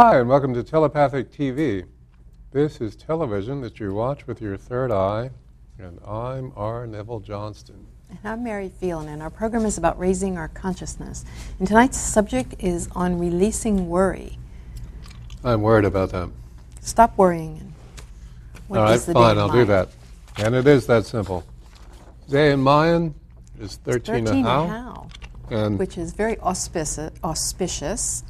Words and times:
Hi, 0.00 0.20
and 0.20 0.28
welcome 0.28 0.54
to 0.54 0.62
Telepathic 0.62 1.32
TV. 1.32 1.84
This 2.52 2.80
is 2.80 2.94
television 2.94 3.60
that 3.62 3.80
you 3.80 3.92
watch 3.92 4.28
with 4.28 4.40
your 4.40 4.56
third 4.56 4.92
eye, 4.92 5.30
and 5.76 5.98
I'm 6.06 6.52
R. 6.54 6.86
Neville 6.86 7.18
Johnston. 7.18 7.84
And 8.08 8.20
I'm 8.22 8.44
Mary 8.44 8.68
Phelan, 8.68 9.08
and 9.08 9.20
our 9.20 9.28
program 9.28 9.66
is 9.66 9.76
about 9.76 9.98
raising 9.98 10.38
our 10.38 10.46
consciousness. 10.46 11.24
And 11.58 11.66
tonight's 11.66 11.98
subject 11.98 12.54
is 12.60 12.88
on 12.94 13.18
releasing 13.18 13.88
worry. 13.88 14.38
I'm 15.42 15.62
worried 15.62 15.84
about 15.84 16.12
that. 16.12 16.30
Stop 16.80 17.18
worrying. 17.18 17.74
All 18.70 18.76
right, 18.76 19.00
fine, 19.00 19.36
I'll 19.36 19.46
of 19.46 19.52
do 19.52 19.64
that. 19.64 19.88
And 20.36 20.54
it 20.54 20.68
is 20.68 20.86
that 20.86 21.06
simple. 21.06 21.44
Day 22.28 22.52
in 22.52 22.60
Mayan 22.60 23.16
is 23.58 23.78
13, 23.78 24.26
13 24.26 24.44
Ahau, 24.44 24.68
how, 24.68 25.08
and 25.50 25.76
which 25.76 25.98
is 25.98 26.12
very 26.12 26.38
auspicious, 26.38 27.10
auspicious 27.24 28.22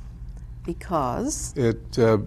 because 0.68 1.54
it 1.56 1.98
uh, 1.98 2.18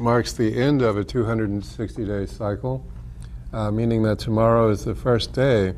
marks 0.00 0.32
the 0.32 0.60
end 0.60 0.82
of 0.82 0.96
a 0.96 1.04
260 1.04 2.04
day 2.04 2.26
cycle, 2.26 2.84
uh, 3.52 3.70
meaning 3.70 4.02
that 4.02 4.18
tomorrow 4.18 4.70
is 4.70 4.84
the 4.84 4.94
first 4.94 5.32
day 5.32 5.72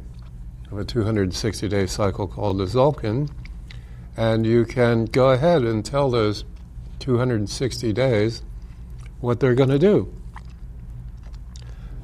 of 0.70 0.78
a 0.78 0.84
260 0.84 1.68
day 1.68 1.86
cycle 1.86 2.26
called 2.26 2.56
the 2.56 2.64
Tzolkin. 2.64 3.30
And 4.16 4.46
you 4.46 4.64
can 4.64 5.04
go 5.04 5.30
ahead 5.30 5.62
and 5.62 5.84
tell 5.84 6.10
those 6.10 6.46
260 7.00 7.92
days 7.92 8.42
what 9.20 9.38
they're 9.38 9.54
going 9.54 9.68
to 9.68 9.78
do. 9.78 10.10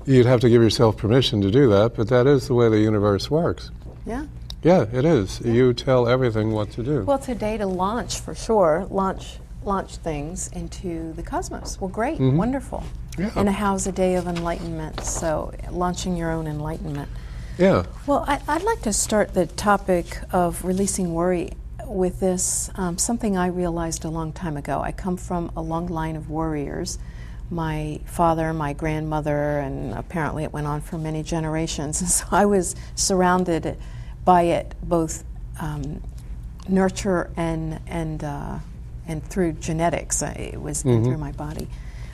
You'd 0.05 0.27
have 0.27 0.41
to 0.41 0.51
give 0.51 0.62
yourself 0.62 0.98
permission 0.98 1.41
to 1.41 1.51
do 1.51 1.71
that, 1.71 1.95
but 1.97 2.09
that 2.09 2.27
is 2.27 2.47
the 2.47 2.55
way 2.55 2.69
the 2.69 2.79
universe 2.79 3.31
works. 3.31 3.71
yeah. 4.05 4.27
Yeah, 4.62 4.87
it 4.95 5.05
is. 5.05 5.43
You 5.43 5.75
tell 5.75 6.09
everything 6.09 6.53
what 6.53 6.71
to 6.71 6.83
do. 6.83 7.03
Well, 7.03 7.19
today 7.19 7.59
to 7.59 7.67
launch 7.67 8.21
for 8.21 8.34
sure, 8.34 8.87
launch 8.91 9.39
launch 9.67 9.97
things 9.97 10.48
into 10.53 11.12
the 11.15 11.23
cosmos. 11.23 11.81
Well, 11.81 11.89
great, 11.89 12.20
wonderful. 12.20 12.84
Yeah. 13.19 13.31
And 13.37 13.48
how's 13.48 13.87
a 13.87 13.93
day 13.93 14.15
of 14.17 14.27
enlightenment? 14.27 15.01
So 15.05 15.53
launching 15.71 16.17
your 16.17 16.31
own 16.33 16.47
enlightenment. 16.47 17.09
yeah. 17.59 17.84
Well, 18.06 18.25
I, 18.27 18.41
I'd 18.48 18.62
like 18.62 18.83
to 18.83 18.93
start 18.93 19.34
the 19.34 19.47
topic 19.47 20.19
of 20.33 20.65
releasing 20.65 21.15
worry 21.15 21.53
with 21.87 22.19
this 22.21 22.71
um, 22.77 22.98
something 22.98 23.37
I 23.37 23.47
realized 23.48 24.05
a 24.05 24.09
long 24.11 24.33
time 24.33 24.56
ago. 24.56 24.81
I 24.81 24.91
come 24.93 25.17
from 25.17 25.53
a 25.56 25.62
long 25.62 25.87
line 25.87 26.17
of 26.17 26.28
warriors. 26.31 26.99
My 27.51 28.01
father, 28.06 28.53
my 28.53 28.73
grandmother, 28.73 29.59
and 29.61 29.93
apparently 29.93 30.45
it 30.45 30.53
went 30.53 30.67
on 30.67 30.81
for 30.81 30.99
many 30.99 31.23
generations. 31.23 32.01
And 32.01 32.11
so 32.11 32.25
I 32.33 32.47
was 32.47 32.75
surrounded 32.95 33.77
by 34.25 34.43
it, 34.43 34.75
both 34.83 35.25
um, 35.61 36.03
nurture 36.69 37.31
and 37.37 37.81
and 37.87 38.25
uh, 38.25 38.59
and 39.06 39.22
through 39.24 39.52
genetics. 39.55 40.22
Uh, 40.22 40.34
It 40.36 40.60
was 40.60 40.84
through 41.05 41.19
my 41.19 41.33
body 41.33 41.69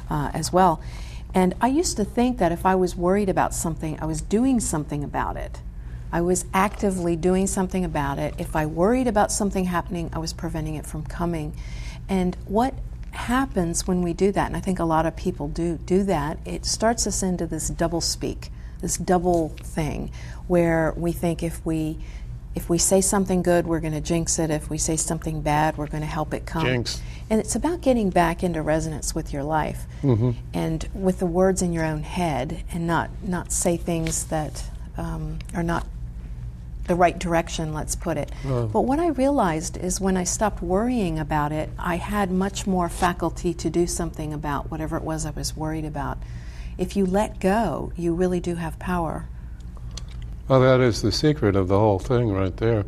uh, 0.08 0.30
as 0.32 0.52
well. 0.52 0.80
And 1.34 1.54
I 1.60 1.68
used 1.68 1.96
to 1.96 2.04
think 2.04 2.38
that 2.38 2.50
if 2.52 2.66
I 2.66 2.74
was 2.74 2.96
worried 2.96 3.28
about 3.28 3.54
something, 3.54 3.98
I 4.00 4.06
was 4.06 4.20
doing 4.20 4.60
something 4.60 5.04
about 5.04 5.36
it. 5.36 5.60
I 6.12 6.20
was 6.20 6.44
actively 6.52 7.14
doing 7.14 7.46
something 7.46 7.84
about 7.84 8.18
it. 8.18 8.34
If 8.36 8.56
I 8.56 8.66
worried 8.66 9.06
about 9.06 9.30
something 9.30 9.66
happening, 9.66 10.10
I 10.12 10.18
was 10.18 10.32
preventing 10.32 10.74
it 10.74 10.86
from 10.86 11.04
coming. 11.04 11.52
And 12.08 12.36
what 12.46 12.74
happens 13.12 13.86
when 13.86 14.02
we 14.02 14.12
do 14.12 14.32
that, 14.32 14.46
and 14.48 14.56
I 14.56 14.60
think 14.60 14.80
a 14.80 14.84
lot 14.84 15.06
of 15.06 15.14
people 15.14 15.46
do 15.48 15.78
do 15.78 16.02
that, 16.04 16.38
it 16.44 16.66
starts 16.66 17.06
us 17.06 17.22
into 17.22 17.46
this 17.46 17.68
double 17.68 18.00
speak, 18.00 18.50
this 18.80 18.96
double 18.96 19.50
thing, 19.62 20.10
where 20.48 20.94
we 20.96 21.12
think 21.12 21.42
if 21.42 21.64
we 21.64 21.98
if 22.54 22.68
we 22.68 22.78
say 22.78 23.00
something 23.00 23.42
good, 23.42 23.66
we're 23.66 23.80
going 23.80 23.92
to 23.92 24.00
jinx 24.00 24.38
it. 24.38 24.50
If 24.50 24.68
we 24.70 24.78
say 24.78 24.96
something 24.96 25.40
bad, 25.40 25.78
we're 25.78 25.86
going 25.86 26.02
to 26.02 26.06
help 26.06 26.34
it 26.34 26.46
come. 26.46 26.64
Jinx. 26.64 27.00
And 27.28 27.38
it's 27.38 27.54
about 27.54 27.80
getting 27.80 28.10
back 28.10 28.42
into 28.42 28.60
resonance 28.60 29.14
with 29.14 29.32
your 29.32 29.44
life 29.44 29.86
and 30.52 30.88
with 30.92 31.20
the 31.20 31.26
words 31.26 31.62
in 31.62 31.72
your 31.72 31.84
own 31.84 32.02
head 32.02 32.64
and 32.72 32.88
not, 32.88 33.10
not 33.22 33.52
say 33.52 33.76
things 33.76 34.24
that 34.26 34.64
um, 34.96 35.38
are 35.54 35.62
not 35.62 35.86
the 36.88 36.96
right 36.96 37.16
direction, 37.16 37.72
let's 37.72 37.94
put 37.94 38.16
it. 38.16 38.32
But 38.44 38.80
what 38.80 38.98
I 38.98 39.08
realized 39.08 39.76
is 39.76 40.00
when 40.00 40.16
I 40.16 40.24
stopped 40.24 40.60
worrying 40.60 41.20
about 41.20 41.52
it, 41.52 41.70
I 41.78 41.96
had 41.96 42.32
much 42.32 42.66
more 42.66 42.88
faculty 42.88 43.54
to 43.54 43.70
do 43.70 43.86
something 43.86 44.32
about 44.32 44.72
whatever 44.72 44.96
it 44.96 45.04
was 45.04 45.24
I 45.24 45.30
was 45.30 45.56
worried 45.56 45.84
about. 45.84 46.18
If 46.78 46.96
you 46.96 47.06
let 47.06 47.38
go, 47.38 47.92
you 47.96 48.12
really 48.12 48.40
do 48.40 48.56
have 48.56 48.76
power. 48.80 49.28
Well, 50.50 50.62
that 50.62 50.80
is 50.80 51.00
the 51.00 51.12
secret 51.12 51.54
of 51.54 51.68
the 51.68 51.78
whole 51.78 52.00
thing 52.00 52.32
right 52.32 52.56
there. 52.56 52.84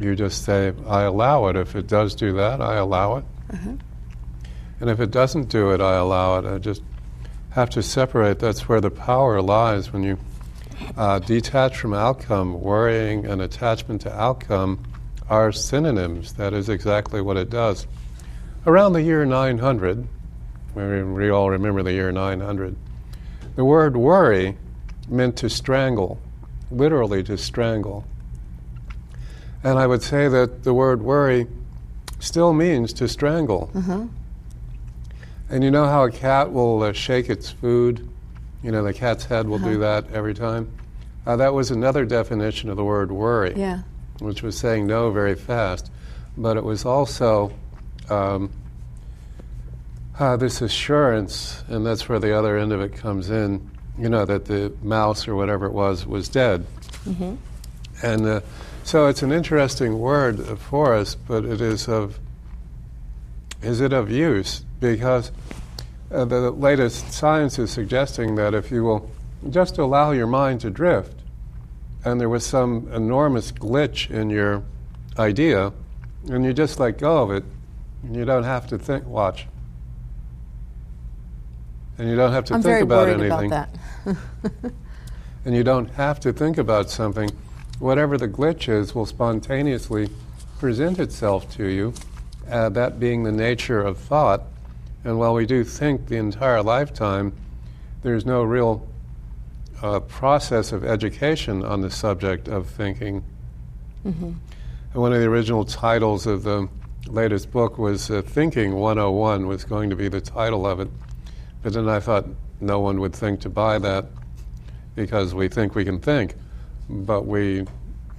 You 0.00 0.16
just 0.16 0.46
say, 0.46 0.72
I 0.86 1.02
allow 1.02 1.48
it. 1.48 1.56
If 1.56 1.76
it 1.76 1.86
does 1.86 2.14
do 2.14 2.32
that, 2.36 2.62
I 2.62 2.76
allow 2.76 3.18
it. 3.18 3.24
And 4.80 4.88
if 4.88 4.98
it 4.98 5.10
doesn't 5.10 5.50
do 5.50 5.72
it, 5.72 5.82
I 5.82 5.96
allow 5.96 6.38
it. 6.38 6.46
I 6.46 6.56
just 6.56 6.82
have 7.50 7.68
to 7.68 7.82
separate. 7.82 8.38
That's 8.38 8.66
where 8.66 8.80
the 8.80 8.90
power 8.90 9.42
lies 9.42 9.92
when 9.92 10.02
you 10.04 10.18
uh, 10.96 11.18
detach 11.18 11.76
from 11.76 11.92
outcome. 11.92 12.58
Worrying 12.62 13.26
and 13.26 13.42
attachment 13.42 14.00
to 14.00 14.18
outcome 14.18 14.82
are 15.28 15.52
synonyms. 15.52 16.32
That 16.32 16.54
is 16.54 16.70
exactly 16.70 17.20
what 17.20 17.36
it 17.36 17.50
does. 17.50 17.86
Around 18.66 18.94
the 18.94 19.02
year 19.02 19.26
900, 19.26 20.08
we, 20.74 21.02
we 21.02 21.28
all 21.28 21.50
remember 21.50 21.82
the 21.82 21.92
year 21.92 22.10
900, 22.10 22.74
the 23.54 23.66
word 23.66 23.98
worry 23.98 24.56
meant 25.10 25.36
to 25.36 25.50
strangle 25.50 26.18
literally 26.76 27.22
to 27.24 27.36
strangle. 27.38 28.04
And 29.64 29.78
I 29.78 29.86
would 29.86 30.02
say 30.02 30.28
that 30.28 30.64
the 30.64 30.74
word 30.74 31.02
worry 31.02 31.46
still 32.18 32.52
means 32.52 32.92
to 32.94 33.08
strangle. 33.08 33.70
And 35.48 35.62
you 35.62 35.70
know 35.70 35.84
how 35.86 36.04
a 36.04 36.10
cat 36.10 36.52
will 36.52 36.82
uh, 36.82 36.92
shake 36.92 37.28
its 37.28 37.50
food? 37.50 38.08
You 38.62 38.70
know, 38.72 38.82
the 38.82 38.94
cat's 38.94 39.24
head 39.26 39.46
will 39.48 39.58
do 39.58 39.78
that 39.78 40.10
every 40.12 40.34
time. 40.34 40.70
Uh, 41.26 41.36
that 41.36 41.52
was 41.52 41.70
another 41.70 42.04
definition 42.04 42.70
of 42.70 42.76
the 42.76 42.84
word 42.84 43.12
worry, 43.12 43.52
Yeah. 43.56 43.82
which 44.20 44.42
was 44.42 44.56
saying 44.56 44.86
no 44.86 45.10
very 45.10 45.34
fast. 45.34 45.90
But 46.36 46.56
it 46.56 46.64
was 46.64 46.84
also 46.84 47.52
um, 48.08 48.50
uh, 50.18 50.36
this 50.36 50.62
assurance, 50.62 51.62
and 51.68 51.84
that's 51.84 52.08
where 52.08 52.18
the 52.18 52.36
other 52.36 52.56
end 52.56 52.72
of 52.72 52.80
it 52.80 52.94
comes 52.94 53.30
in, 53.30 53.70
you 53.98 54.08
know, 54.08 54.24
that 54.24 54.46
the 54.46 54.72
mouse 54.82 55.28
or 55.28 55.34
whatever 55.34 55.66
it 55.66 55.72
was 55.72 56.06
was 56.06 56.28
dead. 56.28 56.66
And 58.02 58.26
uh, 58.26 58.40
so 58.84 59.06
it's 59.06 59.22
an 59.22 59.32
interesting 59.32 59.98
word 59.98 60.58
for 60.58 60.94
us, 60.94 61.14
but 61.14 61.44
it 61.44 61.60
is 61.60 61.88
of 61.88 62.18
is 63.62 63.80
it 63.80 63.92
of 63.92 64.10
use 64.10 64.64
because 64.80 65.30
uh, 66.10 66.24
the 66.24 66.50
latest 66.50 67.12
science 67.12 67.58
is 67.58 67.70
suggesting 67.70 68.34
that 68.34 68.54
if 68.54 68.70
you 68.72 68.82
will 68.82 69.08
just 69.50 69.78
allow 69.78 70.10
your 70.10 70.26
mind 70.26 70.60
to 70.62 70.70
drift, 70.70 71.14
and 72.04 72.20
there 72.20 72.28
was 72.28 72.44
some 72.44 72.88
enormous 72.92 73.52
glitch 73.52 74.10
in 74.10 74.30
your 74.30 74.62
idea, 75.18 75.72
and 76.28 76.44
you 76.44 76.52
just 76.52 76.80
let 76.80 76.98
go 76.98 77.22
of 77.22 77.30
it, 77.30 77.44
and 78.02 78.16
you 78.16 78.24
don't 78.24 78.44
have 78.44 78.66
to 78.68 78.78
think. 78.78 79.06
Watch. 79.06 79.46
And 81.98 82.08
you 82.08 82.16
don't 82.16 82.32
have 82.32 82.46
to 82.46 82.54
I'm 82.54 82.62
think 82.62 82.72
very 82.72 82.82
about 82.82 83.08
anything 83.08 83.52
about 83.52 83.70
that. 83.72 83.81
and 85.44 85.54
you 85.54 85.64
don't 85.64 85.90
have 85.90 86.20
to 86.20 86.32
think 86.32 86.58
about 86.58 86.90
something. 86.90 87.30
Whatever 87.78 88.16
the 88.16 88.28
glitch 88.28 88.68
is 88.68 88.94
will 88.94 89.06
spontaneously 89.06 90.10
present 90.58 90.98
itself 90.98 91.50
to 91.56 91.66
you, 91.66 91.94
uh, 92.50 92.68
that 92.70 93.00
being 93.00 93.22
the 93.22 93.32
nature 93.32 93.80
of 93.80 93.98
thought. 93.98 94.42
And 95.04 95.18
while 95.18 95.34
we 95.34 95.46
do 95.46 95.64
think 95.64 96.06
the 96.06 96.16
entire 96.16 96.62
lifetime, 96.62 97.32
there's 98.02 98.24
no 98.24 98.42
real 98.42 98.86
uh, 99.82 100.00
process 100.00 100.72
of 100.72 100.84
education 100.84 101.64
on 101.64 101.80
the 101.80 101.90
subject 101.90 102.48
of 102.48 102.68
thinking. 102.68 103.24
And 104.92 105.00
one 105.00 105.12
of 105.12 105.20
the 105.20 105.26
original 105.26 105.64
titles 105.64 106.26
of 106.26 106.42
the 106.42 106.68
latest 107.06 107.50
book 107.50 107.78
was 107.78 108.10
uh, 108.10 108.22
Thinking 108.22 108.74
101 108.74 109.46
was 109.46 109.64
going 109.64 109.90
to 109.90 109.96
be 109.96 110.08
the 110.08 110.20
title 110.20 110.66
of 110.66 110.80
it. 110.80 110.88
But 111.62 111.72
then 111.72 111.88
I 111.88 111.98
thought 112.00 112.26
no 112.62 112.80
one 112.80 113.00
would 113.00 113.12
think 113.14 113.40
to 113.40 113.50
buy 113.50 113.78
that 113.78 114.06
because 114.94 115.34
we 115.34 115.48
think 115.48 115.74
we 115.74 115.84
can 115.84 115.98
think, 115.98 116.34
but 116.88 117.26
we 117.26 117.64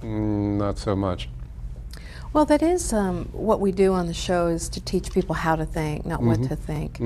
mm, 0.02 0.56
not 0.58 0.78
so 0.78 0.94
much. 0.94 1.28
Well, 2.32 2.44
that 2.46 2.62
is 2.62 2.92
um, 2.92 3.26
what 3.32 3.60
we 3.60 3.70
do 3.70 3.92
on 3.94 4.06
the 4.06 4.14
show 4.14 4.48
is 4.48 4.68
to 4.70 4.80
teach 4.80 5.12
people 5.12 5.36
how 5.36 5.54
to 5.56 5.64
think, 5.64 6.04
not 6.04 6.20
what 6.20 6.40
Mm-hmm. 6.40 6.48
to 6.48 6.56
think. 6.56 7.00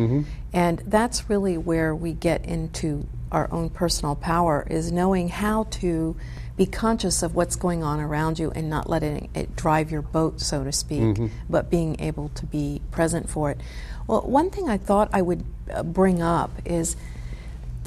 And 0.54 0.78
that's 0.86 1.28
really 1.28 1.58
where 1.58 1.94
we 1.94 2.14
get 2.14 2.44
into 2.46 3.06
our 3.30 3.46
own 3.52 3.68
personal 3.68 4.14
power 4.16 4.66
is 4.70 4.90
knowing 4.90 5.28
how 5.28 5.64
to 5.64 6.16
be 6.56 6.64
conscious 6.64 7.22
of 7.22 7.34
what's 7.34 7.56
going 7.56 7.84
on 7.84 8.00
around 8.00 8.38
you 8.38 8.50
and 8.52 8.70
not 8.70 8.88
letting 8.88 9.28
it 9.34 9.54
drive 9.54 9.90
your 9.92 10.00
boat, 10.02 10.40
so 10.40 10.64
to 10.64 10.72
speak, 10.72 11.02
Mm-hmm. 11.02 11.26
but 11.48 11.70
being 11.70 12.00
able 12.00 12.30
to 12.30 12.46
be 12.46 12.80
present 12.90 13.28
for 13.28 13.50
it. 13.50 13.60
Well, 14.06 14.22
one 14.22 14.48
thing 14.48 14.70
I 14.70 14.78
thought 14.78 15.10
I 15.12 15.20
would 15.20 15.44
uh, 15.70 15.82
bring 15.82 16.22
up 16.22 16.50
is 16.64 16.96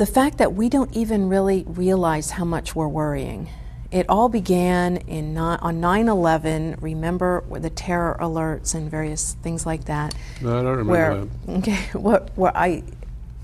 the 0.01 0.07
fact 0.07 0.39
that 0.39 0.55
we 0.55 0.67
don't 0.67 0.91
even 0.97 1.29
really 1.29 1.63
realize 1.67 2.31
how 2.31 2.43
much 2.43 2.75
we're 2.75 2.87
worrying. 2.87 3.47
It 3.91 4.07
all 4.09 4.29
began 4.29 4.97
in 4.97 5.37
on 5.37 5.79
9/11. 5.79 6.81
Remember 6.81 7.43
the 7.51 7.69
terror 7.69 8.17
alerts 8.19 8.73
and 8.73 8.89
various 8.89 9.35
things 9.43 9.63
like 9.63 9.85
that. 9.85 10.15
No, 10.41 10.57
I 10.57 10.63
don't 10.63 10.77
remember 10.77 10.91
where, 10.91 11.15
that. 11.15 11.29
Okay, 11.59 11.83
what, 11.93 12.31
where 12.35 12.57
I, 12.57 12.81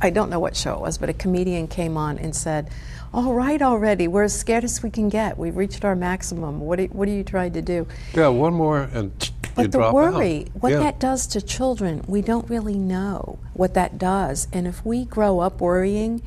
I 0.01 0.09
don't 0.09 0.31
know 0.31 0.39
what 0.39 0.56
show 0.56 0.74
it 0.74 0.81
was, 0.81 0.98
but 0.98 1.09
a 1.09 1.13
comedian 1.13 1.68
came 1.68 1.95
on 1.95 2.18
and 2.18 2.36
said, 2.36 2.71
"All 3.13 3.36
right, 3.36 3.62
already, 3.62 4.07
we're 4.07 4.24
as 4.24 4.33
scared 4.33 4.63
as 4.63 4.81
we 4.81 4.89
can 4.89 5.10
get. 5.10 5.38
We've 5.38 5.56
reached 5.56 5.86
our 5.86 5.95
maximum. 5.95 6.62
What 6.62 6.80
are, 6.80 6.86
what 6.86 7.07
are 7.07 7.12
you 7.12 7.24
trying 7.24 7.53
to 7.53 7.62
do?" 7.62 7.86
Yeah, 8.15 8.30
one 8.30 8.56
more 8.56 8.89
and 8.94 9.12
but 9.56 9.71
the 9.71 9.77
worry, 9.77 10.48
out. 10.48 10.63
what 10.63 10.71
yeah. 10.71 10.80
that 10.80 11.00
does 11.00 11.27
to 11.27 11.39
children, 11.39 12.03
we 12.07 12.24
don't 12.24 12.50
really 12.50 12.80
know 12.80 13.38
what 13.53 13.75
that 13.75 14.00
does. 14.00 14.48
And 14.51 14.65
if 14.65 14.83
we 14.83 15.06
grow 15.06 15.39
up 15.39 15.62
worrying, 15.62 16.24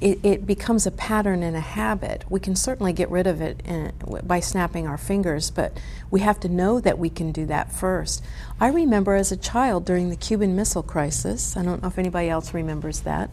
it, 0.00 0.20
it 0.22 0.46
becomes 0.46 0.86
a 0.86 0.90
pattern 0.90 1.42
and 1.42 1.56
a 1.56 1.60
habit. 1.60 2.24
We 2.28 2.38
can 2.38 2.54
certainly 2.54 2.92
get 2.92 3.10
rid 3.10 3.26
of 3.26 3.40
it 3.40 3.60
in, 3.64 3.92
by 4.22 4.40
snapping 4.40 4.86
our 4.86 4.98
fingers, 4.98 5.50
but 5.50 5.76
we 6.10 6.20
have 6.20 6.38
to 6.40 6.48
know 6.48 6.80
that 6.80 6.98
we 6.98 7.10
can 7.10 7.32
do 7.32 7.46
that 7.46 7.72
first. 7.72 8.22
I 8.60 8.68
remember 8.68 9.14
as 9.14 9.32
a 9.32 9.36
child 9.36 9.84
during 9.84 10.10
the 10.10 10.16
Cuban 10.16 10.54
Missile 10.54 10.84
Crisis, 10.84 11.56
I 11.56 11.64
don't 11.64 11.82
know 11.82 11.88
if 11.88 11.98
anybody 11.98 12.28
else 12.28 12.54
remembers 12.54 13.00
that, 13.00 13.30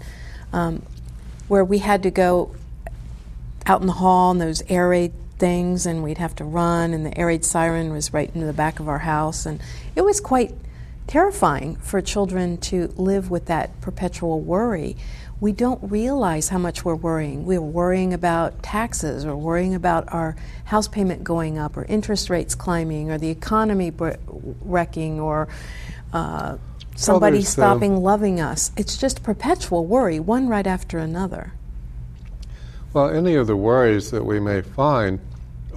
um, 0.52 0.82
where 1.48 1.64
we 1.64 1.80
had 1.80 2.02
to 2.04 2.12
go 2.12 2.56
out 3.68 3.82
in 3.82 3.88
the 3.88 3.94
hall 3.94 4.32
in 4.32 4.40
those 4.40 4.64
air 4.68 4.90
raid 4.90 5.14
things 5.38 5.86
and 5.86 6.02
we'd 6.02 6.18
have 6.18 6.36
to 6.36 6.44
run 6.44 6.94
and 6.94 7.06
the 7.06 7.18
air 7.18 7.28
raid 7.28 7.44
siren 7.44 7.92
was 7.92 8.14
right 8.14 8.32
into 8.34 8.46
the 8.46 8.54
back 8.54 8.80
of 8.80 8.88
our 8.88 9.00
house 9.00 9.46
and 9.46 9.60
it 9.96 10.02
was 10.02 10.22
quite 10.22 10.54
terrifying 11.08 11.76
for 11.78 12.02
children 12.02 12.58
to 12.58 12.88
live 12.96 13.30
with 13.30 13.46
that 13.46 13.80
perpetual 13.82 14.40
worry 14.40 14.96
we 15.46 15.52
don't 15.52 15.92
realize 15.92 16.50
how 16.50 16.58
much 16.58 16.84
we're 16.84 16.96
worrying. 16.96 17.46
We're 17.46 17.62
worrying 17.62 18.16
about 18.16 18.64
taxes 18.64 19.26
or 19.26 19.36
worrying 19.36 19.76
about 19.76 20.12
our 20.12 20.36
house 20.64 20.88
payment 20.88 21.24
going 21.24 21.60
up 21.60 21.78
or 21.78 21.86
interest 21.86 22.32
rates 22.32 22.56
climbing 22.56 23.12
or 23.12 23.20
the 23.20 23.30
economy 23.30 23.94
wrecking 24.62 25.20
or 25.20 25.48
uh, 26.14 26.58
somebody 26.96 27.44
stopping 27.44 27.98
um, 27.98 28.02
loving 28.02 28.42
us. 28.42 28.72
It's 28.76 28.98
just 28.98 29.22
perpetual 29.22 29.86
worry, 29.86 30.20
one 30.20 30.48
right 30.48 30.66
after 30.66 30.98
another. 30.98 31.54
Well, 32.94 33.12
any 33.12 33.36
of 33.36 33.46
the 33.46 33.56
worries 33.56 34.10
that 34.10 34.26
we 34.26 34.40
may 34.40 34.64
find 34.64 35.20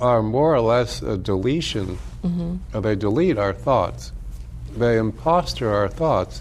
are 0.00 0.23
more 0.23 0.55
or 0.55 0.62
less 0.62 1.03
a 1.03 1.19
deletion. 1.19 1.99
Mm-hmm. 2.25 2.81
They 2.81 2.97
delete 2.97 3.37
our 3.37 3.53
thoughts. 3.53 4.12
They 4.75 4.97
impostor 4.97 5.69
our 5.69 5.88
thoughts 5.88 6.41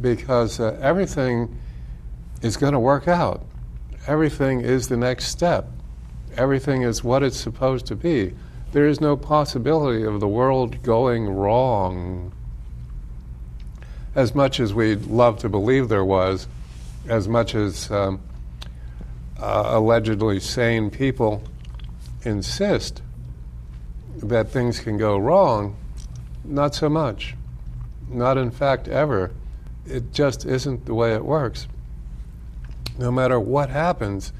because 0.00 0.58
uh, 0.58 0.76
everything 0.82 1.56
is 2.42 2.56
going 2.56 2.72
to 2.72 2.78
work 2.80 3.08
out. 3.08 3.44
Everything 4.06 4.60
is 4.60 4.88
the 4.88 4.96
next 4.96 5.26
step. 5.26 5.68
Everything 6.36 6.82
is 6.82 7.02
what 7.02 7.22
it's 7.22 7.38
supposed 7.38 7.86
to 7.86 7.96
be. 7.96 8.34
There 8.72 8.86
is 8.86 9.00
no 9.00 9.16
possibility 9.16 10.04
of 10.04 10.20
the 10.20 10.28
world 10.28 10.82
going 10.82 11.28
wrong. 11.28 12.32
As 14.14 14.34
much 14.34 14.60
as 14.60 14.72
we'd 14.72 15.06
love 15.06 15.38
to 15.38 15.48
believe 15.48 15.88
there 15.88 16.04
was, 16.04 16.46
as 17.08 17.28
much 17.28 17.54
as 17.54 17.90
um, 17.90 18.20
uh, 19.40 19.64
allegedly 19.66 20.40
sane 20.40 20.90
people 20.90 21.42
insist 22.24 23.02
that 24.16 24.50
things 24.50 24.80
can 24.80 24.96
go 24.96 25.16
wrong, 25.16 25.76
not 26.44 26.74
so 26.74 26.88
much. 26.88 27.34
Not 28.08 28.38
in 28.38 28.50
fact 28.50 28.88
ever. 28.88 29.32
It 29.86 30.12
just 30.12 30.44
isn't 30.44 30.86
the 30.86 30.94
way 30.94 31.14
it 31.14 31.24
works 31.24 31.66
no 32.98 33.10
matter 33.10 33.38
what 33.38 33.70
happens. 33.70 34.32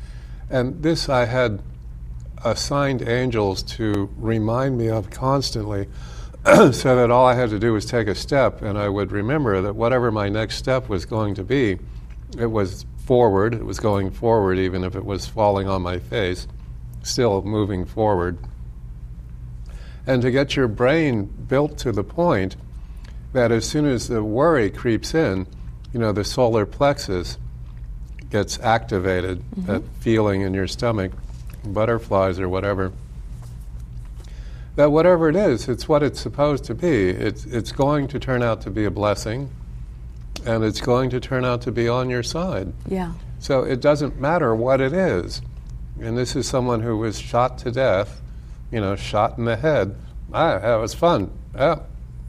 And 0.51 0.83
this 0.83 1.09
I 1.09 1.25
had 1.25 1.63
assigned 2.45 3.03
angels 3.03 3.63
to 3.63 4.11
remind 4.17 4.79
me 4.79 4.89
of 4.89 5.11
constantly 5.11 5.89
so 6.45 6.97
that 6.97 7.11
all 7.11 7.27
I 7.27 7.35
had 7.35 7.51
to 7.51 7.59
do 7.59 7.73
was 7.73 7.85
take 7.85 8.07
a 8.09 8.15
step 8.15 8.63
and 8.63 8.79
I 8.79 8.89
would 8.89 9.13
remember 9.13 9.61
that 9.63 9.75
whatever 9.75 10.11
my 10.11 10.29
next 10.29 10.57
step 10.57 10.89
was 10.89 11.05
going 11.05 11.35
to 11.35 11.45
be, 11.45 11.79
it 12.39 12.47
was 12.47 12.87
forward, 13.05 13.55
it 13.55 13.65
was 13.65 13.81
going 13.81 14.11
forward 14.11 14.59
even 14.59 14.85
if 14.85 14.95
it 14.95 15.05
was 15.05 15.27
falling 15.27 15.69
on 15.69 15.83
my 15.83 15.99
face, 15.99 16.47
still 17.03 17.43
moving 17.43 17.85
forward. 17.85 18.39
And 20.07 20.23
to 20.23 20.31
get 20.31 20.57
your 20.57 20.69
brain 20.69 21.25
built 21.27 21.77
to 21.79 21.93
the 21.93 22.05
point 22.05 22.57
that 23.33 23.53
as 23.53 23.69
soon 23.69 23.85
as 23.85 24.09
the 24.09 24.23
worry 24.23 24.71
creeps 24.71 25.15
in, 25.15 25.47
you 25.93 26.01
know, 26.01 26.13
the 26.13 26.25
solar 26.25 26.65
plexus, 26.65 27.37
gets 28.31 28.59
activated, 28.61 29.39
mm-hmm. 29.39 29.67
that 29.67 29.83
feeling 30.01 30.43
in 30.43 30.55
your 30.55 30.67
stomach, 30.67 31.13
butterflies 31.65 32.39
or 32.39 32.49
whatever, 32.49 32.93
that 34.77 34.93
whatever 34.93 35.29
it 35.29 35.37
is, 35.37 35.69
it's 35.69 35.89
what 35.89 36.03
it's 36.03 36.21
supposed 36.21 36.65
to 36.65 36.75
be. 36.75 37.09
It's, 37.09 37.45
it's 37.47 37.73
going 37.73 38.09
to 38.09 38.19
turn 38.19 38.43
out 38.43 38.61
to 38.63 38.71
be 38.71 38.85
a 38.85 38.91
blessing, 38.91 39.51
and 40.47 40.63
it's 40.63 40.81
going 40.81 41.11
to 41.11 41.21
turn 41.21 41.45
out 41.45 41.63
to 41.63 41.73
be 41.73 41.89
on 41.89 42.11
your 42.11 42.23
side. 42.23 42.73
Yeah. 42.87 43.13
So 43.41 43.63
it 43.63 43.81
doesn't 43.81 44.21
matter 44.21 44.55
what 44.55 44.81
it 44.81 44.93
is. 44.93 45.43
And 46.01 46.17
this 46.17 46.37
is 46.37 46.47
someone 46.47 46.81
who 46.81 46.97
was 46.97 47.19
shot 47.19 47.59
to 47.59 47.73
death, 47.73 48.21
you 48.71 48.81
know, 48.81 48.95
shot 48.95 49.37
in 49.39 49.47
the 49.47 49.57
head. 49.57 49.97
Ah, 50.33 50.59
that 50.59 50.77
was 50.77 50.95
fun. 50.95 51.31
Yeah, 51.55 51.81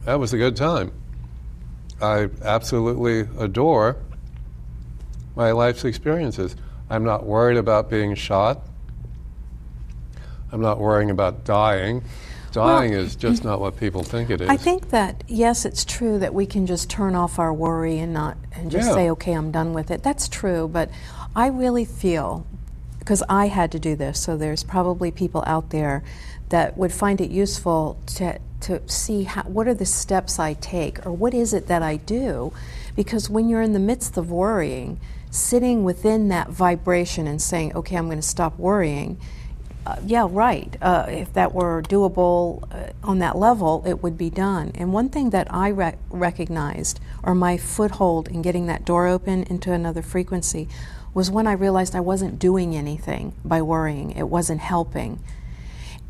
that 0.06 0.18
was 0.18 0.32
a 0.32 0.38
good 0.38 0.56
time. 0.56 0.92
I 2.02 2.30
absolutely 2.42 3.28
adore 3.38 3.96
my 5.36 5.52
life's 5.52 5.84
experiences. 5.84 6.56
I'm 6.88 7.04
not 7.04 7.24
worried 7.24 7.56
about 7.56 7.88
being 7.88 8.14
shot. 8.14 8.62
I'm 10.52 10.60
not 10.60 10.78
worrying 10.78 11.10
about 11.10 11.44
dying. 11.44 12.02
Dying 12.52 12.90
well, 12.90 13.00
is 13.00 13.14
just 13.14 13.44
not 13.44 13.60
what 13.60 13.76
people 13.78 14.02
think 14.02 14.28
it 14.28 14.40
is. 14.40 14.48
I 14.48 14.56
think 14.56 14.90
that 14.90 15.22
yes, 15.28 15.64
it's 15.64 15.84
true 15.84 16.18
that 16.18 16.34
we 16.34 16.46
can 16.46 16.66
just 16.66 16.90
turn 16.90 17.14
off 17.14 17.38
our 17.38 17.54
worry 17.54 17.98
and 17.98 18.12
not 18.12 18.36
and 18.52 18.72
just 18.72 18.88
yeah. 18.88 18.94
say, 18.94 19.10
"Okay, 19.10 19.32
I'm 19.32 19.52
done 19.52 19.72
with 19.72 19.92
it." 19.92 20.02
That's 20.02 20.28
true, 20.28 20.66
but 20.66 20.90
I 21.36 21.46
really 21.46 21.84
feel 21.84 22.44
because 22.98 23.22
I 23.28 23.46
had 23.46 23.70
to 23.70 23.78
do 23.78 23.94
this, 23.94 24.18
so 24.18 24.36
there's 24.36 24.64
probably 24.64 25.12
people 25.12 25.44
out 25.46 25.70
there 25.70 26.02
that 26.48 26.76
would 26.76 26.92
find 26.92 27.20
it 27.20 27.30
useful 27.30 27.96
to 28.16 28.40
to 28.62 28.82
see 28.88 29.22
how, 29.22 29.42
what 29.44 29.68
are 29.68 29.74
the 29.74 29.86
steps 29.86 30.40
I 30.40 30.54
take 30.54 31.06
or 31.06 31.12
what 31.12 31.32
is 31.32 31.54
it 31.54 31.68
that 31.68 31.82
I 31.82 31.96
do 31.96 32.52
because 32.96 33.30
when 33.30 33.48
you're 33.48 33.62
in 33.62 33.72
the 33.72 33.78
midst 33.78 34.16
of 34.18 34.30
worrying, 34.30 35.00
sitting 35.30 35.84
within 35.84 36.28
that 36.28 36.50
vibration 36.50 37.26
and 37.26 37.40
saying, 37.40 37.74
okay, 37.74 37.96
I'm 37.96 38.06
going 38.06 38.18
to 38.18 38.22
stop 38.22 38.58
worrying, 38.58 39.18
uh, 39.86 39.96
yeah, 40.04 40.26
right. 40.30 40.76
Uh, 40.82 41.06
if 41.08 41.32
that 41.32 41.54
were 41.54 41.82
doable 41.82 42.62
uh, 42.70 42.92
on 43.02 43.18
that 43.20 43.36
level, 43.36 43.82
it 43.86 44.02
would 44.02 44.18
be 44.18 44.28
done. 44.28 44.72
And 44.74 44.92
one 44.92 45.08
thing 45.08 45.30
that 45.30 45.52
I 45.52 45.70
rec- 45.70 45.98
recognized, 46.10 47.00
or 47.22 47.34
my 47.34 47.56
foothold 47.56 48.28
in 48.28 48.42
getting 48.42 48.66
that 48.66 48.84
door 48.84 49.06
open 49.06 49.44
into 49.44 49.72
another 49.72 50.02
frequency, 50.02 50.68
was 51.14 51.30
when 51.30 51.46
I 51.46 51.52
realized 51.52 51.96
I 51.96 52.00
wasn't 52.00 52.38
doing 52.38 52.76
anything 52.76 53.32
by 53.44 53.62
worrying. 53.62 54.10
It 54.12 54.28
wasn't 54.28 54.60
helping. 54.60 55.18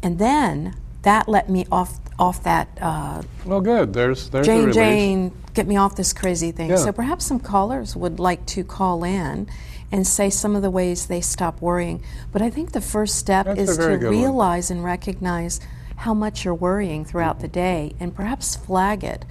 And 0.03 0.19
then 0.19 0.75
that 1.03 1.29
let 1.29 1.49
me 1.49 1.65
off 1.71 1.99
off 2.21 2.45
that. 2.45 2.69
Uh, 2.81 3.23
well, 3.45 3.63
good. 3.63 3.95
There's 3.95 4.29
there's 4.31 4.47
Jane 4.47 4.73
Jane 4.73 5.33
get 5.55 5.67
me 5.67 5.77
off 5.77 5.97
this 5.97 6.13
crazy 6.13 6.53
thing. 6.53 6.71
Yeah. 6.71 6.77
So 6.77 6.93
perhaps 6.93 7.27
some 7.27 7.41
callers 7.41 7.97
would 7.97 8.21
like 8.21 8.47
to 8.47 8.63
call 8.63 9.03
in 9.03 9.49
and 9.91 10.07
say 10.07 10.31
some 10.31 10.55
of 10.55 10.63
the 10.63 10.71
ways 10.71 11.07
they 11.07 11.21
stop 11.21 11.61
worrying. 11.61 12.05
But 12.31 12.43
I 12.43 12.51
think 12.51 12.73
the 12.73 12.81
first 12.81 13.17
step 13.17 13.47
That's 13.47 13.61
is 13.61 13.79
to 13.79 13.97
realize 13.97 14.71
one. 14.71 14.79
and 14.79 14.85
recognize 14.85 15.59
how 15.97 16.15
much 16.15 16.45
you're 16.45 16.55
worrying 16.55 17.05
throughout 17.05 17.41
the 17.41 17.49
day 17.49 17.95
and 17.99 18.15
perhaps 18.15 18.55
flag 18.55 19.03
it 19.03 19.25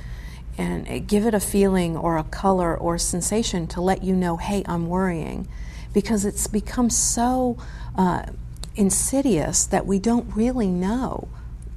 and 0.58 1.08
give 1.08 1.25
it 1.25 1.34
a 1.34 1.39
feeling 1.39 1.96
or 1.96 2.17
a 2.17 2.24
color 2.24 2.77
or 2.77 2.98
sensation 2.98 3.65
to 3.67 3.79
let 3.79 4.03
you 4.03 4.13
know, 4.13 4.36
hey, 4.36 4.63
I'm 4.65 4.88
worrying. 4.88 5.48
Because 5.93 6.25
it's 6.25 6.48
become 6.48 6.89
so 6.89 7.58
uh, 7.96 8.25
insidious 8.75 9.65
that 9.67 9.86
we 9.86 10.00
don't 10.00 10.36
really 10.36 10.67
know 10.67 11.29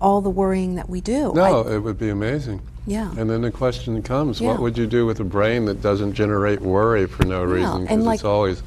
all 0.03 0.21
the 0.21 0.31
worrying 0.31 0.75
that 0.75 0.91
we 0.91 1.01
do. 1.01 1.33
No, 1.33 1.63
I, 1.63 1.77
it 1.77 1.79
would 1.79 1.99
be 1.99 2.11
amazing. 2.11 2.61
Yeah. 2.87 3.15
And 3.17 3.31
then 3.31 3.43
the 3.43 3.53
question 3.53 4.03
comes, 4.03 4.41
yeah. 4.41 4.49
what 4.49 4.61
would 4.61 4.77
you 4.77 4.87
do 4.87 5.07
with 5.07 5.21
a 5.21 5.25
brain 5.25 5.65
that 5.67 5.81
doesn't 5.81 6.15
generate 6.15 6.61
worry 6.61 7.07
for 7.07 7.25
no 7.25 7.45
reason? 7.45 7.83
Because 7.83 8.05
like, 8.05 8.15
it's 8.17 8.25
always 8.25 8.63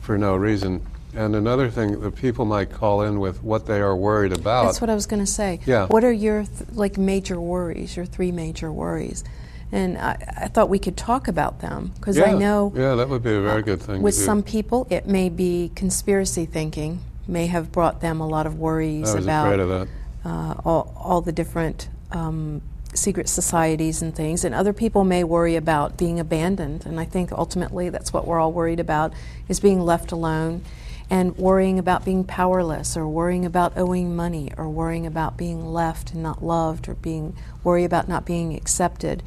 for 0.00 0.16
no 0.16 0.34
reason. 0.34 0.84
And 1.14 1.36
another 1.36 1.68
thing 1.68 2.00
that 2.00 2.16
people 2.16 2.46
might 2.46 2.70
call 2.70 3.02
in 3.02 3.20
with 3.20 3.42
what 3.42 3.66
they 3.66 3.80
are 3.80 3.94
worried 3.94 4.32
about. 4.32 4.64
That's 4.64 4.80
what 4.80 4.88
I 4.88 4.94
was 4.94 5.06
going 5.06 5.20
to 5.20 5.26
say. 5.30 5.60
Yeah. 5.66 5.86
What 5.86 6.04
are 6.04 6.12
your 6.12 6.44
th- 6.44 6.70
like 6.72 6.96
major 6.96 7.38
worries? 7.40 7.96
Your 7.96 8.06
three 8.06 8.32
major 8.32 8.72
worries? 8.72 9.24
And 9.72 9.98
I, 9.98 10.16
I 10.36 10.48
thought 10.48 10.68
we 10.68 10.78
could 10.78 10.96
talk 10.96 11.28
about 11.28 11.60
them 11.60 11.92
because 11.96 12.16
yeah. 12.16 12.24
I 12.24 12.32
know. 12.32 12.72
Yeah, 12.74 12.94
that 12.94 13.08
would 13.08 13.22
be 13.22 13.34
a 13.34 13.40
very 13.40 13.62
good 13.62 13.82
thing. 13.82 14.02
With 14.02 14.14
some 14.14 14.42
people, 14.42 14.86
it 14.88 15.06
may 15.06 15.28
be 15.28 15.70
conspiracy 15.74 16.46
thinking 16.46 17.00
may 17.28 17.46
have 17.46 17.70
brought 17.70 18.00
them 18.00 18.20
a 18.20 18.26
lot 18.26 18.46
of 18.46 18.58
worries 18.58 19.10
I 19.10 19.14
was 19.16 19.24
about 19.24 19.46
afraid 19.46 19.60
of 19.60 19.68
that. 19.68 19.88
Uh, 20.24 20.54
all, 20.64 20.94
all 20.98 21.20
the 21.22 21.32
different 21.32 21.88
um, 22.10 22.60
secret 22.94 23.28
societies 23.28 24.02
and 24.02 24.14
things. 24.14 24.44
And 24.44 24.54
other 24.54 24.72
people 24.72 25.04
may 25.04 25.24
worry 25.24 25.56
about 25.56 25.96
being 25.96 26.20
abandoned. 26.20 26.84
And 26.84 27.00
I 27.00 27.04
think 27.04 27.32
ultimately 27.32 27.88
that's 27.88 28.12
what 28.12 28.26
we're 28.26 28.38
all 28.38 28.52
worried 28.52 28.80
about 28.80 29.12
is 29.48 29.60
being 29.60 29.80
left 29.80 30.12
alone. 30.12 30.62
and 31.10 31.36
worrying 31.36 31.78
about 31.78 32.04
being 32.04 32.22
powerless 32.22 32.96
or 32.96 33.06
worrying 33.06 33.44
about 33.44 33.76
owing 33.76 34.14
money 34.14 34.52
or 34.56 34.68
worrying 34.68 35.06
about 35.06 35.36
being 35.36 35.66
left 35.66 36.12
and 36.12 36.22
not 36.22 36.42
loved 36.42 36.88
or 36.88 36.94
being 36.94 37.36
worry 37.64 37.84
about 37.84 38.08
not 38.08 38.24
being 38.24 38.54
accepted 38.54 39.22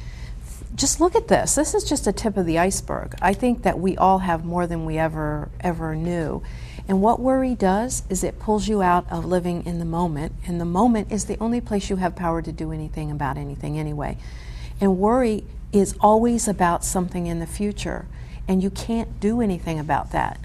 just 0.74 1.00
look 1.00 1.14
at 1.14 1.28
this 1.28 1.54
this 1.54 1.74
is 1.74 1.84
just 1.84 2.06
a 2.06 2.12
tip 2.12 2.36
of 2.36 2.46
the 2.46 2.58
iceberg 2.58 3.14
i 3.20 3.32
think 3.34 3.62
that 3.62 3.78
we 3.78 3.96
all 3.96 4.20
have 4.20 4.44
more 4.44 4.66
than 4.66 4.84
we 4.86 4.96
ever 4.96 5.50
ever 5.60 5.94
knew 5.94 6.42
and 6.86 7.00
what 7.00 7.18
worry 7.18 7.54
does 7.54 8.02
is 8.10 8.22
it 8.22 8.38
pulls 8.38 8.68
you 8.68 8.82
out 8.82 9.10
of 9.10 9.24
living 9.24 9.64
in 9.64 9.78
the 9.78 9.84
moment. 9.84 10.32
And 10.46 10.60
the 10.60 10.66
moment 10.66 11.10
is 11.10 11.24
the 11.24 11.38
only 11.40 11.60
place 11.60 11.88
you 11.88 11.96
have 11.96 12.14
power 12.14 12.42
to 12.42 12.52
do 12.52 12.72
anything 12.72 13.10
about 13.10 13.38
anything 13.38 13.78
anyway. 13.78 14.18
And 14.80 14.98
worry 14.98 15.44
is 15.72 15.94
always 16.00 16.46
about 16.46 16.84
something 16.84 17.26
in 17.26 17.40
the 17.40 17.46
future. 17.46 18.06
And 18.46 18.62
you 18.62 18.68
can't 18.68 19.18
do 19.18 19.40
anything 19.40 19.78
about 19.78 20.12
that. 20.12 20.38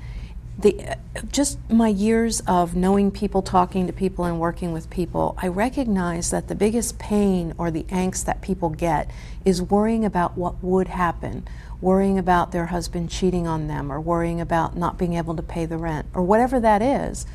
The, 0.58 0.82
uh, 0.82 0.96
just 1.32 1.58
my 1.70 1.88
years 1.88 2.42
of 2.42 2.76
knowing 2.76 3.12
people, 3.12 3.42
talking 3.42 3.88
to 3.88 3.94
people, 3.94 4.26
and 4.26 4.40
working 4.40 4.72
with 4.74 4.90
people, 4.90 5.38
I 5.42 5.48
recognize 5.48 6.32
that 6.32 6.48
the 6.48 6.56
biggest 6.56 7.00
pain 7.00 7.54
or 7.58 7.72
the 7.72 7.84
angst 7.84 8.26
that 8.26 8.42
people 8.42 8.70
get 8.70 9.10
is 9.46 9.62
worrying 9.62 10.04
about 10.04 10.38
what 10.38 10.62
would 10.62 10.90
happen, 10.90 11.48
worrying 11.82 12.18
about 12.18 12.52
their 12.52 12.68
husband 12.68 13.10
cheating 13.10 13.48
on 13.48 13.68
them, 13.68 13.92
or 13.92 14.00
worrying 14.00 14.42
about 14.42 14.76
not 14.76 14.98
being 14.98 15.14
able 15.14 15.36
to 15.36 15.44
pay 15.44 15.66
the 15.66 15.78
rent, 15.78 16.08
or 16.14 16.24
whatever 16.24 16.60
that 16.60 16.82
is. 16.82 17.26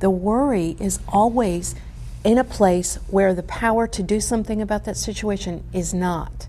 The 0.00 0.10
worry 0.10 0.76
is 0.80 0.98
always 1.08 1.74
in 2.24 2.38
a 2.38 2.44
place 2.44 2.96
where 3.08 3.34
the 3.34 3.42
power 3.42 3.86
to 3.86 4.02
do 4.02 4.20
something 4.20 4.60
about 4.60 4.84
that 4.84 4.96
situation 4.96 5.62
is 5.72 5.94
not. 5.94 6.48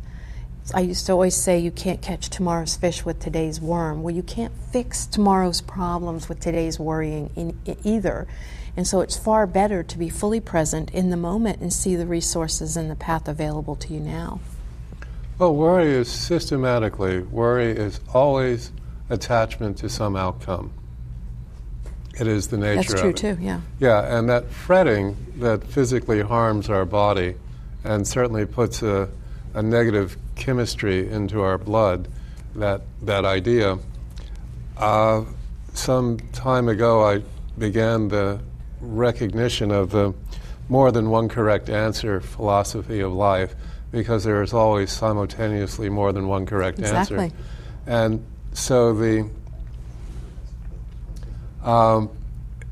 I 0.74 0.80
used 0.80 1.06
to 1.06 1.12
always 1.12 1.36
say 1.36 1.60
you 1.60 1.70
can't 1.70 2.02
catch 2.02 2.30
tomorrow's 2.30 2.76
fish 2.76 3.06
with 3.06 3.20
today's 3.20 3.62
worm. 3.62 4.02
Well, 4.02 4.16
you 4.16 4.24
can't 4.24 4.54
fix 4.72 5.06
tomorrow's 5.06 5.62
problems 5.62 6.28
with 6.28 6.40
today's 6.40 6.80
worrying 6.80 7.30
in, 7.36 7.60
in 7.66 7.78
either. 7.84 8.28
And 8.76 8.88
so 8.88 9.02
it's 9.02 9.16
far 9.16 9.46
better 9.46 9.84
to 9.84 9.98
be 9.98 10.10
fully 10.10 10.40
present 10.40 10.90
in 10.92 11.12
the 11.12 11.18
moment 11.18 11.62
and 11.62 11.72
see 11.72 11.96
the 11.96 12.08
resources 12.08 12.76
and 12.76 12.90
the 12.90 12.96
path 12.96 13.28
available 13.28 13.76
to 13.76 13.94
you 13.94 14.00
now. 14.00 14.40
Well, 15.38 15.54
worry 15.54 15.92
is 15.92 16.10
systematically, 16.10 17.20
worry 17.20 17.72
is 17.72 18.00
always 18.14 18.72
attachment 19.10 19.78
to 19.80 19.90
some 19.90 20.16
outcome. 20.16 20.72
It 22.18 22.28
is 22.28 22.48
the 22.48 22.58
nature 22.58 22.76
That's 22.76 22.94
true 22.94 23.10
of 23.10 23.16
it. 23.16 23.18
too, 23.18 23.38
yeah. 23.42 23.60
Yeah, 23.78 24.18
and 24.18 24.30
that 24.30 24.50
fretting 24.50 25.18
that 25.40 25.66
physically 25.66 26.22
harms 26.22 26.70
our 26.70 26.86
body 26.86 27.36
and 27.84 28.08
certainly 28.08 28.46
puts 28.46 28.82
a, 28.82 29.10
a 29.54 29.62
negative 29.62 30.18
chemistry 30.36 31.10
into 31.10 31.42
our 31.42 31.58
blood, 31.58 32.08
that, 32.56 32.84
that 33.02 33.26
idea. 33.26 33.78
Uh, 34.78 35.26
some 35.74 36.18
time 36.32 36.70
ago, 36.70 37.06
I 37.06 37.22
began 37.58 38.08
the 38.08 38.40
recognition 38.80 39.72
of 39.72 39.92
the 39.92 40.14
more 40.70 40.94
than 40.94 41.10
one 41.10 41.28
correct 41.28 41.70
answer 41.70 42.22
philosophy 42.22 43.02
of 43.02 43.12
life 43.12 43.54
because 43.92 44.24
there 44.24 44.42
is 44.42 44.54
always 44.54 44.92
simultaneously 44.92 45.90
more 45.90 46.12
than 46.12 46.28
one 46.28 46.46
correct 46.46 46.80
exactly. 46.80 47.18
answer. 47.18 47.36
And 47.88 48.26
so 48.54 48.94
the 48.94 49.30
um, 51.64 52.10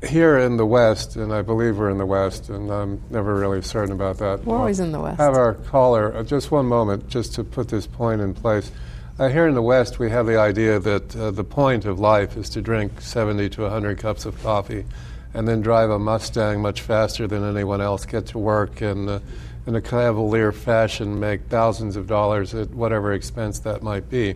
here 0.06 0.38
in 0.38 0.56
the 0.56 0.66
West, 0.66 1.16
and 1.16 1.32
I 1.32 1.42
believe 1.42 1.78
we're 1.78 1.90
in 1.90 1.98
the 1.98 2.06
West, 2.06 2.48
and 2.48 2.70
I'm 2.70 3.00
never 3.10 3.34
really 3.34 3.62
certain 3.62 3.92
about 3.92 4.18
that. 4.18 4.44
We're 4.44 4.56
always 4.56 4.80
in 4.80 4.92
the 4.92 5.00
West. 5.00 5.18
Have 5.18 5.34
our 5.34 5.54
caller, 5.54 6.14
uh, 6.14 6.22
just 6.22 6.50
one 6.50 6.66
moment, 6.66 7.08
just 7.08 7.34
to 7.34 7.44
put 7.44 7.68
this 7.68 7.86
point 7.86 8.20
in 8.20 8.34
place. 8.34 8.70
Uh, 9.18 9.28
here 9.28 9.46
in 9.46 9.54
the 9.54 9.62
West, 9.62 9.98
we 9.98 10.10
have 10.10 10.26
the 10.26 10.38
idea 10.38 10.78
that 10.78 11.16
uh, 11.16 11.30
the 11.30 11.44
point 11.44 11.84
of 11.84 11.98
life 11.98 12.36
is 12.36 12.48
to 12.50 12.60
drink 12.60 13.00
70 13.00 13.48
to 13.50 13.62
100 13.62 13.98
cups 13.98 14.26
of 14.26 14.40
coffee 14.42 14.84
and 15.34 15.48
then 15.48 15.60
drive 15.60 15.90
a 15.90 15.98
Mustang 15.98 16.60
much 16.60 16.80
faster 16.80 17.26
than 17.26 17.44
anyone 17.44 17.80
else, 17.80 18.06
get 18.06 18.26
to 18.26 18.38
work, 18.38 18.80
and 18.80 19.08
uh, 19.08 19.18
in 19.66 19.74
a 19.74 19.80
cavalier 19.80 20.52
fashion 20.52 21.18
make 21.18 21.42
thousands 21.48 21.96
of 21.96 22.06
dollars 22.06 22.54
at 22.54 22.70
whatever 22.70 23.12
expense 23.12 23.58
that 23.60 23.82
might 23.82 24.08
be. 24.10 24.34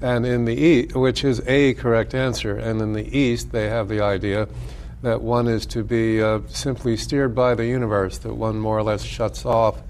And 0.00 0.24
in 0.24 0.44
the 0.44 0.86
which 0.94 1.24
is 1.24 1.40
a 1.46 1.74
correct 1.74 2.14
answer, 2.14 2.56
and 2.56 2.80
in 2.80 2.92
the 2.92 3.16
East, 3.16 3.50
they 3.50 3.68
have 3.68 3.88
the 3.88 4.00
idea 4.00 4.48
that 5.02 5.20
one 5.22 5.48
is 5.48 5.66
to 5.66 5.82
be 5.82 6.22
uh, 6.22 6.40
simply 6.48 6.96
steered 6.96 7.34
by 7.34 7.54
the 7.54 7.66
universe, 7.66 8.18
that 8.18 8.34
one 8.34 8.58
more 8.58 8.78
or 8.78 8.82
less 8.82 9.02
shuts 9.02 9.44
off 9.44 9.80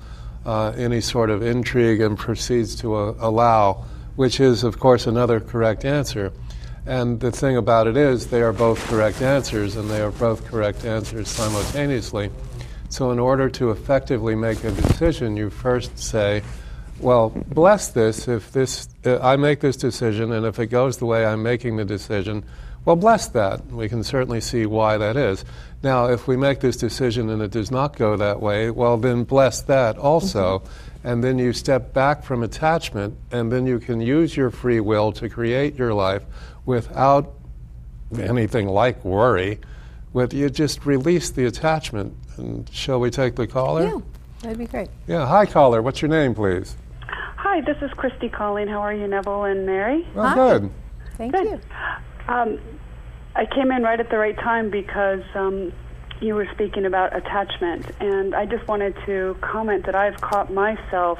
uh, 0.47 0.73
any 0.76 1.00
sort 1.00 1.30
of 1.30 1.42
intrigue 1.42 2.00
and 2.00 2.18
proceeds 2.18 2.76
to 2.76 2.94
uh, 2.94 3.14
allow, 3.18 3.85
which 4.16 4.40
is, 4.40 4.64
of 4.64 4.78
course, 4.78 5.06
another 5.06 5.40
correct 5.40 5.85
answer. 5.85 6.32
And 6.87 7.20
the 7.20 7.30
thing 7.30 7.56
about 7.58 7.87
it 7.87 7.97
is, 7.99 8.28
they 8.28 8.40
are 8.40 8.52
both 8.52 8.82
correct 8.88 9.20
answers, 9.20 9.76
and 9.76 9.90
they 9.90 10.00
are 10.00 10.11
both 10.11 10.47
correct 10.47 10.87
answers 10.87 11.28
simultaneously. 11.28 12.30
So, 12.90 13.11
in 13.11 13.18
order 13.18 13.50
to 13.50 13.71
effectively 13.71 14.35
make 14.35 14.64
a 14.64 14.71
decision, 14.71 15.37
you 15.37 15.50
first 15.50 15.99
say, 15.99 16.42
well, 17.00 17.30
bless 17.30 17.88
this 17.88 18.26
if 18.28 18.50
this 18.50 18.88
uh, 19.04 19.18
I 19.21 19.37
make 19.37 19.61
this 19.61 19.76
decision, 19.76 20.33
and 20.33 20.45
if 20.47 20.59
it 20.59 20.66
goes 20.66 20.99
the 20.99 21.07
way 21.07 21.25
I'm 21.25 21.42
making 21.42 21.76
the 21.76 21.85
decision, 21.85 22.45
well, 22.85 22.97
bless 22.97 23.28
that. 23.28 23.66
We 23.66 23.88
can 23.88 24.02
certainly 24.02 24.40
see 24.40 24.64
why 24.66 24.97
that 24.97 25.16
is. 25.16 25.45
Now, 25.83 26.07
if 26.07 26.26
we 26.26 26.37
make 26.37 26.61
this 26.61 26.76
decision 26.76 27.28
and 27.28 27.42
it 27.42 27.50
does 27.50 27.71
not 27.71 27.97
go 27.97 28.16
that 28.16 28.40
way, 28.40 28.71
well, 28.71 28.97
then 28.97 29.25
bless 29.25 29.61
that 29.62 29.99
also. 29.99 30.61
Mm-hmm. 30.61 31.07
And 31.07 31.23
then 31.23 31.38
you 31.38 31.52
step 31.52 31.92
back 31.92 32.25
from 32.25 32.42
attachment, 32.42 33.16
and 33.30 33.52
then 33.52 33.66
you 33.66 33.78
can 33.78 34.00
use 34.00 34.37
your 34.37 34.50
free 34.50 34.80
will 34.80 35.12
to 35.12 35.28
create 35.28 35.76
your 35.76 35.95
life 35.95 36.23
without 36.66 37.35
anything 38.18 38.68
like 38.68 39.04
worry. 39.04 39.61
With 40.12 40.32
you 40.32 40.48
just 40.50 40.86
release 40.86 41.30
the 41.30 41.44
attachment. 41.46 42.14
And 42.36 42.68
shall 42.72 43.00
we 43.00 43.10
take 43.10 43.36
the 43.36 43.46
caller? 43.46 43.84
Yeah, 43.84 43.98
that'd 44.42 44.58
be 44.58 44.66
great. 44.66 44.88
Yeah. 45.06 45.26
Hi, 45.26 45.44
caller. 45.46 45.82
What's 45.82 46.00
your 46.00 46.08
name, 46.08 46.34
please? 46.34 46.76
Hi, 47.02 47.60
this 47.60 47.76
is 47.82 47.90
Christy 47.92 48.28
calling. 48.28 48.68
How 48.68 48.80
are 48.80 48.94
you, 48.94 49.06
Neville 49.06 49.44
and 49.44 49.66
Mary? 49.66 50.06
Well, 50.14 50.28
Hi. 50.28 50.34
good. 50.34 50.70
Thank 51.16 51.32
Good. 51.32 51.46
you. 51.46 51.60
Um, 52.32 52.58
I 53.34 53.44
came 53.46 53.70
in 53.72 53.82
right 53.82 53.98
at 53.98 54.10
the 54.10 54.18
right 54.18 54.36
time 54.36 54.70
because 54.70 55.22
um, 55.34 55.72
you 56.20 56.34
were 56.34 56.46
speaking 56.54 56.84
about 56.86 57.14
attachment, 57.16 57.86
and 58.00 58.34
I 58.34 58.46
just 58.46 58.66
wanted 58.68 58.94
to 59.06 59.36
comment 59.40 59.86
that 59.86 59.94
I've 59.94 60.20
caught 60.20 60.52
myself 60.52 61.18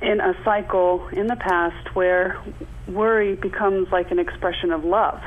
in 0.00 0.20
a 0.20 0.34
cycle 0.44 1.06
in 1.12 1.28
the 1.28 1.36
past 1.36 1.94
where 1.94 2.40
worry 2.88 3.36
becomes 3.36 3.88
like 3.92 4.10
an 4.10 4.18
expression 4.18 4.72
of 4.72 4.84
love, 4.84 5.20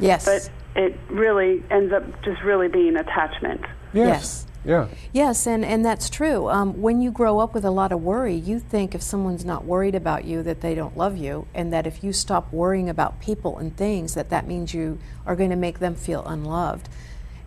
Yes. 0.00 0.24
but 0.26 0.50
it 0.78 0.98
really 1.10 1.62
ends 1.70 1.92
up 1.92 2.04
just 2.22 2.42
really 2.42 2.68
being 2.68 2.96
attachment. 2.96 3.60
Yes. 3.92 4.46
Yeah. 4.64 4.88
Yes, 5.12 5.46
and, 5.46 5.64
and 5.64 5.84
that's 5.84 6.10
true. 6.10 6.48
Um, 6.48 6.82
when 6.82 7.00
you 7.00 7.10
grow 7.10 7.38
up 7.38 7.54
with 7.54 7.64
a 7.64 7.70
lot 7.70 7.90
of 7.90 8.02
worry, 8.02 8.34
you 8.34 8.58
think 8.58 8.94
if 8.94 9.02
someone's 9.02 9.44
not 9.44 9.64
worried 9.64 9.94
about 9.94 10.24
you, 10.24 10.42
that 10.42 10.60
they 10.60 10.74
don't 10.74 10.96
love 10.96 11.16
you, 11.16 11.46
and 11.54 11.72
that 11.72 11.86
if 11.86 12.04
you 12.04 12.12
stop 12.12 12.52
worrying 12.52 12.88
about 12.88 13.20
people 13.20 13.58
and 13.58 13.76
things, 13.76 14.14
that 14.14 14.30
that 14.30 14.46
means 14.46 14.74
you 14.74 14.98
are 15.26 15.36
going 15.36 15.50
to 15.50 15.56
make 15.56 15.78
them 15.78 15.94
feel 15.94 16.24
unloved. 16.26 16.88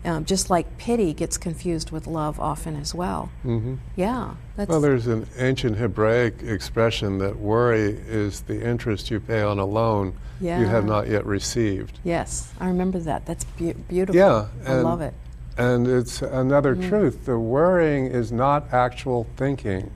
Um, 0.04 0.26
just 0.26 0.50
like 0.50 0.78
pity 0.80 1.14
gets 1.14 1.38
confused 1.38 1.92
with 1.92 2.08
love 2.08 2.40
often 2.40 2.76
as 2.76 2.96
well. 2.96 3.30
Mm-hmm. 3.46 3.76
Yeah, 3.96 4.32
that's 4.56 4.68
Well, 4.68 4.82
there's 4.82 5.06
an 5.06 5.28
ancient 5.38 5.78
Hebraic 5.78 6.42
expression 6.42 7.20
that 7.20 7.38
worry 7.38 7.92
is 8.08 8.42
the 8.42 8.60
interest 8.68 9.12
you 9.12 9.20
pay 9.20 9.42
on 9.44 9.60
a 9.60 9.66
loan 9.66 10.14
you 10.40 10.66
have 10.66 10.86
not 10.86 11.08
yet 11.08 11.24
received. 11.28 12.00
yes, 12.04 12.52
I 12.60 12.66
remember 12.66 12.98
that. 13.02 13.28
That's 13.28 13.44
be- 13.44 13.74
beautiful. 13.74 14.16
Yeah, 14.20 14.48
I 14.66 14.74
and- 14.74 14.84
love 14.84 15.02
it. 15.02 15.14
And 15.58 15.86
it's 15.86 16.24
another 16.24 16.76
Mm-hmm. 16.76 16.90
truth. 16.90 17.26
The 17.26 17.38
worrying 17.38 18.08
is 18.08 18.32
not 18.32 18.74
actual 18.74 19.28
thinking. 19.38 19.92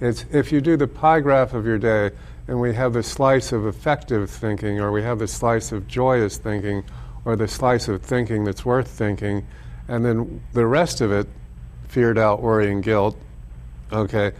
It's 0.00 0.26
if 0.30 0.52
you 0.52 0.60
do 0.60 0.76
the 0.76 0.88
pie 0.88 1.20
graph 1.20 1.54
of 1.54 1.64
your 1.64 1.78
day 1.78 2.10
and 2.48 2.60
we 2.60 2.74
have 2.74 2.92
the 2.92 3.02
slice 3.02 3.50
of 3.52 3.64
effective 3.66 4.28
thinking 4.28 4.78
or 4.78 4.92
we 4.92 5.02
have 5.04 5.18
the 5.20 5.28
slice 5.28 5.72
of 5.72 5.88
joyous 5.88 6.36
thinking 6.36 6.84
or 7.24 7.36
the 7.36 7.48
slice 7.48 7.88
of 7.88 8.02
thinking 8.02 8.44
that's 8.44 8.64
worth 8.64 8.88
thinking 8.88 9.46
and 9.88 10.04
then 10.04 10.42
the 10.52 10.66
rest 10.66 11.00
of 11.00 11.12
it 11.12 11.26
fear 11.88 12.12
doubt 12.14 12.42
worry 12.42 12.70
and 12.70 12.82
guilt 12.82 13.16
okay 13.92 14.32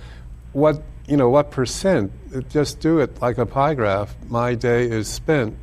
what 0.52 0.82
you 1.06 1.16
know 1.16 1.30
what 1.30 1.50
percent 1.50 2.12
just 2.48 2.80
do 2.80 2.98
it 2.98 3.20
like 3.20 3.38
a 3.38 3.46
pie 3.46 3.74
graph 3.74 4.14
my 4.28 4.54
day 4.54 4.84
is 4.84 5.08
spent 5.08 5.56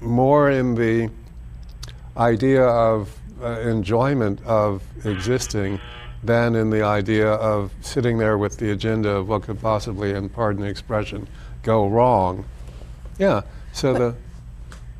more 0.00 0.50
in 0.50 0.74
the 0.74 1.10
idea 2.16 2.64
of 2.64 3.16
uh, 3.42 3.60
enjoyment 3.60 4.42
of 4.44 4.82
existing 5.04 5.80
than 6.22 6.54
in 6.54 6.70
the 6.70 6.82
idea 6.82 7.28
of 7.28 7.72
sitting 7.80 8.18
there 8.18 8.36
with 8.36 8.58
the 8.58 8.70
agenda 8.70 9.08
of 9.08 9.28
what 9.28 9.42
could 9.42 9.60
possibly, 9.60 10.12
and 10.12 10.32
pardon 10.32 10.62
the 10.62 10.68
expression, 10.68 11.26
go 11.62 11.88
wrong. 11.88 12.44
Yeah. 13.18 13.42
So 13.72 13.94
the 13.94 14.14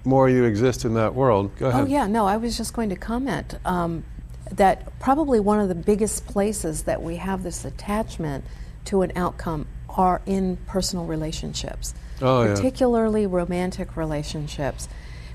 more 0.04 0.28
you 0.28 0.44
exist 0.44 0.84
in 0.84 0.94
that 0.94 1.14
world, 1.14 1.50
go 1.58 1.68
ahead. 1.68 1.82
Oh, 1.82 1.86
yeah, 1.86 2.06
no, 2.06 2.26
I 2.26 2.36
was 2.36 2.56
just 2.56 2.72
going 2.74 2.88
to 2.90 2.96
comment 2.96 3.58
um, 3.64 4.04
that 4.50 4.98
probably 4.98 5.40
one 5.40 5.60
of 5.60 5.68
the 5.68 5.74
biggest 5.74 6.26
places 6.26 6.84
that 6.84 7.02
we 7.02 7.16
have 7.16 7.42
this 7.42 7.64
attachment 7.64 8.44
to 8.86 9.02
an 9.02 9.12
outcome 9.14 9.66
are 9.90 10.22
in 10.26 10.56
personal 10.66 11.04
relationships, 11.04 11.94
Oh, 12.22 12.42
yeah. 12.44 12.54
particularly 12.54 13.26
romantic 13.26 13.96
relationships. 13.96 14.88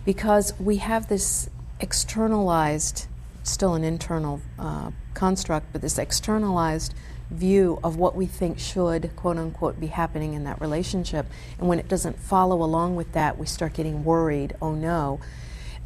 because 0.06 0.54
we 0.60 0.78
have 0.78 1.08
this 1.10 1.50
externalized, 1.80 3.08
still 3.44 3.74
an 3.74 3.84
internal 3.84 4.40
uh, 4.60 4.92
construct, 5.14 5.72
but 5.74 5.82
this 5.82 5.98
externalized 5.98 6.94
view 7.30 7.80
of 7.84 7.98
what 7.98 8.16
we 8.16 8.26
think 8.26 8.60
should, 8.60 9.16
quote 9.16 9.38
unquote, 9.38 9.80
be 9.80 9.88
happening 9.88 10.34
in 10.34 10.44
that 10.44 10.62
relationship. 10.62 11.26
And 11.60 11.68
when 11.68 11.80
it 11.80 11.88
doesn't 11.88 12.20
follow 12.20 12.64
along 12.64 12.96
with 12.96 13.12
that, 13.14 13.38
we 13.38 13.46
start 13.46 13.74
getting 13.74 14.04
worried 14.04 14.56
oh 14.62 14.74
no. 14.74 15.20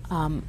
Um, 0.09 0.43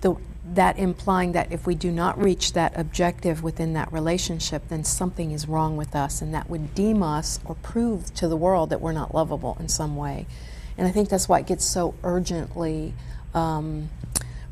the, 0.00 0.16
that 0.54 0.78
implying 0.78 1.32
that 1.32 1.52
if 1.52 1.66
we 1.66 1.74
do 1.74 1.90
not 1.90 2.18
reach 2.18 2.52
that 2.54 2.78
objective 2.78 3.42
within 3.42 3.74
that 3.74 3.92
relationship, 3.92 4.68
then 4.68 4.84
something 4.84 5.32
is 5.32 5.46
wrong 5.46 5.76
with 5.76 5.94
us, 5.94 6.22
and 6.22 6.32
that 6.32 6.48
would 6.48 6.74
deem 6.74 7.02
us 7.02 7.38
or 7.44 7.54
prove 7.56 8.14
to 8.14 8.28
the 8.28 8.36
world 8.36 8.70
that 8.70 8.80
we're 8.80 8.92
not 8.92 9.14
lovable 9.14 9.56
in 9.60 9.68
some 9.68 9.96
way. 9.96 10.26
And 10.76 10.86
I 10.86 10.90
think 10.90 11.08
that's 11.08 11.28
why 11.28 11.40
it 11.40 11.46
gets 11.46 11.64
so 11.64 11.94
urgently 12.02 12.94
um, 13.34 13.90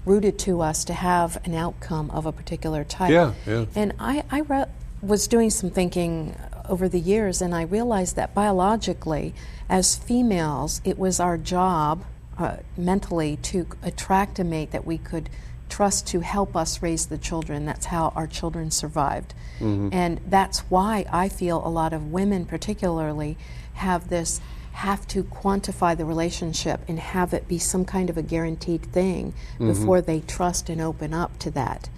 rooted 0.04 0.38
to 0.40 0.60
us 0.60 0.84
to 0.84 0.92
have 0.92 1.38
an 1.44 1.54
outcome 1.54 2.10
of 2.10 2.26
a 2.26 2.32
particular 2.32 2.84
type. 2.84 3.10
Yeah, 3.10 3.32
yeah. 3.46 3.66
And 3.74 3.94
I, 3.98 4.24
I 4.30 4.40
re- 4.40 4.66
was 5.02 5.28
doing 5.28 5.50
some 5.50 5.70
thinking 5.70 6.36
over 6.68 6.88
the 6.88 7.00
years, 7.00 7.40
and 7.40 7.54
I 7.54 7.62
realized 7.62 8.16
that 8.16 8.34
biologically, 8.34 9.34
as 9.68 9.96
females, 9.96 10.80
it 10.84 10.98
was 10.98 11.20
our 11.20 11.38
job 11.38 12.04
uh, 12.38 12.58
mentally 12.76 13.36
to 13.36 13.66
attract 13.82 14.38
a 14.38 14.44
mate 14.44 14.70
that 14.72 14.86
we 14.86 14.98
could 14.98 15.30
trust 15.68 16.06
to 16.08 16.20
help 16.20 16.56
us 16.56 16.82
raise 16.82 17.06
the 17.06 17.18
children. 17.18 17.66
That's 17.66 17.86
how 17.86 18.12
our 18.14 18.26
children 18.26 18.70
survived. 18.70 19.34
Mm-hmm. 19.58 19.88
And 19.92 20.20
that's 20.26 20.60
why 20.70 21.06
I 21.10 21.28
feel 21.28 21.66
a 21.66 21.68
lot 21.68 21.92
of 21.92 22.12
women, 22.12 22.44
particularly, 22.44 23.36
have 23.74 24.08
this 24.08 24.40
have 24.72 25.06
to 25.06 25.22
quantify 25.24 25.96
the 25.96 26.04
relationship 26.04 26.80
and 26.86 26.98
have 26.98 27.32
it 27.32 27.48
be 27.48 27.58
some 27.58 27.84
kind 27.84 28.10
of 28.10 28.18
a 28.18 28.22
guaranteed 28.22 28.82
thing 28.82 29.32
mm-hmm. 29.54 29.68
before 29.68 30.02
they 30.02 30.20
trust 30.20 30.68
and 30.68 30.82
open 30.82 31.14
up 31.14 31.38
to 31.38 31.50
that. 31.50 31.88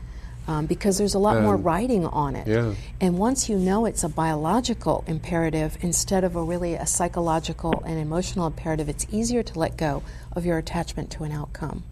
Um, 0.49 0.65
because 0.65 0.97
there's 0.97 1.13
a 1.13 1.19
lot 1.19 1.37
um, 1.37 1.43
more 1.43 1.57
writing 1.57 2.07
on 2.07 2.35
it. 2.35 2.49
Yeah. 2.49 2.75
And 3.03 3.19
once 3.19 3.51
you 3.51 3.59
know 3.59 3.85
it's 3.85 4.03
a 4.03 4.09
biological 4.09 5.05
imperative 5.07 5.77
instead 5.83 6.25
of 6.25 6.37
a 6.37 6.43
really 6.43 6.73
a 6.73 6.87
psychological 6.87 7.83
and 7.85 7.99
emotional 7.99 8.47
imperative, 8.47 8.89
it's 8.89 9.07
easier 9.11 9.43
to 9.43 9.59
let 9.59 9.77
go 9.77 10.03
of 10.33 10.47
your 10.47 10.57
attachment 10.57 11.11
to 11.13 11.25
an 11.25 11.33
outcome. 11.33 11.85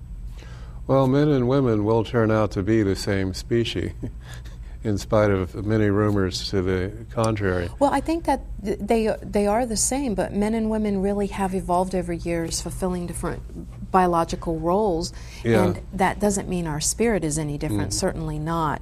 Well, 0.86 1.06
men 1.06 1.28
and 1.28 1.48
women 1.48 1.84
will 1.84 2.02
turn 2.02 2.30
out 2.30 2.52
to 2.52 2.62
be 2.62 2.82
the 2.82 2.96
same 2.96 3.34
species. 3.34 3.92
in 4.86 4.96
spite 4.98 5.30
of 5.30 5.66
many 5.66 5.90
rumors 5.90 6.48
to 6.50 6.62
the 6.62 6.92
contrary. 7.10 7.68
Well, 7.80 7.92
I 7.92 8.00
think 8.00 8.24
that 8.24 8.42
they 8.62 9.14
they 9.20 9.48
are 9.48 9.66
the 9.66 9.76
same, 9.76 10.14
but 10.14 10.32
men 10.32 10.54
and 10.54 10.70
women 10.70 11.02
really 11.02 11.26
have 11.26 11.54
evolved 11.54 11.94
over 11.94 12.12
years, 12.12 12.62
fulfilling 12.62 13.06
different 13.06 13.90
biological 13.90 14.60
roles, 14.60 15.12
yeah. 15.42 15.64
and 15.64 15.80
that 15.92 16.20
doesn't 16.20 16.48
mean 16.48 16.68
our 16.68 16.80
spirit 16.80 17.24
is 17.24 17.36
any 17.36 17.58
different. 17.58 17.90
Mm. 17.90 17.94
Certainly 17.94 18.38
not. 18.38 18.80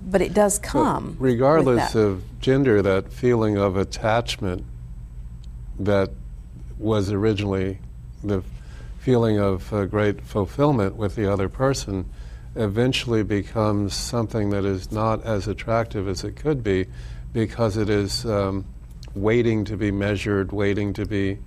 But 0.00 0.22
it 0.22 0.32
does 0.32 0.60
come. 0.60 1.16
But 1.18 1.24
regardless 1.24 1.96
of 1.96 2.22
gender, 2.40 2.80
that 2.82 3.12
feeling 3.12 3.58
of 3.58 3.76
attachment 3.76 4.64
that 5.80 6.10
was 6.78 7.10
originally 7.10 7.80
the 8.22 8.44
feeling 9.00 9.38
of 9.38 9.72
uh, 9.72 9.86
great 9.86 10.20
fulfillment 10.20 10.94
with 10.94 11.16
the 11.16 11.30
other 11.30 11.48
person 11.48 12.08
eventually 12.54 13.22
becomes 13.22 13.94
something 13.94 14.50
that 14.50 14.64
is 14.64 14.90
not 14.90 15.24
as 15.24 15.48
attractive 15.48 16.08
as 16.08 16.24
it 16.24 16.36
could 16.36 16.62
be 16.62 16.86
because 17.32 17.76
it 17.76 17.88
is 17.88 18.24
um, 18.26 18.64
waiting 19.14 19.64
to 19.64 19.76
be 19.76 19.90
measured, 19.90 20.52
waiting 20.52 20.92
to 20.94 21.04
be 21.04 21.38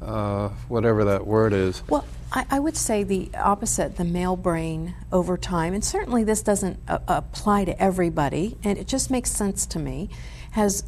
uh, 0.00 0.48
whatever 0.68 1.04
that 1.04 1.26
word 1.26 1.52
is. 1.52 1.82
Well, 1.88 2.04
I, 2.32 2.46
I, 2.50 2.58
would 2.60 2.76
say 2.76 3.02
the 3.02 3.30
opposite, 3.34 3.96
the 3.96 4.04
male 4.04 4.36
brain 4.36 4.94
over 5.10 5.36
time, 5.36 5.74
and 5.74 5.84
certainly 5.84 6.24
this 6.24 6.42
doesn't 6.42 6.78
uh, 6.86 6.98
apply 7.08 7.64
to 7.64 7.82
everybody, 7.82 8.56
and 8.62 8.78
it 8.78 8.86
just 8.86 9.10
makes 9.10 9.30
sense 9.30 9.66
to 9.66 9.78
me, 9.78 10.10
has 10.52 10.84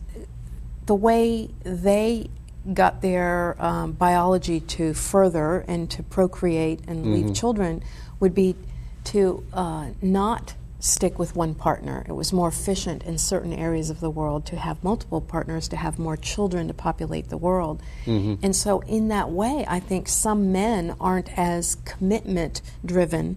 the 0.86 0.94
way 0.94 1.50
they 1.62 2.28
got 2.74 3.00
their 3.00 3.56
um, 3.58 3.92
biology 3.92 4.60
to 4.60 4.92
further 4.92 5.64
and 5.66 5.90
to 5.90 6.02
procreate 6.02 6.80
and 6.86 7.04
mm-hmm. 7.04 7.14
leave 7.14 7.34
children 7.34 7.82
would 8.20 8.34
be 8.34 8.54
to 9.04 9.44
uh, 9.52 9.88
not 10.02 10.54
stick 10.80 11.18
with 11.18 11.36
one 11.36 11.54
partner. 11.54 12.04
It 12.08 12.12
was 12.12 12.32
more 12.32 12.48
efficient 12.48 13.04
in 13.04 13.18
certain 13.18 13.52
areas 13.52 13.90
of 13.90 14.00
the 14.00 14.10
world 14.10 14.46
to 14.46 14.56
have 14.56 14.82
multiple 14.82 15.20
partners, 15.20 15.68
to 15.68 15.76
have 15.76 15.98
more 15.98 16.16
children 16.16 16.68
to 16.68 16.74
populate 16.74 17.28
the 17.28 17.36
world. 17.36 17.82
Mm-hmm. 18.06 18.44
And 18.44 18.56
so, 18.56 18.80
in 18.80 19.08
that 19.08 19.30
way, 19.30 19.64
I 19.68 19.78
think 19.78 20.08
some 20.08 20.52
men 20.52 20.96
aren't 21.00 21.38
as 21.38 21.76
commitment 21.84 22.62
driven 22.84 23.36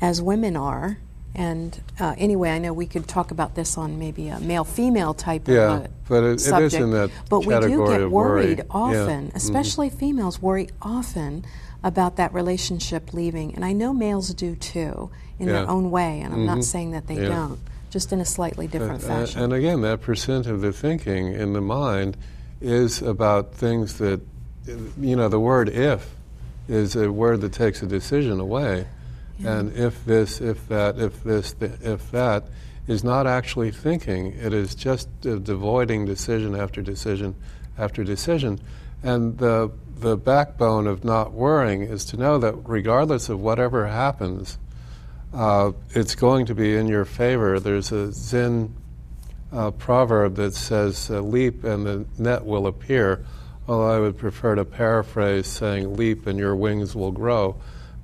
as 0.00 0.22
women 0.22 0.56
are. 0.56 0.98
And 1.34 1.80
uh, 1.98 2.14
anyway, 2.16 2.50
I 2.50 2.58
know 2.58 2.72
we 2.72 2.86
could 2.86 3.08
talk 3.08 3.32
about 3.32 3.56
this 3.56 3.76
on 3.76 3.98
maybe 3.98 4.28
a 4.28 4.38
male 4.38 4.62
female 4.62 5.14
type 5.14 5.48
yeah, 5.48 5.78
of 5.78 6.08
but 6.08 6.22
it, 6.22 6.40
subject. 6.40 6.74
it 6.74 6.76
is 6.76 6.82
in 6.82 6.90
that 6.92 7.10
but 7.28 7.40
we 7.40 7.58
do 7.58 7.88
get 7.88 8.08
worried 8.08 8.58
worry. 8.58 8.66
often, 8.70 9.26
yeah. 9.26 9.32
especially 9.34 9.88
mm-hmm. 9.88 9.98
females 9.98 10.40
worry 10.40 10.68
often 10.80 11.44
about 11.84 12.16
that 12.16 12.32
relationship 12.32 13.12
leaving. 13.12 13.54
And 13.54 13.64
I 13.64 13.72
know 13.72 13.92
males 13.92 14.34
do 14.34 14.56
too 14.56 15.10
in 15.38 15.46
yeah. 15.46 15.52
their 15.52 15.70
own 15.70 15.90
way, 15.90 16.20
and 16.22 16.32
I'm 16.32 16.40
mm-hmm. 16.40 16.56
not 16.56 16.64
saying 16.64 16.92
that 16.92 17.06
they 17.06 17.20
yeah. 17.20 17.28
don't, 17.28 17.60
just 17.90 18.12
in 18.12 18.20
a 18.20 18.24
slightly 18.24 18.66
different 18.66 19.04
uh, 19.04 19.06
fashion. 19.06 19.42
And 19.42 19.52
again, 19.52 19.82
that 19.82 20.00
percent 20.00 20.46
of 20.46 20.62
the 20.62 20.72
thinking 20.72 21.32
in 21.34 21.52
the 21.52 21.60
mind 21.60 22.16
is 22.60 23.02
about 23.02 23.54
things 23.54 23.98
that, 23.98 24.20
you 24.98 25.14
know, 25.14 25.28
the 25.28 25.38
word 25.38 25.68
if 25.68 26.16
is 26.68 26.96
a 26.96 27.12
word 27.12 27.42
that 27.42 27.52
takes 27.52 27.82
a 27.82 27.86
decision 27.86 28.40
away. 28.40 28.86
Yeah. 29.38 29.58
And 29.58 29.76
if 29.76 30.02
this, 30.06 30.40
if 30.40 30.66
that, 30.68 30.98
if 30.98 31.22
this, 31.22 31.54
if 31.60 32.10
that 32.12 32.44
is 32.86 33.04
not 33.04 33.26
actually 33.26 33.72
thinking, 33.72 34.32
it 34.32 34.54
is 34.54 34.74
just 34.74 35.08
uh, 35.26 35.32
avoiding 35.32 36.06
decision 36.06 36.56
after 36.56 36.80
decision 36.80 37.34
after 37.76 38.04
decision. 38.04 38.60
And 39.02 39.36
the 39.36 39.70
the 39.96 40.16
backbone 40.16 40.86
of 40.86 41.04
not 41.04 41.32
worrying 41.32 41.82
is 41.82 42.04
to 42.06 42.16
know 42.16 42.38
that 42.38 42.54
regardless 42.64 43.28
of 43.28 43.40
whatever 43.40 43.86
happens, 43.86 44.58
uh, 45.32 45.72
it's 45.90 46.14
going 46.14 46.46
to 46.46 46.54
be 46.54 46.76
in 46.76 46.86
your 46.86 47.04
favor. 47.04 47.58
There's 47.58 47.92
a 47.92 48.12
Zen 48.12 48.74
uh, 49.52 49.70
proverb 49.72 50.36
that 50.36 50.54
says, 50.54 51.10
uh, 51.10 51.20
leap 51.20 51.64
and 51.64 51.86
the 51.86 52.04
net 52.18 52.44
will 52.44 52.66
appear, 52.66 53.24
although 53.68 53.90
I 53.90 54.00
would 54.00 54.18
prefer 54.18 54.54
to 54.56 54.64
paraphrase 54.64 55.46
saying, 55.46 55.96
leap 55.96 56.26
and 56.26 56.38
your 56.38 56.56
wings 56.56 56.94
will 56.94 57.12
grow. 57.12 57.56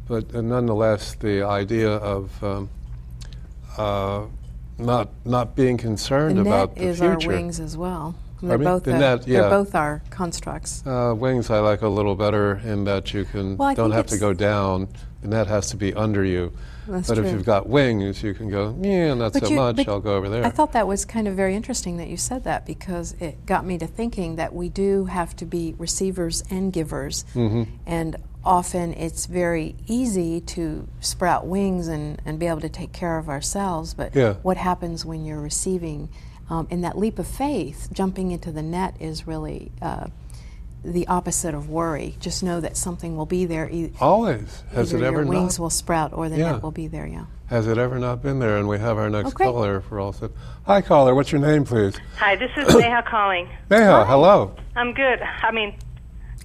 But 0.08 0.34
uh, 0.34 0.40
nonetheless, 0.40 1.14
the 1.14 1.42
idea 1.42 1.90
of 1.90 2.42
um, 2.42 2.70
uh, 3.76 4.26
not, 4.78 5.08
not 5.24 5.54
being 5.54 5.76
concerned 5.76 6.38
the 6.38 6.42
about 6.42 6.74
the 6.74 6.80
future. 6.80 6.90
is 6.90 7.02
our 7.02 7.18
wings 7.18 7.60
as 7.60 7.76
well. 7.76 8.14
They're 8.42 8.58
both, 8.58 8.86
net, 8.86 9.26
yeah. 9.26 9.40
they're 9.42 9.50
both 9.50 9.74
our 9.74 10.02
constructs. 10.10 10.82
Uh, 10.86 11.14
wings 11.16 11.50
I 11.50 11.58
like 11.60 11.82
a 11.82 11.88
little 11.88 12.14
better 12.14 12.56
in 12.64 12.84
that 12.84 13.12
you 13.12 13.24
can 13.24 13.56
Well, 13.56 13.74
don't 13.74 13.90
have 13.92 14.06
to 14.06 14.18
go 14.18 14.32
down. 14.32 14.88
The 15.22 15.28
net 15.28 15.46
has 15.48 15.68
to 15.70 15.76
be 15.76 15.92
under 15.94 16.24
you. 16.24 16.52
That's 16.88 17.08
but 17.08 17.16
true. 17.16 17.24
if 17.26 17.32
you've 17.32 17.44
got 17.44 17.68
wings, 17.68 18.22
you 18.22 18.32
can 18.32 18.48
go, 18.50 18.74
yeah, 18.80 19.12
not 19.14 19.34
But 19.34 19.42
so 19.44 19.50
you- 19.50 19.56
much. 19.56 19.86
I'll 19.86 20.00
go 20.00 20.14
over 20.16 20.28
there. 20.30 20.44
I 20.44 20.50
thought 20.50 20.72
that 20.72 20.86
was 20.88 21.04
kind 21.04 21.28
of 21.28 21.34
very 21.34 21.54
interesting 21.54 21.98
that 21.98 22.08
you 22.08 22.16
said 22.16 22.44
that 22.44 22.64
because 22.66 23.12
it 23.20 23.44
got 23.44 23.64
me 23.66 23.76
to 23.78 23.86
thinking 23.86 24.36
that 24.36 24.54
we 24.54 24.68
do 24.70 25.04
have 25.04 25.36
to 25.36 25.44
be 25.44 25.74
receivers 25.78 26.42
and 26.50 26.72
givers. 26.72 27.24
Mm-hmm. 27.34 27.64
And 27.86 28.16
often 28.42 28.94
it's 28.94 29.26
very 29.26 29.76
easy 29.86 30.40
to 30.40 30.88
sprout 31.00 31.46
wings 31.46 31.86
and, 31.88 32.20
and 32.24 32.38
be 32.38 32.46
able 32.46 32.62
to 32.62 32.70
take 32.70 32.92
care 32.92 33.18
of 33.18 33.28
ourselves. 33.28 33.92
But 33.92 34.16
Yeah. 34.16 34.34
what 34.42 34.56
happens 34.56 35.04
when 35.04 35.26
you're 35.26 35.40
receiving? 35.42 36.08
Um, 36.50 36.66
and 36.70 36.82
that 36.84 36.98
leap 36.98 37.18
of 37.20 37.26
faith, 37.28 37.88
jumping 37.92 38.32
into 38.32 38.50
the 38.52 38.62
net, 38.62 38.94
is 39.00 39.26
really 39.26 39.70
uh, 39.80 40.08
the 40.84 41.06
opposite 41.06 41.54
of 41.54 41.70
worry. 41.70 42.16
Just 42.20 42.42
know 42.42 42.60
that 42.60 42.76
something 42.76 43.16
will 43.16 43.24
be 43.26 43.44
there. 43.44 43.68
E- 43.70 43.92
Always. 44.00 44.64
Has 44.72 44.92
it 44.92 45.02
ever 45.02 45.18
your 45.22 45.26
wings 45.26 45.58
not? 45.58 45.62
will 45.62 45.70
sprout 45.70 46.12
or 46.12 46.28
the 46.28 46.36
Yeah. 46.38 46.52
net 46.52 46.62
will 46.62 46.72
be 46.72 46.88
there, 46.88 47.06
yeah. 47.06 47.24
Has 47.48 47.66
it 47.66 47.78
ever 47.78 47.98
not 47.98 48.22
been 48.22 48.38
there? 48.40 48.58
And 48.58 48.68
we 48.68 48.78
have 48.78 48.96
our 48.98 49.08
next 49.10 49.28
Oh, 49.28 49.30
great. 49.32 49.46
caller 49.46 49.76
if 49.78 49.90
we're 49.90 50.00
all 50.00 50.12
set. 50.12 50.30
Hi, 50.66 50.80
caller. 50.82 51.14
What's 51.14 51.30
your 51.32 51.40
name, 51.40 51.64
please? 51.64 51.96
Hi, 52.18 52.34
this 52.36 52.50
is 52.56 52.74
Neha 52.76 53.02
calling. 53.08 53.48
Neha, 53.70 54.04
hello. 54.06 54.54
I'm 54.76 54.92
good. 54.92 55.20
I 55.22 55.50
mean, 55.52 55.74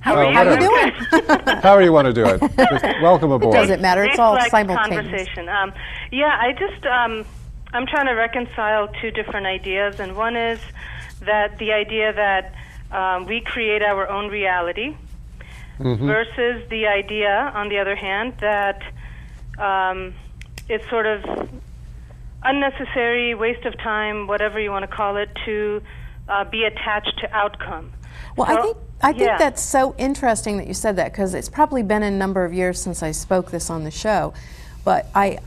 how 0.01 0.15
Oh, 0.15 0.17
are 0.19 0.29
you? 0.29 0.33
How 0.35 0.43
are 0.43 0.51
you 0.51 0.59
whatever. 0.61 1.39
doing? 1.47 1.57
However 1.61 1.81
you 1.83 1.93
want 1.93 2.05
to 2.07 2.13
do 2.13 2.25
it. 2.25 2.39
Just 2.57 2.83
welcome 3.01 3.31
aboard. 3.31 3.53
doesn't 3.55 3.81
matter. 3.81 4.03
It's 4.03 4.19
all 4.19 4.33
like 4.33 4.51
simultaneous. 4.51 5.01
conversation. 5.03 5.49
Um, 5.49 5.73
yeah, 6.11 6.37
I 6.39 6.51
just 6.53 6.85
um, 6.85 7.25
I'm 7.75 7.85
trying 7.85 8.07
to 8.07 8.13
reconcile 8.13 8.87
two 9.01 9.11
different 9.11 9.45
ideas, 9.45 9.99
and 9.99 10.15
one 10.15 10.35
is 10.35 10.59
that 11.21 11.57
the 11.59 11.73
idea 11.73 12.13
that 12.13 12.53
um, 12.91 13.25
we 13.25 13.41
create 13.41 13.81
our 13.81 14.07
own 14.09 14.29
reality 14.29 14.95
Mhm. 15.79 15.97
versus 15.97 16.69
the 16.69 16.87
idea, 16.87 17.51
on 17.53 17.67
the 17.67 17.79
other 17.79 17.95
hand, 17.95 18.33
that 18.39 18.81
um, 19.57 20.13
it's 20.69 20.87
sort 20.89 21.05
of 21.05 21.49
unnecessary 22.43 23.35
waste 23.35 23.65
of 23.65 23.77
time, 23.79 24.27
whatever 24.27 24.59
you 24.59 24.71
want 24.71 24.83
to 24.89 24.95
call 24.95 25.17
it, 25.17 25.29
to 25.45 25.81
uh, 26.29 26.43
be 26.45 26.63
attached 26.63 27.17
to 27.19 27.35
outcome. 27.35 27.91
Well, 28.37 28.47
I 28.49 28.61
think 28.61 28.77
I 29.01 29.11
think 29.11 29.23
yeah. 29.23 29.37
that's 29.37 29.61
so 29.61 29.93
interesting 29.97 30.57
that 30.57 30.67
you 30.67 30.73
said 30.73 30.95
that 30.95 31.11
because 31.11 31.33
it's 31.33 31.49
probably 31.49 31.83
been 31.83 32.03
a 32.03 32.11
number 32.11 32.45
of 32.45 32.53
years 32.53 32.81
since 32.81 33.03
I 33.03 33.11
spoke 33.11 33.51
this 33.51 33.69
on 33.69 33.83
the 33.83 33.91
show, 33.91 34.33
but 34.85 35.07
I. 35.13 35.39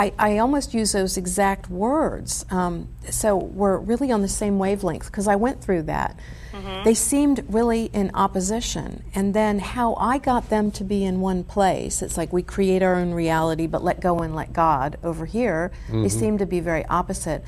I, 0.00 0.12
I 0.18 0.38
almost 0.38 0.72
use 0.72 0.92
those 0.92 1.18
exact 1.18 1.68
words. 1.68 2.46
Um, 2.50 2.88
so 3.10 3.36
we're 3.36 3.76
really 3.76 4.10
on 4.10 4.22
the 4.22 4.28
same 4.28 4.58
wavelength 4.58 5.06
because 5.06 5.28
I 5.28 5.36
went 5.36 5.62
through 5.62 5.82
that. 5.82 6.18
They 6.84 6.94
seemed 6.94 7.44
really 7.48 7.90
in 7.92 8.10
opposition. 8.14 9.04
And 9.14 9.34
then 9.34 9.58
how 9.58 9.94
I 9.96 10.16
got 10.16 10.48
them 10.48 10.70
to 10.72 10.84
be 10.84 11.04
in 11.04 11.20
one 11.20 11.44
place, 11.44 12.00
it's 12.00 12.16
like 12.16 12.32
we 12.32 12.42
create 12.42 12.82
our 12.82 12.94
own 12.96 13.12
reality 13.12 13.66
but 13.66 13.84
let 13.84 14.00
go 14.00 14.20
and 14.20 14.34
let 14.34 14.54
God. 14.54 14.96
Over 15.04 15.26
here, 15.26 15.70
they 15.90 16.08
seem 16.08 16.38
to 16.38 16.46
be 16.46 16.60
very 16.60 16.86
opposite. 16.86 17.44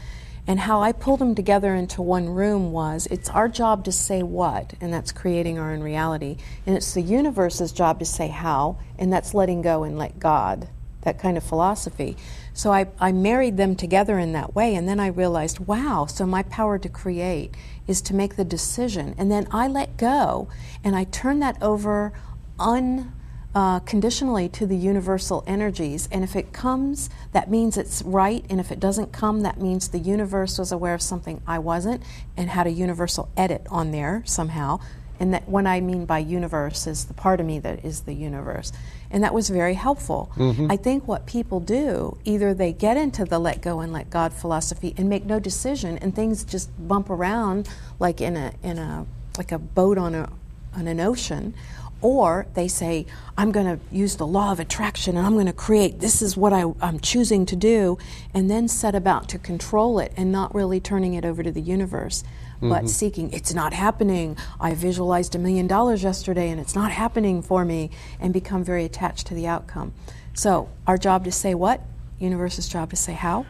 And 0.47 0.61
how 0.61 0.83
I 0.83 0.93
pulled 0.93 1.21
them 1.21 1.35
together 1.35 1.75
into 1.75 2.03
one 2.03 2.29
room 2.29 2.71
was 2.73 3.07
it's 3.11 3.31
our 3.31 3.49
job 3.49 3.85
to 3.85 3.93
say 3.93 4.23
what, 4.23 4.75
and 4.81 4.93
that's 4.93 5.13
creating 5.13 5.59
our 5.59 5.73
own 5.73 5.81
reality. 5.81 6.37
And 6.67 6.77
it's 6.77 6.93
the 6.93 7.01
universe's 7.01 7.73
job 7.73 7.99
to 8.01 8.05
say 8.05 8.29
how, 8.29 8.77
and 8.99 9.11
that's 9.13 9.33
letting 9.35 9.63
go 9.63 9.85
and 9.85 9.97
let 9.97 10.19
God, 10.19 10.69
that 11.03 11.19
kind 11.19 11.37
of 11.37 11.45
philosophy. 11.45 12.17
So 12.55 12.73
I, 12.73 12.89
I 13.01 13.13
married 13.13 13.57
them 13.57 13.77
together 13.77 14.19
in 14.19 14.33
that 14.33 14.55
way, 14.55 14.75
and 14.75 14.89
then 14.89 15.01
I 15.01 15.07
realized, 15.07 15.61
wow, 15.61 16.07
so 16.07 16.27
my 16.27 16.43
power 16.43 16.79
to 16.79 16.89
create 16.89 17.55
is 17.87 18.01
to 18.03 18.15
make 18.15 18.37
the 18.37 18.45
decision. 18.45 19.15
And 19.17 19.31
then 19.31 19.49
I 19.51 19.69
let 19.69 19.97
go, 19.97 20.49
and 20.85 20.95
I 20.95 21.05
turn 21.05 21.41
that 21.41 21.61
over 21.63 22.13
un 22.59 23.13
uh, 23.55 23.81
to 23.81 24.67
the 24.67 24.77
universal 24.77 25.45
energies. 25.47 26.09
And 26.11 26.25
if 26.25 26.37
it 26.37 26.53
comes, 26.53 27.11
that 27.33 27.51
means 27.51 27.77
it's 27.77 28.03
right. 28.03 28.45
And 28.49 28.61
if 28.61 28.73
it 28.73 28.81
doesn't 28.81 29.13
come, 29.13 29.43
that 29.43 29.61
means 29.61 29.89
the 29.89 29.99
universe 29.99 30.59
was 30.59 30.73
aware 30.73 30.95
of 30.95 31.03
something 31.03 31.43
I 31.47 31.59
wasn't 31.59 32.03
and 32.37 32.49
had 32.51 32.67
a 32.67 32.71
universal 32.71 33.29
edit 33.37 33.67
on 33.71 33.91
there 33.91 34.23
somehow. 34.25 34.81
And 35.21 35.35
that 35.35 35.49
what 35.49 35.67
I 35.67 35.81
mean 35.81 36.07
by 36.07 36.19
universe 36.19 36.87
is 36.87 37.05
the 37.05 37.15
part 37.15 37.41
of 37.41 37.47
me 37.47 37.59
that 37.61 37.85
is 37.85 38.03
the 38.03 38.15
universe. 38.15 38.73
And 39.13 39.23
that 39.23 39.33
was 39.33 39.51
very 39.51 39.75
helpful. 39.75 40.33
Mm-hmm. 40.37 40.73
I 40.73 40.77
think 40.77 41.07
what 41.07 41.27
people 41.27 41.61
do, 41.61 42.17
either 42.25 42.55
they 42.55 42.73
get 42.73 42.97
into 42.97 43.25
the 43.25 43.39
let 43.39 43.61
go 43.61 43.79
and 43.81 43.93
let 43.93 44.11
God 44.11 44.33
philosophy 44.33 44.95
and 44.97 45.09
make 45.09 45.25
no 45.25 45.39
decision 45.39 45.99
and 45.99 46.17
things 46.17 46.43
just 46.43 46.71
bump 46.89 47.11
around 47.11 47.69
like 48.01 48.21
in 48.21 48.37
a 48.37 48.53
in 48.63 48.79
a 48.79 49.07
like 49.39 49.53
a 49.53 49.59
boat 49.59 49.99
on 49.99 50.15
a 50.15 50.29
on 50.75 50.89
an 50.89 50.99
ocean, 50.99 51.55
or 52.03 52.47
they 52.55 52.67
say, 52.67 53.07
I'm 53.39 53.53
going 53.53 53.67
to 53.67 53.79
use 53.95 54.17
the 54.17 54.27
law 54.27 54.51
of 54.51 54.59
attraction 54.59 55.17
and 55.17 55.25
I'm 55.25 55.35
going 55.35 55.47
to 55.47 55.53
create, 55.53 56.01
this 56.01 56.21
is 56.21 56.37
what 56.37 56.53
I, 56.53 56.73
am 56.83 56.99
choosing 57.01 57.47
to 57.47 57.57
do, 57.57 57.97
and 58.35 58.51
then 58.51 58.67
set 58.69 58.95
about 58.95 59.29
to 59.31 59.39
control 59.39 60.01
it 60.01 60.13
and 60.17 60.33
not 60.33 60.55
really 60.55 60.81
turning 60.81 61.15
it 61.15 61.25
over 61.25 61.43
to 61.43 61.53
the 61.53 61.61
universe, 61.61 62.25
but 62.63 62.69
mm-hmm. 62.69 62.87
seeking, 62.87 63.33
it's 63.33 63.53
not 63.53 63.73
happening. 63.73 64.37
I 64.61 64.75
visualized 64.75 65.35
a 65.35 65.39
million 65.39 65.67
dollars 65.67 66.03
yesterday 66.03 66.49
and 66.49 66.61
it's 66.61 66.75
not 66.75 66.93
happening 66.93 67.43
for 67.43 67.65
me, 67.65 67.91
and 68.21 68.33
become 68.33 68.63
very 68.63 68.85
attached 68.85 69.27
to 69.29 69.35
the 69.35 69.47
outcome. 69.47 69.93
So, 70.33 70.69
our 70.87 70.97
job 70.97 71.25
to 71.25 71.33
say 71.33 71.55
what? 71.55 71.81
Universe's 72.19 72.69
job 72.69 72.91
to 72.91 72.97
say 72.97 73.13
how? 73.13 73.47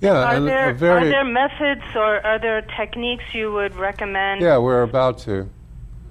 Yeah, 0.00 0.24
Are 0.24 0.34
and 0.34 0.46
there 0.46 0.70
a 0.70 0.74
very 0.74 1.06
are 1.06 1.08
there 1.08 1.24
methods 1.24 1.84
or 1.94 2.20
are 2.26 2.38
there 2.38 2.60
techniques 2.76 3.24
you 3.32 3.52
would 3.52 3.74
recommend? 3.76 4.42
yeah, 4.42 4.58
we're 4.58 4.82
about 4.82 5.18
to. 5.20 5.48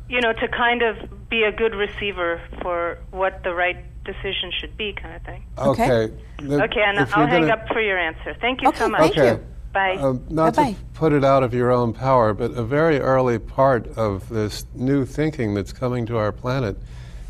You 0.10 0.22
know, 0.22 0.34
to 0.34 0.48
kind 0.48 0.82
of 0.82 1.30
be 1.30 1.44
a 1.44 1.52
good 1.52 1.76
receiver 1.76 2.42
for 2.62 2.98
what 3.12 3.44
the 3.44 3.54
right 3.54 3.78
decision 4.06 4.52
should 4.60 4.78
be, 4.78 4.94
kind 4.94 5.16
of 5.16 5.22
thing. 5.24 5.44
Okay. 5.58 6.04
Okay. 6.04 6.14
Okay, 6.42 6.82
and 6.82 7.00
I'll 7.00 7.20
you're 7.20 7.28
hang 7.28 7.50
up 7.50 7.68
for 7.68 7.82
your 7.82 7.98
answer. 7.98 8.36
Thank 8.40 8.62
you 8.62 8.72
so 8.76 8.88
much. 8.88 9.02
thank 9.02 9.18
Okay. 9.18 9.44
Bye. 9.76 9.98
Um, 9.98 10.26
not 10.30 10.56
Bye-bye. 10.56 10.72
to 10.72 10.80
put 10.94 11.12
it 11.12 11.26
out 11.26 11.44
of 11.44 11.54
your 11.54 11.70
own 11.70 11.92
power, 11.92 12.34
but 12.34 12.52
a 12.52 12.64
very 12.64 13.02
early 13.02 13.38
part 13.38 13.86
of 13.98 14.30
this 14.30 14.66
new 14.74 15.06
thinking 15.06 15.54
that's 15.54 15.74
coming 15.74 16.06
to 16.06 16.18
our 16.18 16.32
planet 16.32 16.78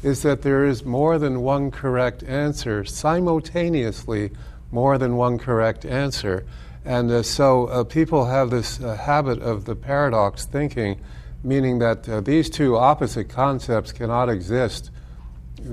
is 0.04 0.22
that 0.22 0.44
there 0.44 0.64
is 0.64 0.86
more 0.86 1.18
than 1.18 1.42
one 1.42 1.72
correct 1.72 2.22
answer, 2.22 2.86
simultaneously, 2.86 4.30
more 4.70 5.00
than 5.00 5.18
one 5.18 5.40
correct 5.40 5.86
answer. 5.86 6.46
And 6.86 7.10
uh, 7.10 7.24
so 7.24 7.66
uh, 7.66 7.84
people 7.84 8.26
have 8.26 8.52
this 8.52 8.80
uh, 8.80 8.96
habit 8.96 9.42
of 9.42 9.66
the 9.66 9.76
paradox 9.76 10.46
thinking, 10.46 11.02
meaning 11.44 11.80
that 11.80 12.08
uh, 12.08 12.22
these 12.22 12.48
two 12.48 12.78
opposite 12.78 13.28
concepts 13.28 13.92
cannot 13.92 14.30
exist 14.30 14.92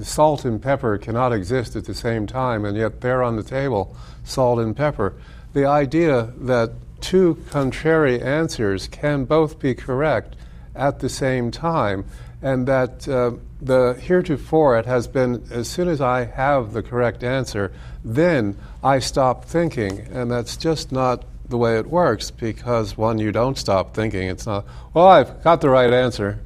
salt 0.00 0.44
and 0.44 0.62
pepper 0.62 0.96
cannot 0.96 1.32
exist 1.32 1.76
at 1.76 1.84
the 1.84 1.94
same 1.94 2.26
time, 2.26 2.64
and 2.64 2.76
yet 2.76 3.00
they're 3.00 3.22
on 3.22 3.36
the 3.36 3.42
table, 3.42 3.94
salt 4.24 4.58
and 4.58 4.76
pepper. 4.76 5.14
The 5.52 5.66
idea 5.66 6.32
that 6.38 6.72
two 7.00 7.42
contrary 7.50 8.22
answers 8.22 8.88
can 8.88 9.24
both 9.24 9.58
be 9.58 9.74
correct 9.74 10.36
at 10.74 11.00
the 11.00 11.08
same 11.08 11.50
time, 11.50 12.04
and 12.40 12.66
that 12.66 13.06
uh, 13.08 13.32
the 13.60 13.94
heretofore 14.00 14.78
it 14.78 14.86
has 14.86 15.06
been 15.06 15.44
as 15.50 15.68
soon 15.68 15.88
as 15.88 16.00
I 16.00 16.24
have 16.24 16.72
the 16.72 16.82
correct 16.82 17.22
answer, 17.22 17.72
then 18.04 18.56
I 18.82 18.98
stop 18.98 19.44
thinking, 19.44 20.00
and 20.12 20.30
that's 20.30 20.56
just 20.56 20.90
not 20.90 21.24
the 21.48 21.58
way 21.58 21.78
it 21.78 21.86
works 21.86 22.30
because 22.30 22.96
one, 22.96 23.18
you 23.18 23.30
don't 23.30 23.58
stop 23.58 23.94
thinking. 23.94 24.28
It's 24.28 24.46
not, 24.46 24.64
well, 24.94 25.06
I've 25.06 25.42
got 25.44 25.60
the 25.60 25.68
right 25.68 25.92
answer. 25.92 26.40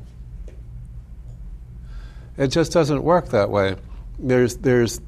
It 2.37 2.49
just 2.49 2.73
doesn't 2.73 3.03
work 3.03 3.29
that 3.29 3.49
way. 3.49 3.77
There's, 4.19 4.57
there's 4.57 5.01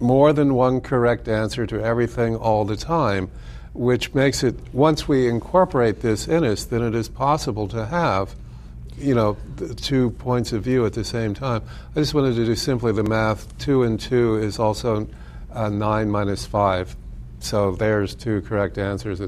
more 0.00 0.32
than 0.32 0.54
one 0.54 0.80
correct 0.80 1.28
answer 1.28 1.66
to 1.66 1.80
everything 1.82 2.36
all 2.36 2.64
the 2.64 2.76
time, 2.76 3.30
which 3.72 4.14
makes 4.14 4.42
it, 4.42 4.56
once 4.72 5.08
we 5.08 5.28
incorporate 5.28 6.00
this 6.00 6.28
in 6.28 6.44
us, 6.44 6.64
then 6.64 6.82
it 6.82 6.94
is 6.94 7.08
possible 7.08 7.68
to 7.68 7.86
have, 7.86 8.34
you 8.96 9.14
know, 9.14 9.36
two 9.76 10.10
points 10.10 10.52
of 10.52 10.62
view 10.62 10.86
at 10.86 10.92
the 10.92 11.04
same 11.04 11.34
time. 11.34 11.62
I 11.94 12.00
just 12.00 12.14
wanted 12.14 12.34
to 12.36 12.44
do 12.44 12.54
simply 12.54 12.92
the 12.92 13.04
math. 13.04 13.56
Two 13.58 13.82
and 13.82 13.98
two 13.98 14.36
is 14.36 14.58
also 14.58 15.08
uh, 15.52 15.68
nine 15.68 16.10
minus 16.10 16.46
five. 16.46 16.96
So 17.40 17.72
there's 17.72 18.14
two 18.14 18.42
correct 18.42 18.78
answers. 18.78 19.20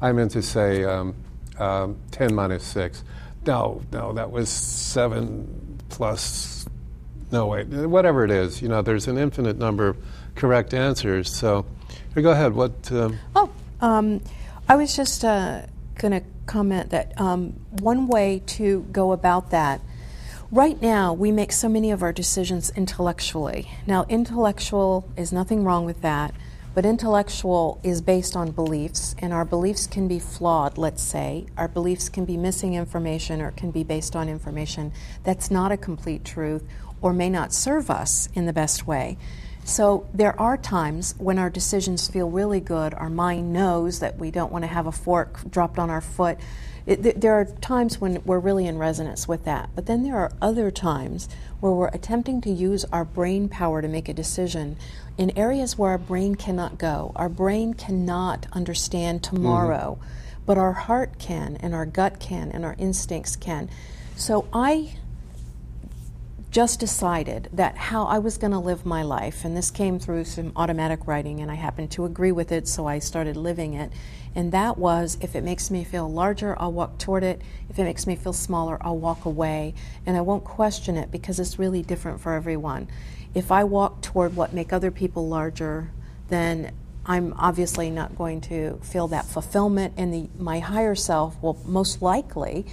I 0.00 0.12
meant 0.12 0.30
to 0.32 0.42
say 0.42 0.84
um, 0.84 1.14
um, 1.58 1.96
10 2.12 2.34
minus 2.34 2.64
6. 2.64 3.04
No, 3.46 3.82
no, 3.92 4.12
that 4.14 4.30
was 4.30 4.48
7 4.48 5.78
plus 5.90 6.58
no, 7.30 7.46
wait, 7.46 7.66
whatever 7.66 8.24
it 8.24 8.30
is, 8.30 8.62
you 8.62 8.68
know, 8.68 8.80
there's 8.80 9.06
an 9.06 9.18
infinite 9.18 9.58
number 9.58 9.88
of 9.88 9.96
correct 10.38 10.72
answers. 10.72 11.30
So, 11.30 11.66
here, 12.14 12.22
go 12.22 12.30
ahead. 12.30 12.54
What? 12.54 12.90
Um, 12.92 13.18
Oh, 13.34 13.50
um, 13.80 14.22
I 14.68 14.76
was 14.76 14.96
just 14.96 15.24
uh, 15.24 15.62
going 15.96 16.12
to 16.12 16.22
comment 16.46 16.90
that 16.90 17.20
um, 17.20 17.50
one 17.80 18.06
way 18.06 18.42
to 18.46 18.86
go 18.92 19.12
about 19.12 19.50
that. 19.50 19.80
Right 20.50 20.80
now, 20.80 21.12
we 21.12 21.30
make 21.30 21.52
so 21.52 21.68
many 21.68 21.90
of 21.90 22.02
our 22.02 22.12
decisions 22.12 22.70
intellectually. 22.70 23.70
Now, 23.86 24.06
intellectual 24.08 25.06
is 25.14 25.30
nothing 25.30 25.62
wrong 25.62 25.84
with 25.84 26.00
that, 26.00 26.32
but 26.74 26.86
intellectual 26.86 27.80
is 27.82 28.00
based 28.00 28.34
on 28.34 28.52
beliefs, 28.52 29.14
and 29.18 29.34
our 29.34 29.44
beliefs 29.44 29.86
can 29.86 30.08
be 30.08 30.18
flawed, 30.18 30.78
let's 30.78 31.02
say. 31.02 31.46
Our 31.58 31.68
beliefs 31.68 32.08
can 32.08 32.24
be 32.24 32.38
missing 32.38 32.74
information 32.74 33.42
or 33.42 33.50
can 33.50 33.70
be 33.70 33.84
based 33.84 34.16
on 34.16 34.28
information 34.28 34.92
that's 35.24 35.50
not 35.50 35.72
a 35.72 35.76
complete 35.76 36.24
truth 36.24 36.64
or 37.02 37.12
may 37.12 37.28
not 37.28 37.52
serve 37.52 37.90
us 37.90 38.28
in 38.34 38.46
the 38.46 38.52
best 38.52 38.86
way. 38.86 39.18
So 39.68 40.06
there 40.14 40.38
are 40.40 40.56
times 40.56 41.14
when 41.18 41.38
our 41.38 41.50
decisions 41.50 42.08
feel 42.08 42.30
really 42.30 42.58
good. 42.58 42.94
Our 42.94 43.10
mind 43.10 43.52
knows 43.52 43.98
that 44.00 44.16
we 44.16 44.30
don't 44.30 44.50
want 44.50 44.62
to 44.62 44.66
have 44.66 44.86
a 44.86 44.92
fork 44.92 45.42
dropped 45.50 45.78
on 45.78 45.90
our 45.90 46.00
foot. 46.00 46.38
It, 46.86 47.02
th- 47.02 47.16
there 47.16 47.34
are 47.34 47.44
times 47.44 48.00
when 48.00 48.22
we're 48.24 48.38
really 48.38 48.66
in 48.66 48.78
resonance 48.78 49.28
with 49.28 49.44
that. 49.44 49.68
But 49.74 49.84
then 49.84 50.04
there 50.04 50.16
are 50.16 50.32
other 50.40 50.70
times 50.70 51.28
where 51.60 51.70
we're 51.70 51.88
attempting 51.88 52.40
to 52.40 52.50
use 52.50 52.86
our 52.86 53.04
brain 53.04 53.50
power 53.50 53.82
to 53.82 53.88
make 53.88 54.08
a 54.08 54.14
decision 54.14 54.78
in 55.18 55.36
areas 55.36 55.76
where 55.76 55.90
our 55.90 55.98
brain 55.98 56.34
cannot 56.34 56.78
go. 56.78 57.12
Our 57.14 57.28
brain 57.28 57.74
cannot 57.74 58.46
understand 58.52 59.20
mm-hmm. 59.20 59.36
tomorrow, 59.36 59.98
but 60.46 60.56
our 60.56 60.72
heart 60.72 61.18
can, 61.18 61.58
and 61.60 61.74
our 61.74 61.84
gut 61.84 62.18
can, 62.18 62.50
and 62.52 62.64
our 62.64 62.74
instincts 62.78 63.36
can. 63.36 63.68
So 64.16 64.48
I 64.50 64.94
just 66.50 66.80
decided 66.80 67.48
that 67.52 67.76
how 67.76 68.06
I 68.06 68.18
was 68.18 68.38
going 68.38 68.52
to 68.52 68.58
live 68.58 68.86
my 68.86 69.02
life, 69.02 69.44
and 69.44 69.56
this 69.56 69.70
came 69.70 69.98
through 69.98 70.24
some 70.24 70.52
automatic 70.56 71.06
writing, 71.06 71.40
and 71.40 71.50
I 71.50 71.54
happened 71.54 71.90
to 71.92 72.06
agree 72.06 72.32
with 72.32 72.50
it, 72.52 72.66
so 72.66 72.86
I 72.86 73.00
started 73.00 73.36
living 73.36 73.74
it. 73.74 73.92
And 74.34 74.52
that 74.52 74.78
was 74.78 75.18
if 75.20 75.34
it 75.34 75.44
makes 75.44 75.70
me 75.70 75.84
feel 75.84 76.10
larger, 76.10 76.56
I'll 76.58 76.72
walk 76.72 76.98
toward 76.98 77.22
it. 77.22 77.42
If 77.68 77.78
it 77.78 77.84
makes 77.84 78.06
me 78.06 78.16
feel 78.16 78.32
smaller, 78.32 78.78
I'll 78.80 78.98
walk 78.98 79.24
away. 79.24 79.74
And 80.06 80.16
I 80.16 80.20
won't 80.22 80.44
question 80.44 80.96
it 80.96 81.10
because 81.10 81.38
it's 81.38 81.58
really 81.58 81.82
different 81.82 82.20
for 82.20 82.32
everyone. 82.34 82.88
If 83.34 83.50
I 83.50 83.64
walk 83.64 84.00
toward 84.00 84.36
what 84.36 84.54
make 84.54 84.72
other 84.72 84.90
people 84.90 85.28
larger, 85.28 85.90
then 86.28 86.72
I'm 87.04 87.34
obviously 87.36 87.90
not 87.90 88.16
going 88.16 88.40
to 88.42 88.78
feel 88.82 89.08
that 89.08 89.26
fulfillment, 89.26 89.94
and 89.96 90.14
the, 90.14 90.28
my 90.38 90.60
higher 90.60 90.94
self 90.94 91.42
will 91.42 91.60
most 91.64 92.00
likely 92.00 92.64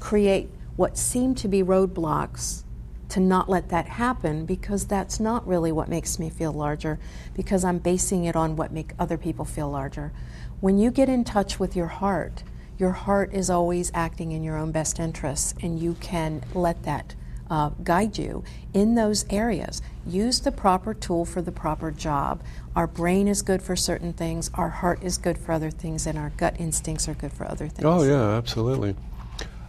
create 0.00 0.50
what 0.76 0.98
seem 0.98 1.34
to 1.36 1.48
be 1.48 1.62
roadblocks 1.62 2.64
to 3.12 3.20
not 3.20 3.46
let 3.46 3.68
that 3.68 3.86
happen 3.86 4.46
because 4.46 4.86
that's 4.86 5.20
not 5.20 5.46
really 5.46 5.70
what 5.70 5.86
makes 5.86 6.18
me 6.18 6.30
feel 6.30 6.50
larger 6.50 6.98
because 7.34 7.62
I'm 7.62 7.76
basing 7.76 8.24
it 8.24 8.34
on 8.34 8.56
what 8.56 8.72
make 8.72 8.94
other 8.98 9.18
people 9.18 9.44
feel 9.44 9.70
larger. 9.70 10.12
When 10.60 10.78
you 10.78 10.90
get 10.90 11.10
in 11.10 11.22
touch 11.22 11.60
with 11.60 11.76
your 11.76 11.88
heart, 11.88 12.42
your 12.78 12.92
heart 12.92 13.34
is 13.34 13.50
always 13.50 13.90
acting 13.92 14.32
in 14.32 14.42
your 14.42 14.56
own 14.56 14.72
best 14.72 14.98
interests, 14.98 15.52
and 15.62 15.78
you 15.78 15.92
can 16.00 16.42
let 16.54 16.84
that 16.84 17.14
uh, 17.50 17.68
guide 17.84 18.16
you 18.16 18.44
in 18.72 18.94
those 18.94 19.26
areas. 19.28 19.82
Use 20.06 20.40
the 20.40 20.50
proper 20.50 20.94
tool 20.94 21.26
for 21.26 21.42
the 21.42 21.52
proper 21.52 21.90
job. 21.90 22.42
Our 22.74 22.86
brain 22.86 23.28
is 23.28 23.42
good 23.42 23.60
for 23.60 23.76
certain 23.76 24.14
things, 24.14 24.50
our 24.54 24.70
heart 24.70 25.02
is 25.02 25.18
good 25.18 25.36
for 25.36 25.52
other 25.52 25.70
things, 25.70 26.06
and 26.06 26.16
our 26.16 26.30
gut 26.38 26.56
instincts 26.58 27.06
are 27.10 27.14
good 27.14 27.34
for 27.34 27.46
other 27.46 27.68
things. 27.68 27.84
Oh, 27.84 28.04
yeah, 28.04 28.38
absolutely. 28.38 28.96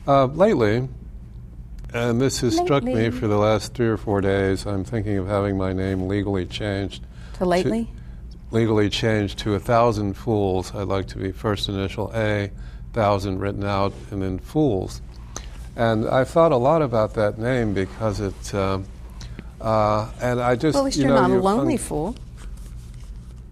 Uh, 0.08 0.28
lately, 0.28 0.88
and 1.94 2.22
this 2.22 2.42
has 2.42 2.58
struck 2.58 2.84
me 2.84 3.10
for 3.10 3.28
the 3.28 3.38
last 3.38 3.74
three 3.74 3.88
or 3.88 3.98
four 3.98 4.22
days, 4.22 4.66
I'm 4.66 4.84
thinking 4.84 5.18
of 5.18 5.28
having 5.28 5.58
my 5.58 5.74
name 5.74 6.08
legally 6.08 6.46
changed. 6.46 7.04
To 7.36 7.46
lately? 7.46 7.90
legally 8.52 8.90
changed 8.90 9.40
to 9.40 9.56
a 9.56 9.60
thousand 9.60 10.14
fools. 10.14 10.74
I'd 10.76 10.88
like 10.88 11.08
to 11.08 11.18
be 11.18 11.32
first 11.32 11.68
initial 11.68 12.12
A, 12.14 12.52
thousand 12.94 13.40
written 13.40 13.64
out, 13.64 13.94
and 14.12 14.22
then 14.22 14.40
fools. 14.40 15.02
And 15.76 16.08
I 16.08 16.24
thought 16.24 16.52
a 16.52 16.58
lot 16.58 16.84
about 16.84 17.16
that 17.16 17.40
name 17.40 17.74
because 17.74 18.20
it, 18.20 18.54
um, 18.54 18.86
uh, 19.60 20.10
and 20.22 20.40
I 20.40 20.56
just, 20.56 20.76
well, 20.76 20.84
at 20.84 20.86
least 20.86 20.98
you 20.98 21.06
you're 21.06 21.16
know, 21.16 21.28
not 21.28 21.32
a 21.32 21.42
lonely 21.42 21.78
fool. 21.78 22.16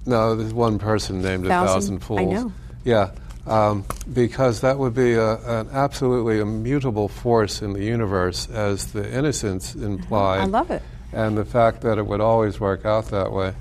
No, 0.05 0.35
there's 0.35 0.53
one 0.53 0.77
person 0.77 1.21
named 1.21 1.45
a 1.45 1.49
Thousand? 1.49 1.73
thousand 1.73 1.99
fools. 1.99 2.19
I 2.19 2.23
know. 2.25 2.53
Yeah, 2.83 3.11
um, 3.47 3.85
because 4.11 4.61
that 4.61 4.77
would 4.77 4.93
be 4.93 5.13
a, 5.13 5.35
an 5.59 5.69
absolutely 5.71 6.39
immutable 6.39 7.07
force 7.07 7.61
in 7.61 7.73
the 7.73 7.83
universe, 7.83 8.49
as 8.49 8.91
the 8.93 9.11
innocence 9.11 9.75
implied. 9.75 10.41
I 10.41 10.45
love 10.45 10.71
it. 10.71 10.81
And 11.13 11.37
the 11.37 11.45
fact 11.45 11.81
that 11.81 11.97
it 11.97 12.05
would 12.05 12.21
always 12.21 12.59
work 12.59 12.85
out 12.85 13.07
that 13.07 13.31
way, 13.31 13.53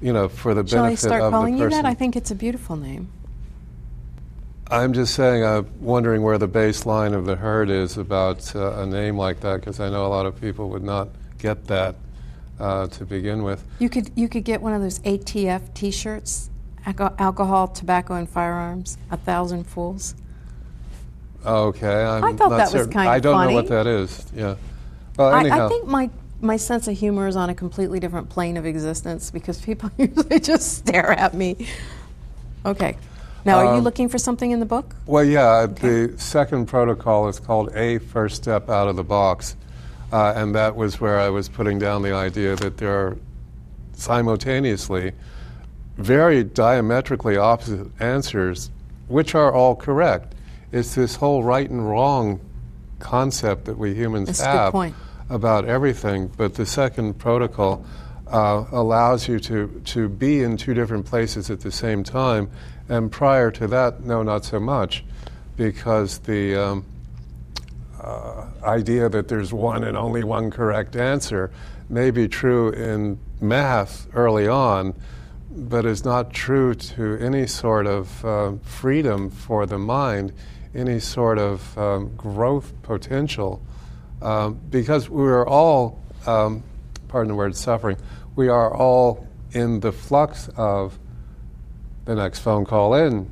you 0.00 0.12
know, 0.12 0.28
for 0.28 0.54
the 0.54 0.66
Shall 0.66 0.84
I 0.84 0.88
benefit 0.88 1.06
start 1.06 1.22
of 1.22 1.32
calling 1.32 1.56
the 1.56 1.64
you 1.64 1.70
that? 1.70 1.84
I 1.84 1.94
think 1.94 2.16
it's 2.16 2.30
a 2.30 2.34
beautiful 2.34 2.76
name. 2.76 3.08
I'm 4.68 4.94
just 4.94 5.14
saying, 5.14 5.44
I'm 5.44 5.68
wondering 5.80 6.22
where 6.22 6.38
the 6.38 6.48
baseline 6.48 7.14
of 7.14 7.24
the 7.24 7.36
herd 7.36 7.70
is 7.70 7.96
about 7.98 8.54
uh, 8.56 8.80
a 8.80 8.86
name 8.86 9.16
like 9.16 9.40
that, 9.40 9.60
because 9.60 9.78
I 9.78 9.90
know 9.90 10.06
a 10.06 10.08
lot 10.08 10.26
of 10.26 10.40
people 10.40 10.70
would 10.70 10.82
not 10.82 11.08
get 11.38 11.66
that 11.66 11.94
uh, 12.58 12.88
to 12.88 13.04
begin 13.04 13.44
with. 13.44 13.64
You 13.78 13.88
could 13.88 14.10
you 14.16 14.28
could 14.28 14.44
get 14.44 14.62
one 14.62 14.72
of 14.72 14.82
those 14.82 14.98
ATF 15.00 15.74
T-shirts, 15.74 16.50
alcohol, 16.86 17.68
tobacco, 17.68 18.14
and 18.14 18.28
firearms. 18.28 18.96
A 19.10 19.16
thousand 19.16 19.64
fools. 19.64 20.14
Okay, 21.44 22.04
I'm 22.04 22.24
I 22.24 22.32
thought 22.32 22.50
not 22.50 22.56
that 22.56 22.62
was 22.64 22.70
certain. 22.72 22.92
kind 22.92 23.08
I 23.08 23.20
don't 23.20 23.34
funny. 23.34 23.52
know 23.52 23.56
what 23.56 23.68
that 23.68 23.86
is. 23.86 24.26
Yeah. 24.34 24.56
Well, 25.16 25.32
I, 25.32 25.40
anyhow, 25.40 25.66
I 25.66 25.68
think 25.68 25.86
my 25.86 26.10
my 26.40 26.56
sense 26.56 26.88
of 26.88 26.96
humor 26.98 27.26
is 27.28 27.36
on 27.36 27.50
a 27.50 27.54
completely 27.54 28.00
different 28.00 28.28
plane 28.28 28.56
of 28.56 28.66
existence 28.66 29.30
because 29.30 29.60
people 29.60 29.90
usually 29.98 30.40
just 30.40 30.78
stare 30.78 31.12
at 31.12 31.34
me. 31.34 31.68
Okay. 32.64 32.96
Now, 33.44 33.58
are 33.58 33.64
you 33.64 33.70
Um, 33.78 33.84
looking 33.84 34.08
for 34.08 34.18
something 34.18 34.50
in 34.50 34.58
the 34.58 34.66
book? 34.66 34.96
Well, 35.06 35.22
yeah, 35.24 35.66
the 35.66 36.14
second 36.16 36.66
protocol 36.66 37.28
is 37.28 37.38
called 37.38 37.70
A 37.76 37.98
First 37.98 38.34
Step 38.42 38.68
Out 38.68 38.88
of 38.88 38.96
the 38.96 39.04
Box. 39.04 39.54
Uh, 40.12 40.32
and 40.34 40.52
that 40.56 40.74
was 40.74 41.00
where 41.00 41.20
I 41.20 41.28
was 41.28 41.48
putting 41.48 41.78
down 41.78 42.02
the 42.02 42.12
idea 42.12 42.56
that 42.56 42.76
there 42.78 42.92
are 43.06 43.16
simultaneously 43.92 45.12
very 45.96 46.44
diametrically 46.44 47.36
opposite 47.36 47.88
answers, 48.00 48.70
which 49.08 49.34
are 49.34 49.52
all 49.52 49.74
correct. 49.74 50.34
It's 50.72 50.94
this 50.94 51.16
whole 51.16 51.42
right 51.42 51.68
and 51.68 51.88
wrong 51.88 52.40
concept 52.98 53.66
that 53.66 53.78
we 53.78 53.94
humans 53.94 54.28
That's 54.28 54.40
have 54.40 54.94
about 55.30 55.64
everything. 55.64 56.28
But 56.36 56.54
the 56.54 56.66
second 56.66 57.18
protocol 57.18 57.84
uh, 58.26 58.64
allows 58.72 59.28
you 59.28 59.38
to, 59.40 59.82
to 59.86 60.08
be 60.08 60.42
in 60.42 60.56
two 60.56 60.74
different 60.74 61.06
places 61.06 61.50
at 61.50 61.60
the 61.60 61.72
same 61.72 62.02
time. 62.04 62.50
And 62.88 63.10
prior 63.10 63.50
to 63.52 63.66
that, 63.68 64.02
no, 64.04 64.22
not 64.22 64.44
so 64.44 64.60
much, 64.60 65.04
because 65.56 66.18
the 66.18 66.56
um, 66.56 66.84
uh, 68.00 68.46
idea 68.64 69.08
that 69.08 69.28
there's 69.28 69.52
one 69.52 69.84
and 69.84 69.96
only 69.96 70.24
one 70.24 70.50
correct 70.50 70.96
answer 70.96 71.50
may 71.88 72.10
be 72.10 72.28
true 72.28 72.70
in 72.70 73.18
math 73.40 74.08
early 74.14 74.48
on, 74.48 74.94
but 75.56 75.86
is 75.86 76.04
not 76.04 76.32
true 76.32 76.74
to 76.74 77.16
any 77.18 77.46
sort 77.46 77.86
of 77.86 78.24
uh, 78.24 78.52
freedom 78.62 79.30
for 79.30 79.64
the 79.66 79.78
mind, 79.78 80.32
any 80.74 81.00
sort 81.00 81.38
of 81.38 81.76
um, 81.78 82.14
growth 82.16 82.72
potential, 82.82 83.62
um, 84.20 84.60
because 84.70 85.08
we 85.08 85.24
are 85.24 85.46
all, 85.46 85.98
um, 86.26 86.62
pardon 87.08 87.28
the 87.28 87.34
word, 87.34 87.56
suffering. 87.56 87.96
We 88.36 88.48
are 88.48 88.74
all 88.74 89.26
in 89.52 89.80
the 89.80 89.92
flux 89.92 90.50
of 90.56 90.98
the 92.04 92.14
next 92.14 92.40
phone 92.40 92.66
call 92.66 92.94
in. 92.94 93.30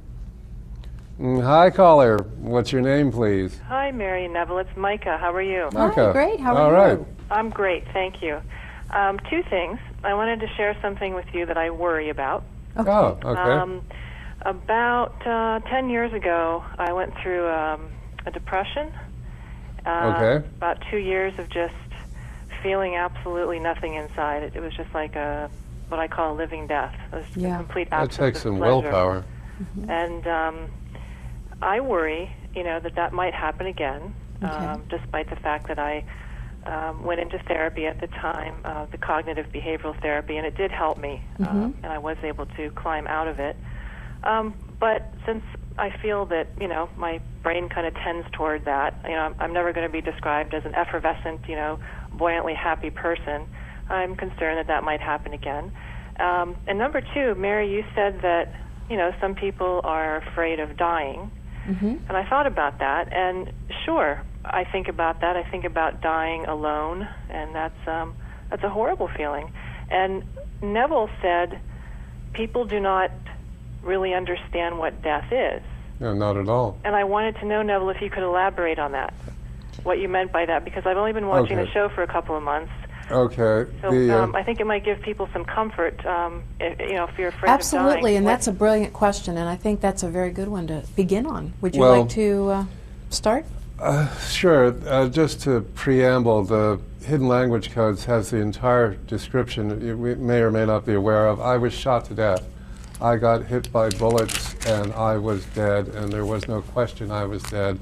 Mm, 1.21 1.45
Hi, 1.45 1.71
caller. 1.71 2.19
What's 2.39 2.73
your 2.73 2.81
name, 2.83 3.13
please? 3.13 3.61
Hi, 3.69 3.91
Mary 3.93 4.25
and 4.25 4.35
Neville. 4.35 4.59
It's 4.59 4.77
Micah. 4.77 5.19
How 5.19 5.33
are 5.33 5.43
you? 5.43 5.69
Micah. 5.73 6.11
great. 6.13 6.41
How 6.41 6.57
are 6.57 6.63
All 6.63 6.71
you? 6.71 6.75
right. 6.75 7.07
I'm 7.31 7.51
great, 7.51 7.85
thank 7.93 8.23
you. 8.23 8.41
Um, 8.91 9.21
two 9.31 9.43
things. 9.49 9.79
I 10.05 10.15
wanted 10.15 10.41
to 10.41 10.49
share 10.49 10.77
something 10.83 11.15
with 11.15 11.27
you 11.33 11.47
that 11.47 11.57
I 11.57 11.71
worry 11.71 12.11
about. 12.11 12.45
Oh, 12.77 13.19
okay. 13.25 13.41
Um, 13.41 13.83
about 14.43 15.27
uh, 15.27 15.61
10 15.69 15.89
years 15.89 16.13
ago, 16.13 16.63
I 16.79 16.93
went 16.93 17.15
through 17.23 17.49
um, 17.49 17.89
a 18.27 18.31
depression. 18.31 18.93
Uh, 19.87 20.15
Okay. 20.17 20.47
About 20.57 20.83
two 20.91 20.99
years 20.99 21.39
of 21.39 21.49
just 21.51 21.75
feeling 22.63 22.97
absolutely 22.97 23.59
nothing 23.59 23.95
inside. 23.95 24.43
It, 24.43 24.57
it 24.57 24.61
was 24.61 24.75
just 24.75 24.93
like 24.95 25.17
a 25.17 25.51
what 25.89 26.01
I 26.01 26.09
call 26.09 26.33
a 26.33 26.37
living 26.37 26.67
death. 26.67 26.95
It 27.13 27.17
was 27.17 27.25
Yeah. 27.37 27.55
a 27.55 27.57
complete 27.59 27.91
that 27.91 28.11
takes 28.11 28.39
of 28.39 28.43
some 28.43 28.57
pleasure. 28.57 28.81
willpower. 28.83 29.25
And 29.89 30.27
um, 30.27 30.67
I 31.63 31.81
worry, 31.81 32.31
you 32.55 32.65
know, 32.65 32.81
that 32.81 32.95
that 32.97 33.13
might 33.13 33.35
happen 33.35 33.67
again, 33.67 34.15
Okay. 34.43 34.65
um, 34.67 34.83
despite 34.89 35.29
the 35.31 35.37
fact 35.37 35.69
that 35.69 35.79
I 35.79 36.05
um, 36.67 37.05
went 37.05 37.21
into 37.21 37.39
therapy 37.47 37.87
at 37.87 38.01
the 38.01 38.07
time, 38.07 38.55
uh, 38.65 38.87
the 38.87 38.99
cognitive 38.99 39.47
behavioral 39.53 39.99
therapy, 40.01 40.37
and 40.37 40.47
it 40.47 40.57
did 40.57 40.71
help 40.71 40.99
me, 40.99 41.23
um, 41.41 41.75
and 41.83 41.93
I 41.93 41.99
was 41.99 42.17
able 42.23 42.47
to 42.47 42.71
climb 42.71 43.07
out 43.07 43.29
of 43.29 43.39
it. 43.39 43.57
Um, 44.23 44.55
but 44.81 45.13
since 45.27 45.43
I 45.79 45.91
feel 46.03 46.25
that, 46.27 46.49
you 46.61 46.69
know, 46.69 46.89
my 46.97 47.21
brain 47.43 47.69
kind 47.69 47.87
of 47.87 47.95
tends 47.95 48.27
toward 48.33 48.65
that, 48.65 48.99
you 49.05 49.11
know, 49.11 49.21
I'm, 49.21 49.35
I'm 49.39 49.53
never 49.53 49.73
going 49.73 49.87
to 49.87 49.93
be 49.93 50.01
described 50.01 50.55
as 50.55 50.65
an 50.65 50.75
effervescent, 50.75 51.41
you 51.49 51.57
know, 51.57 51.79
buoyantly 52.17 52.55
happy 52.55 52.91
person. 52.91 53.47
I'm 53.91 54.17
concerned 54.17 54.59
that 54.59 54.69
that 54.69 54.83
might 54.83 55.01
happen 55.01 55.33
again. 55.35 55.73
Um, 56.19 56.57
and 56.67 56.79
number 56.79 57.03
two, 57.13 57.35
Mary, 57.35 57.71
you 57.71 57.85
said 57.95 58.23
that 58.23 58.55
you 58.89 58.97
know 58.97 59.13
some 59.21 59.35
people 59.35 59.81
are 59.85 60.17
afraid 60.17 60.61
of 60.61 60.77
dying, 60.77 61.31
Mm-hmm. 61.67 61.87
and 62.09 62.17
I 62.17 62.29
thought 62.29 62.47
about 62.47 62.79
that. 62.81 63.13
And 63.13 63.51
sure, 63.85 64.23
I 64.45 64.65
think 64.65 64.89
about 64.89 65.21
that. 65.21 65.37
I 65.37 65.43
think 65.51 65.65
about 65.65 66.01
dying 66.01 66.45
alone, 66.47 67.09
and 67.31 67.55
that's 67.55 67.89
um, 67.89 68.15
that's 68.51 68.63
a 68.63 68.69
horrible 68.71 69.09
feeling. 69.17 69.51
And 69.91 70.23
Neville 70.63 71.09
said 71.23 71.59
people 72.33 72.65
do 72.65 72.81
not 72.81 73.11
really 73.83 74.15
understand 74.15 74.79
what 74.79 75.03
death 75.03 75.31
is. 75.33 75.63
No, 76.01 76.13
not 76.15 76.37
at 76.37 76.49
all. 76.49 76.79
And 76.85 76.97
I 76.97 77.05
wanted 77.05 77.37
to 77.37 77.47
know, 77.47 77.63
Neville, 77.63 77.91
if 77.91 78.01
you 78.01 78.11
could 78.11 78.23
elaborate 78.23 78.79
on 78.79 78.93
that, 78.93 79.15
what 79.85 79.99
you 79.99 80.09
meant 80.09 80.33
by 80.33 80.45
that, 80.47 80.65
because 80.65 80.85
I've 80.87 80.97
only 80.97 81.13
been 81.13 81.29
watching 81.29 81.59
Okay. 81.59 81.67
the 81.67 81.71
show 81.71 81.89
for 81.91 82.03
a 82.03 82.07
couple 82.07 82.37
of 82.37 82.43
months. 82.43 82.73
Okay. 83.11 83.71
So 83.83 83.91
the, 83.91 84.11
uh, 84.11 84.23
um, 84.25 84.35
I 84.35 84.43
think 84.43 84.59
it 84.61 84.67
might 84.67 84.85
give 84.85 85.01
people 85.03 85.29
some 85.33 85.45
comfort, 85.45 86.05
um, 86.07 86.43
if, 86.59 86.81
you 86.81 86.95
know, 86.95 87.05
if 87.05 87.19
you're 87.19 87.29
afraid 87.29 87.51
of 87.51 87.55
Absolutely, 87.55 88.03
dying. 88.03 88.17
and 88.17 88.25
What- 88.25 88.33
that's 88.33 88.47
a 88.49 88.53
brilliant 88.53 88.93
question, 88.95 89.37
and 89.37 89.49
I 89.49 89.57
think 89.57 89.81
that's 89.81 90.03
a 90.03 90.09
very 90.09 90.31
good 90.31 90.49
one 90.49 90.67
to 90.69 90.83
begin 90.97 91.27
on. 91.27 91.53
Would 91.61 91.75
you 91.77 91.83
Well- 91.83 92.01
like 92.01 92.09
to 92.11 92.51
uh, 92.51 92.65
start? 93.11 93.45
Uh, 93.79 94.17
sure. 94.19 94.75
Uh, 94.89 95.09
just 95.09 95.41
to 95.43 95.61
preamble, 95.75 96.45
the 96.45 96.81
Hidden 97.03 97.27
Language 97.27 97.73
Codes 97.73 98.05
has 98.05 98.31
the 98.31 98.39
entire 98.39 98.95
description 98.95 99.81
you 99.85 99.97
we 99.97 100.15
may 100.15 100.41
or 100.41 100.51
may 100.51 100.65
not 100.65 100.87
be 100.87 100.95
aware 100.95 101.27
of. 101.27 101.41
I 101.41 101.57
was 101.57 101.75
shot 101.75 102.05
to 102.07 102.15
death. 102.15 102.47
I 103.01 103.17
got 103.17 103.45
hit 103.45 103.71
by 103.73 103.91
bullets 103.91 104.55
and 104.67 104.93
I 104.93 105.17
was 105.17 105.45
dead, 105.47 105.89
and 105.89 106.13
there 106.13 106.25
was 106.25 106.47
no 106.47 106.63
question 106.63 107.11
I 107.11 107.25
was 107.25 107.43
dead. 107.43 107.79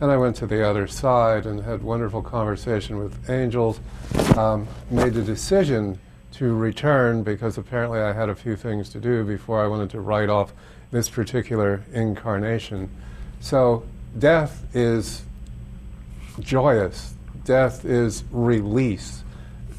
And 0.00 0.10
I 0.10 0.16
went 0.16 0.36
to 0.36 0.46
the 0.46 0.68
other 0.68 0.86
side 0.88 1.46
and 1.46 1.62
had 1.62 1.82
wonderful 1.82 2.22
conversation 2.22 2.98
with 2.98 3.30
angels. 3.30 3.80
Um, 4.36 4.66
made 4.90 5.14
the 5.14 5.22
decision 5.22 5.98
to 6.32 6.54
return 6.54 7.22
because 7.22 7.56
apparently 7.56 8.00
I 8.00 8.12
had 8.12 8.28
a 8.28 8.34
few 8.34 8.56
things 8.56 8.90
to 8.90 9.00
do 9.00 9.24
before 9.24 9.64
I 9.64 9.68
wanted 9.68 9.90
to 9.90 10.00
write 10.00 10.28
off 10.28 10.52
this 10.90 11.08
particular 11.08 11.82
incarnation. 11.94 12.90
So 13.40 13.84
death 14.18 14.66
is 14.74 15.22
joyous. 16.40 17.14
Death 17.44 17.84
is 17.84 18.24
release. 18.30 19.22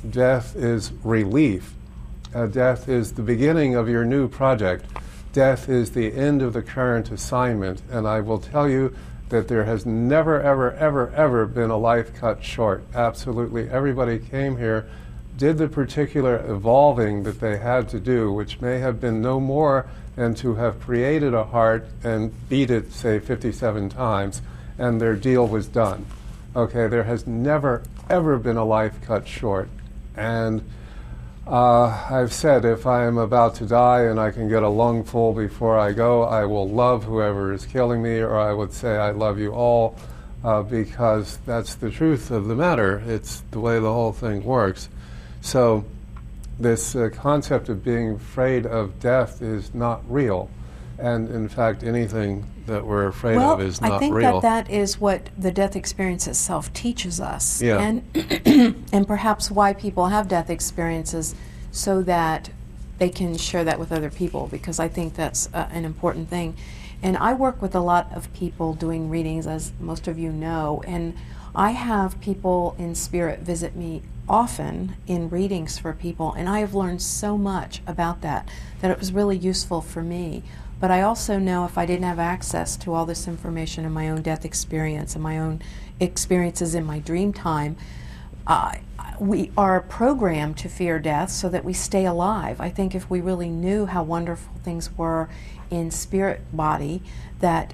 Death 0.10 0.56
is 0.56 0.92
relief. 1.04 1.74
Uh, 2.34 2.48
death 2.48 2.88
is 2.88 3.14
the 3.14 3.22
beginning 3.22 3.76
of 3.76 3.90
your 3.90 4.06
new 4.06 4.28
project. 4.28 4.86
Death 5.34 5.70
is 5.70 5.92
the 5.92 6.14
end 6.14 6.42
of 6.42 6.54
the 6.54 6.62
current 6.62 7.12
assignment. 7.12 7.82
And 7.90 8.08
I 8.08 8.22
will 8.22 8.40
tell 8.40 8.70
you 8.70 8.96
that 9.30 9.48
there 9.48 9.66
has 9.66 9.86
never, 9.86 10.42
ever, 10.42 10.74
ever, 10.74 11.14
ever 11.14 11.46
been 11.46 11.70
a 11.70 11.78
life 11.78 12.14
cut 12.16 12.44
short. 12.44 12.84
Absolutely. 12.94 13.70
Everybody 13.70 14.20
came 14.20 14.58
here 14.58 14.88
did 15.38 15.60
the 15.60 15.68
particular 15.68 16.44
evolving 16.52 17.24
that 17.24 17.40
they 17.40 17.58
had 17.58 17.88
to 17.90 18.00
do, 18.00 18.34
which 18.34 18.60
may 18.60 18.80
have 18.80 19.00
been 19.00 19.22
no 19.22 19.40
more 19.40 19.88
than 20.16 20.34
to 20.34 20.56
have 20.56 20.82
created 20.82 21.34
a 21.34 21.44
heart 21.44 21.86
and 22.04 22.34
beat 22.50 22.72
it, 22.72 22.92
say, 22.92 23.20
57 23.20 23.90
times, 23.90 24.42
and 24.80 25.00
their 25.00 25.16
deal 25.16 25.48
was 25.48 25.68
done. 25.68 26.06
Okay, 26.58 26.88
there 26.88 27.04
has 27.04 27.28
never, 27.28 27.84
ever 28.10 28.40
been 28.40 28.58
a 28.58 28.66
life 28.66 29.00
cut 29.04 29.28
short. 29.28 29.70
And 30.16 30.68
uh, 31.46 32.08
I've 32.10 32.34
said 32.34 32.66
if 32.66 32.88
I 32.88 33.06
am 33.06 33.20
about 33.20 33.54
to 33.56 33.68
die 33.68 34.06
and 34.06 34.20
I 34.20 34.32
can 34.32 34.50
get 34.50 34.64
a 34.64 34.68
lungful 34.68 35.34
before 35.34 35.78
I 35.78 35.92
go, 35.92 36.24
I 36.24 36.46
will 36.46 36.68
love 36.68 37.04
whoever 37.04 37.54
is 37.54 37.68
killing 37.68 38.02
me, 38.02 38.22
or 38.22 38.36
I 38.36 38.54
would 38.54 38.74
say, 38.74 38.98
I 38.98 39.12
love 39.12 39.38
you 39.38 39.52
all, 39.54 39.98
uh, 40.44 40.64
because 40.64 41.38
that's 41.46 41.76
the 41.76 41.92
truth 41.92 42.32
of 42.32 42.48
the 42.48 42.56
matter. 42.56 43.04
It's 43.06 43.44
the 43.52 43.60
way 43.60 43.80
the 43.80 43.94
whole 43.94 44.12
thing 44.12 44.44
works. 44.44 44.90
So, 45.42 45.86
this 46.60 46.96
uh, 46.96 47.10
concept 47.14 47.70
of 47.70 47.84
being 47.84 48.16
afraid 48.16 48.66
of 48.66 49.00
death 49.00 49.44
is 49.44 49.76
not 49.76 50.02
real. 50.12 50.50
And 51.00 51.30
in 51.30 51.48
fact, 51.48 51.84
anything 51.84 52.46
that 52.66 52.86
we're 52.86 53.08
afraid 53.08 53.38
well, 53.38 53.54
of 53.54 53.62
is 53.62 53.82
not 53.82 53.88
real. 53.88 53.96
I 53.96 54.00
think 54.00 54.16
real. 54.16 54.42
that 54.42 54.66
that 54.68 54.74
is 54.74 55.00
what 55.00 55.30
the 55.38 55.52
death 55.52 55.76
experience 55.76 56.28
itself 56.28 56.74
teaches 56.74 57.22
us. 57.22 57.62
Yeah. 57.62 57.80
And, 57.80 58.76
and 58.92 59.08
perhaps 59.08 59.52
why 59.52 59.74
people 59.74 60.08
have 60.08 60.28
death 60.28 60.50
experiences 60.50 61.36
so 61.72 62.02
that 62.04 62.50
they 62.98 63.10
can 63.10 63.38
share 63.38 63.64
that 63.64 63.80
with 63.80 63.92
other 63.92 64.10
people 64.10 64.48
because 64.48 64.80
I 64.80 64.88
think 64.88 65.16
that's 65.16 65.50
uh, 65.54 65.70
an 65.72 65.86
important 65.86 66.30
thing. 66.30 66.56
And 67.04 67.16
I 67.18 67.34
work 67.34 67.62
with 67.62 67.76
a 67.76 67.80
lot 67.80 68.12
of 68.16 68.34
people 68.34 68.74
doing 68.74 69.10
readings, 69.10 69.46
as 69.46 69.72
most 69.80 70.08
of 70.08 70.18
you 70.18 70.32
know, 70.32 70.84
and 70.88 71.16
I 71.56 71.72
have 71.72 72.20
people 72.22 72.76
in 72.80 72.96
spirit 72.96 73.40
visit 73.40 73.76
me 73.76 74.02
often 74.28 74.96
in 75.08 75.30
readings 75.30 75.78
for 75.78 75.94
people, 75.94 76.34
and 76.34 76.50
I 76.50 76.60
have 76.60 76.74
learned 76.74 77.02
so 77.02 77.38
much 77.38 77.82
about 77.88 78.22
that 78.22 78.50
that 78.82 78.92
it 78.92 79.00
was 79.00 79.12
really 79.12 79.38
useful 79.38 79.82
for 79.82 80.02
me. 80.02 80.44
But 80.80 80.92
I 80.92 81.02
also 81.02 81.40
know 81.40 81.66
if 81.66 81.78
I 81.78 81.86
didn't 81.86 82.06
have 82.06 82.20
access 82.20 82.78
to 82.78 82.94
all 82.94 83.06
this 83.06 83.28
information 83.28 83.86
in 83.86 83.92
my 83.92 84.10
own 84.10 84.22
death 84.22 84.46
experience 84.46 85.16
and 85.16 85.24
my 85.24 85.40
own 85.40 85.62
experiences 86.00 86.76
in 86.76 86.86
my 86.86 87.00
dream 87.00 87.34
time, 87.34 87.78
uh, 88.46 88.76
we 89.20 89.52
are 89.58 89.82
programmed 89.82 90.58
to 90.58 90.70
fear 90.70 91.00
death 91.00 91.32
so 91.32 91.50
that 91.50 91.66
we 91.66 91.74
stay 91.74 92.06
alive. 92.06 92.62
I 92.62 92.70
think 92.70 92.94
if 92.94 93.10
we 93.10 93.20
really 93.20 93.50
knew 93.50 93.88
how 93.88 94.04
wonderful 94.04 94.54
things 94.64 94.96
were 94.96 95.30
in 95.72 95.90
spirit 95.90 96.42
body, 96.56 97.02
that 97.40 97.74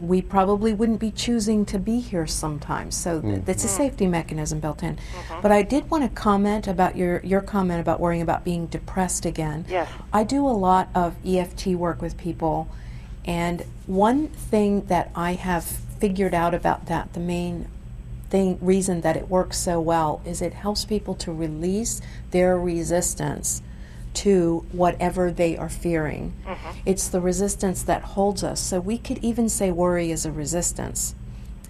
we 0.00 0.22
probably 0.22 0.72
wouldn't 0.72 1.00
be 1.00 1.10
choosing 1.10 1.64
to 1.66 1.78
be 1.78 2.00
here 2.00 2.26
sometimes. 2.26 2.96
So 2.96 3.20
th- 3.20 3.34
mm. 3.34 3.44
that's 3.44 3.64
a 3.64 3.68
safety 3.68 4.06
mechanism 4.06 4.60
built 4.60 4.82
in. 4.82 4.96
Mm-hmm. 4.96 5.40
But 5.40 5.52
I 5.52 5.62
did 5.62 5.90
want 5.90 6.04
to 6.04 6.10
comment 6.10 6.66
about 6.66 6.96
your, 6.96 7.20
your 7.24 7.40
comment 7.40 7.80
about 7.80 8.00
worrying 8.00 8.22
about 8.22 8.44
being 8.44 8.66
depressed 8.66 9.26
again. 9.26 9.64
Yes. 9.68 9.88
I 10.12 10.24
do 10.24 10.46
a 10.46 10.50
lot 10.50 10.88
of 10.94 11.16
EFT 11.26 11.68
work 11.68 12.00
with 12.00 12.16
people, 12.16 12.68
and 13.24 13.64
one 13.86 14.28
thing 14.28 14.86
that 14.86 15.10
I 15.14 15.34
have 15.34 15.64
figured 15.64 16.34
out 16.34 16.54
about 16.54 16.86
that, 16.86 17.12
the 17.12 17.20
main 17.20 17.68
thing 18.30 18.58
reason 18.60 19.00
that 19.00 19.16
it 19.16 19.28
works 19.28 19.58
so 19.58 19.80
well 19.80 20.20
is 20.24 20.42
it 20.42 20.52
helps 20.52 20.84
people 20.84 21.14
to 21.14 21.32
release 21.32 22.00
their 22.30 22.58
resistance 22.58 23.62
to 24.14 24.66
whatever 24.72 25.30
they 25.30 25.56
are 25.56 25.68
fearing. 25.68 26.32
Mm-hmm. 26.46 26.78
It's 26.86 27.08
the 27.08 27.20
resistance 27.20 27.82
that 27.84 28.02
holds 28.02 28.42
us. 28.42 28.60
So 28.60 28.80
we 28.80 28.98
could 28.98 29.18
even 29.18 29.48
say 29.48 29.70
worry 29.70 30.10
is 30.10 30.26
a 30.26 30.32
resistance. 30.32 31.14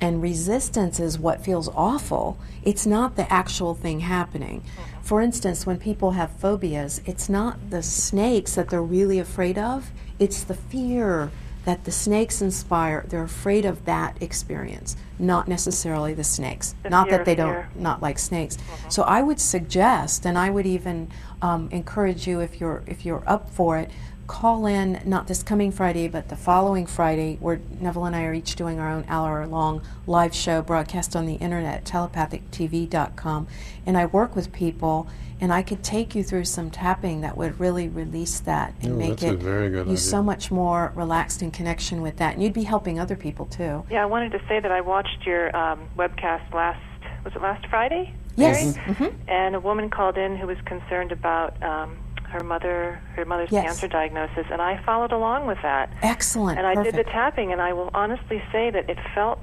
And 0.00 0.22
resistance 0.22 1.00
is 1.00 1.18
what 1.18 1.44
feels 1.44 1.68
awful. 1.74 2.38
It's 2.62 2.86
not 2.86 3.16
the 3.16 3.30
actual 3.32 3.74
thing 3.74 4.00
happening. 4.00 4.60
Mm-hmm. 4.60 5.02
For 5.02 5.20
instance, 5.20 5.66
when 5.66 5.78
people 5.78 6.12
have 6.12 6.30
phobias, 6.32 7.00
it's 7.04 7.28
not 7.28 7.70
the 7.70 7.82
snakes 7.82 8.54
that 8.54 8.68
they're 8.68 8.82
really 8.82 9.18
afraid 9.18 9.58
of, 9.58 9.90
it's 10.18 10.44
the 10.44 10.54
fear 10.54 11.30
that 11.64 11.84
the 11.84 11.90
snakes 11.90 12.40
inspire. 12.40 13.04
They're 13.08 13.22
afraid 13.22 13.64
of 13.64 13.84
that 13.84 14.20
experience, 14.22 14.96
not 15.18 15.48
necessarily 15.48 16.14
the 16.14 16.24
snakes. 16.24 16.74
The 16.82 16.90
not 16.90 17.08
fear 17.08 17.18
that 17.18 17.24
they 17.24 17.32
of 17.32 17.38
don't 17.38 17.80
not 17.80 18.02
like 18.02 18.18
snakes. 18.18 18.58
So 18.88 19.02
I 19.02 19.22
would 19.22 19.40
suggest, 19.40 20.26
and 20.26 20.38
I 20.38 20.50
would 20.50 20.66
even 20.66 21.10
um, 21.42 21.68
encourage 21.70 22.26
you 22.26 22.40
if 22.40 22.60
you're 22.60 22.82
if 22.86 23.04
you're 23.04 23.24
up 23.26 23.50
for 23.50 23.78
it, 23.78 23.90
call 24.28 24.66
in 24.66 25.02
not 25.04 25.26
this 25.26 25.42
coming 25.42 25.72
Friday, 25.72 26.06
but 26.06 26.28
the 26.28 26.36
following 26.36 26.86
Friday, 26.86 27.38
where 27.40 27.60
Neville 27.80 28.04
and 28.04 28.14
I 28.14 28.24
are 28.24 28.34
each 28.34 28.54
doing 28.54 28.78
our 28.78 28.90
own 28.90 29.04
hour-long 29.08 29.82
live 30.06 30.34
show 30.34 30.62
broadcast 30.62 31.16
on 31.16 31.26
the 31.26 31.34
internet, 31.34 31.84
telepathictv.com, 31.84 33.48
and 33.86 33.98
I 33.98 34.06
work 34.06 34.36
with 34.36 34.52
people. 34.52 35.08
And 35.40 35.52
I 35.52 35.62
could 35.62 35.84
take 35.84 36.14
you 36.16 36.24
through 36.24 36.44
some 36.46 36.68
tapping 36.70 37.20
that 37.20 37.36
would 37.36 37.60
really 37.60 37.88
release 37.88 38.40
that 38.40 38.74
and 38.82 38.94
Oh, 38.94 38.96
make 38.96 39.10
that's 39.10 39.22
a 39.22 39.32
it 39.34 39.38
very 39.38 39.68
good 39.70 39.86
you 39.86 39.92
idea. 39.92 39.96
so 39.98 40.22
much 40.22 40.50
more 40.50 40.92
relaxed 40.96 41.42
in 41.42 41.50
connection 41.52 42.02
with 42.02 42.16
that. 42.16 42.34
And 42.34 42.42
you'd 42.42 42.52
be 42.52 42.64
helping 42.64 42.98
other 42.98 43.14
people 43.16 43.46
too. 43.46 43.84
Yeah, 43.90 44.02
I 44.02 44.06
wanted 44.06 44.32
to 44.32 44.40
say 44.48 44.58
that 44.58 44.72
I 44.72 44.80
watched 44.80 45.24
your 45.24 45.54
um, 45.56 45.88
webcast 45.96 46.52
last, 46.52 46.80
was 47.24 47.34
it 47.36 47.42
last 47.42 47.64
Friday? 47.68 48.12
Yes. 48.36 48.76
Mary? 48.76 48.94
Mhm. 48.94 49.14
And 49.28 49.54
a 49.54 49.60
woman 49.60 49.90
called 49.90 50.18
in 50.18 50.36
who 50.36 50.46
was 50.48 50.58
concerned 50.64 51.12
about 51.12 51.60
um, 51.62 51.96
her 52.24 52.42
mother, 52.42 53.00
her 53.14 53.24
mother's 53.24 53.50
Yes. 53.52 53.64
cancer 53.64 53.86
diagnosis, 53.88 54.46
and 54.50 54.60
I 54.60 54.82
followed 54.84 55.12
along 55.12 55.46
with 55.46 55.58
that. 55.62 55.90
Excellent. 56.02 56.58
And 56.58 56.66
I 56.66 56.82
did 56.82 56.94
the 56.94 57.04
tapping, 57.04 57.52
and 57.52 57.60
I 57.62 57.72
will 57.72 57.90
honestly 57.94 58.42
say 58.52 58.70
that 58.70 58.90
it 58.90 58.98
felt 59.14 59.42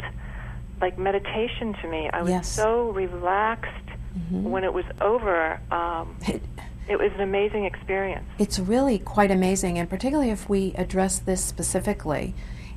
like 0.81 0.97
meditation 0.97 1.73
to 1.81 1.87
me. 1.87 2.09
I 2.11 2.21
was 2.21 2.29
Yes. 2.31 2.47
so 2.49 2.89
relaxed 2.91 3.71
when 4.31 4.63
it 4.63 4.73
was 4.73 4.85
over. 5.01 5.59
Um, 5.71 6.15
It- 6.27 6.41
it 6.87 6.99
was 6.99 7.11
an 7.13 7.21
amazing 7.21 7.65
experience. 7.65 8.25
It's 8.37 8.59
really 8.59 8.99
quite 8.99 9.31
amazing, 9.31 9.77
and 9.79 9.89
particularly 9.89 10.29
if 10.29 10.47
we 10.47 10.73
address 10.77 11.17
this 11.19 11.43
specifically. 11.43 12.35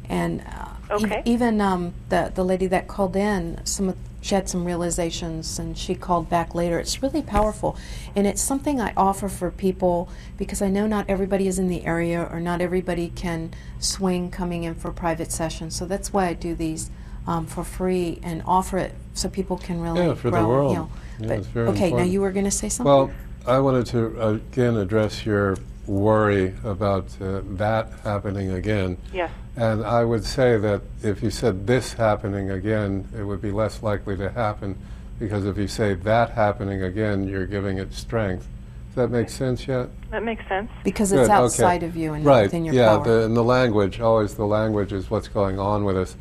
And 0.08 0.40
uh, 0.40 0.94
Okay. 0.94 1.20
even 1.26 1.60
um, 1.60 1.92
the 2.08 2.32
the 2.34 2.42
lady 2.42 2.66
that 2.68 2.88
called 2.88 3.14
in, 3.14 3.60
some 3.64 3.90
of, 3.90 3.96
she 4.22 4.34
had 4.34 4.48
some 4.48 4.64
realizations, 4.64 5.58
and 5.58 5.76
she 5.76 5.94
called 5.94 6.30
back 6.30 6.54
later. 6.54 6.78
It's 6.80 7.02
really 7.02 7.20
powerful, 7.20 7.76
and 8.16 8.26
it's 8.26 8.40
something 8.40 8.80
I 8.80 8.94
offer 8.96 9.28
for 9.28 9.50
people 9.50 10.08
because 10.38 10.62
I 10.62 10.70
know 10.70 10.86
not 10.86 11.04
everybody 11.10 11.46
is 11.46 11.58
in 11.58 11.68
the 11.68 11.84
area, 11.84 12.26
or 12.32 12.40
not 12.40 12.62
everybody 12.62 13.10
can 13.14 13.50
swing 13.78 14.30
coming 14.30 14.64
in 14.64 14.74
for 14.74 14.90
private 14.90 15.30
sessions. 15.30 15.76
So 15.76 15.84
that's 15.84 16.10
why 16.14 16.28
I 16.28 16.32
do 16.32 16.54
these 16.54 16.90
um, 17.28 17.46
for 17.46 17.62
free 17.62 18.18
and 18.22 18.42
offer 18.46 18.78
it 18.78 18.94
so 19.12 19.28
people 19.28 19.58
can 19.58 19.80
really 19.80 20.00
Yeah, 20.00 20.14
for 20.14 20.30
the 20.30 20.48
world. 20.48 20.72
You 20.72 20.78
know. 20.78 20.90
Yeah, 21.20 21.26
but, 21.28 21.38
it's 21.38 21.46
very 21.48 21.68
okay, 21.68 21.92
now 21.92 22.02
you 22.02 22.22
were 22.22 22.32
going 22.32 22.46
to 22.46 22.50
say 22.50 22.70
something. 22.70 22.90
Well, 22.90 23.10
I 23.46 23.60
wanted 23.60 23.86
to 23.86 24.28
again 24.28 24.76
address 24.76 25.26
your 25.26 25.56
worry 25.86 26.54
about 26.64 27.06
uh, 27.20 27.42
that 27.56 27.90
happening 28.02 28.52
again. 28.52 28.96
Yes. 29.12 29.30
And 29.56 29.84
I 29.84 30.04
would 30.04 30.24
say 30.24 30.56
that 30.58 30.82
if 31.02 31.22
you 31.22 31.30
said 31.30 31.66
this 31.66 31.92
happening 31.92 32.50
again, 32.50 33.08
it 33.16 33.24
would 33.24 33.42
be 33.42 33.50
less 33.50 33.82
likely 33.82 34.16
to 34.16 34.30
happen 34.30 34.78
because 35.18 35.44
if 35.44 35.58
you 35.58 35.68
say 35.68 35.94
that 35.94 36.30
happening 36.30 36.82
again, 36.82 37.26
you're 37.26 37.46
giving 37.46 37.78
it 37.78 37.92
strength. 37.92 38.46
Does 38.88 38.94
that 38.94 39.10
make 39.10 39.28
sense 39.28 39.66
yet? 39.66 39.88
That 40.10 40.22
makes 40.22 40.46
sense. 40.48 40.70
because 40.82 41.10
Good, 41.10 41.20
it's 41.20 41.28
okay. 41.28 41.38
outside 41.38 41.82
of 41.82 41.96
you 41.96 42.14
and 42.14 42.24
right. 42.24 42.42
within 42.42 42.64
your 42.64 42.74
yeah, 42.74 42.96
power. 42.96 43.04
the, 43.04 43.24
and 43.24 43.36
the 43.36 43.44
language, 43.44 44.00
always 44.00 44.34
the 44.34 44.46
language 44.46 44.92
is 44.92 45.10
what's 45.10 45.28
going 45.28 45.58
on 45.58 45.84
with 45.84 45.96
us. 45.96 46.16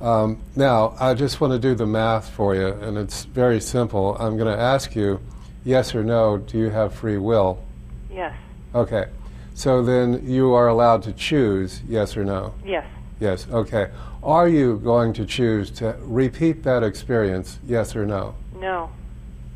Um, 0.00 0.40
now, 0.56 0.94
I 0.98 1.14
just 1.14 1.40
want 1.40 1.52
to 1.52 1.58
do 1.58 1.74
the 1.74 1.86
math 1.86 2.30
for 2.30 2.54
you, 2.54 2.68
and 2.68 2.96
it's 2.96 3.24
very 3.24 3.60
simple. 3.60 4.16
I'm 4.18 4.36
going 4.36 4.54
to 4.54 4.60
ask 4.60 4.96
you, 4.96 5.20
yes 5.64 5.94
or 5.94 6.02
no, 6.02 6.38
do 6.38 6.58
you 6.58 6.70
have 6.70 6.94
free 6.94 7.18
will? 7.18 7.62
Yes. 8.10 8.34
Okay. 8.74 9.06
So 9.54 9.82
then 9.82 10.26
you 10.26 10.54
are 10.54 10.68
allowed 10.68 11.02
to 11.02 11.12
choose 11.12 11.82
yes 11.86 12.16
or 12.16 12.24
no. 12.24 12.54
Yes. 12.64 12.86
Yes, 13.20 13.46
okay. 13.50 13.90
Are 14.22 14.48
you 14.48 14.78
going 14.78 15.12
to 15.14 15.26
choose 15.26 15.70
to 15.72 15.96
repeat 16.00 16.62
that 16.62 16.82
experience, 16.82 17.58
yes 17.66 17.94
or 17.94 18.06
no? 18.06 18.34
No. 18.58 18.90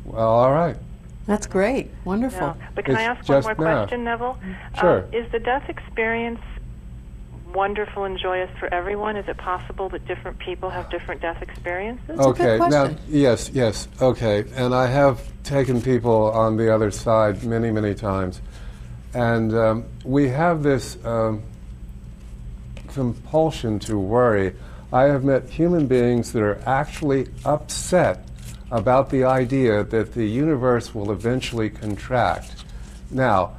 Well, 0.03 0.27
all 0.27 0.53
right. 0.53 0.77
That's 1.25 1.47
great. 1.47 1.89
Wonderful. 2.03 2.49
No. 2.49 2.57
But 2.75 2.85
can 2.85 2.95
I 2.95 3.01
ask 3.01 3.27
one 3.27 3.41
more 3.41 3.55
math. 3.55 3.87
question, 3.87 4.03
Neville? 4.03 4.37
Sure. 4.79 5.05
Um, 5.05 5.13
is 5.13 5.31
the 5.31 5.39
death 5.39 5.67
experience 5.69 6.39
wonderful 7.55 8.03
and 8.03 8.19
joyous 8.19 8.51
for 8.59 8.71
everyone? 8.73 9.15
Is 9.15 9.27
it 9.27 9.37
possible 9.37 9.89
that 9.89 10.05
different 10.05 10.37
people 10.39 10.69
have 10.69 10.89
different 10.91 11.21
death 11.21 11.41
experiences? 11.41 12.05
That's 12.07 12.19
a 12.19 12.33
good 12.33 12.61
okay, 12.61 12.69
now, 12.69 12.95
yes, 13.07 13.49
yes, 13.53 13.87
okay. 14.01 14.43
And 14.55 14.75
I 14.75 14.87
have 14.87 15.21
taken 15.43 15.81
people 15.81 16.31
on 16.31 16.57
the 16.57 16.73
other 16.73 16.91
side 16.91 17.43
many, 17.43 17.71
many 17.71 17.95
times. 17.95 18.41
And 19.13 19.55
um, 19.55 19.85
we 20.03 20.27
have 20.27 20.61
this 20.61 21.03
um, 21.05 21.41
compulsion 22.89 23.79
to 23.79 23.97
worry. 23.97 24.53
I 24.91 25.03
have 25.03 25.23
met 25.23 25.49
human 25.49 25.87
beings 25.87 26.33
that 26.33 26.43
are 26.43 26.61
actually 26.65 27.27
upset 27.45 28.27
about 28.71 29.09
the 29.09 29.23
idea 29.23 29.83
that 29.83 30.13
the 30.13 30.25
universe 30.25 30.93
will 30.93 31.11
eventually 31.11 31.69
contract. 31.69 32.65
Now, 33.11 33.55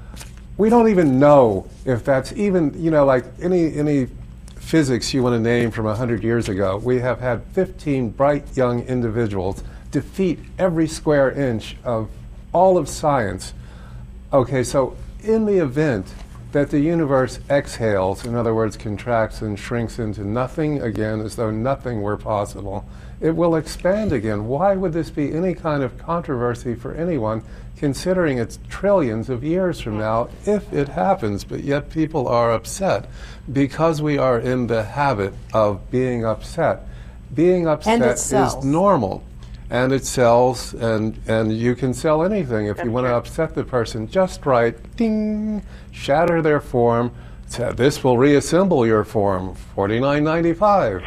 we 0.58 0.70
don't 0.70 0.88
even 0.88 1.18
know 1.18 1.66
if 1.84 2.04
that's 2.04 2.32
even, 2.32 2.74
you 2.82 2.90
know, 2.90 3.04
like 3.04 3.24
any, 3.40 3.74
any 3.74 4.08
physics 4.56 5.12
you 5.12 5.22
want 5.22 5.34
to 5.34 5.38
name 5.38 5.70
from 5.70 5.84
100 5.84 6.24
years 6.24 6.48
ago. 6.48 6.78
We 6.78 6.98
have 7.00 7.20
had 7.20 7.44
15 7.52 8.10
bright 8.10 8.56
young 8.56 8.82
individuals 8.84 9.62
defeat 9.90 10.38
every 10.58 10.88
square 10.88 11.30
inch 11.30 11.76
of 11.84 12.10
all 12.52 12.76
of 12.78 12.88
science. 12.88 13.54
Okay, 14.32 14.64
so 14.64 14.96
in 15.22 15.46
the 15.46 15.58
event 15.58 16.12
that 16.52 16.70
the 16.70 16.80
universe 16.80 17.38
exhales, 17.50 18.24
in 18.24 18.34
other 18.34 18.54
words, 18.54 18.76
contracts 18.76 19.42
and 19.42 19.58
shrinks 19.58 19.98
into 19.98 20.24
nothing 20.24 20.80
again, 20.80 21.20
as 21.20 21.36
though 21.36 21.50
nothing 21.50 22.00
were 22.00 22.16
possible, 22.16 22.88
it 23.20 23.30
will 23.30 23.56
expand 23.56 24.12
again. 24.12 24.46
Why 24.46 24.76
would 24.76 24.92
this 24.92 25.10
be 25.10 25.32
any 25.32 25.54
kind 25.54 25.82
of 25.82 25.98
controversy 25.98 26.74
for 26.74 26.94
anyone, 26.94 27.42
considering 27.76 28.38
it's 28.38 28.58
trillions 28.68 29.28
of 29.30 29.42
years 29.42 29.80
from 29.80 29.98
now, 29.98 30.28
if 30.44 30.72
it 30.72 30.88
happens? 30.88 31.44
But 31.44 31.64
yet 31.64 31.90
people 31.90 32.28
are 32.28 32.52
upset 32.52 33.08
because 33.52 34.02
we 34.02 34.18
are 34.18 34.38
in 34.38 34.66
the 34.66 34.82
habit 34.82 35.34
of 35.52 35.90
being 35.90 36.24
upset. 36.24 36.86
Being 37.34 37.66
upset 37.66 38.18
is 38.18 38.64
normal. 38.64 39.24
And 39.68 39.92
it 39.92 40.04
sells, 40.04 40.74
and, 40.74 41.18
and 41.26 41.52
you 41.56 41.74
can 41.74 41.92
sell 41.92 42.22
anything 42.22 42.66
if 42.66 42.78
you 42.84 42.92
want 42.92 43.06
to 43.06 43.14
upset 43.14 43.56
the 43.56 43.64
person 43.64 44.08
just 44.08 44.46
right. 44.46 44.76
Ding! 44.96 45.64
Shatter 45.90 46.40
their 46.40 46.60
form. 46.60 47.10
Say, 47.48 47.72
this 47.72 48.04
will 48.04 48.16
reassemble 48.16 48.86
your 48.86 49.02
form. 49.02 49.56
Forty 49.74 49.98
nine 49.98 50.22
ninety 50.22 50.52
five. 50.52 51.02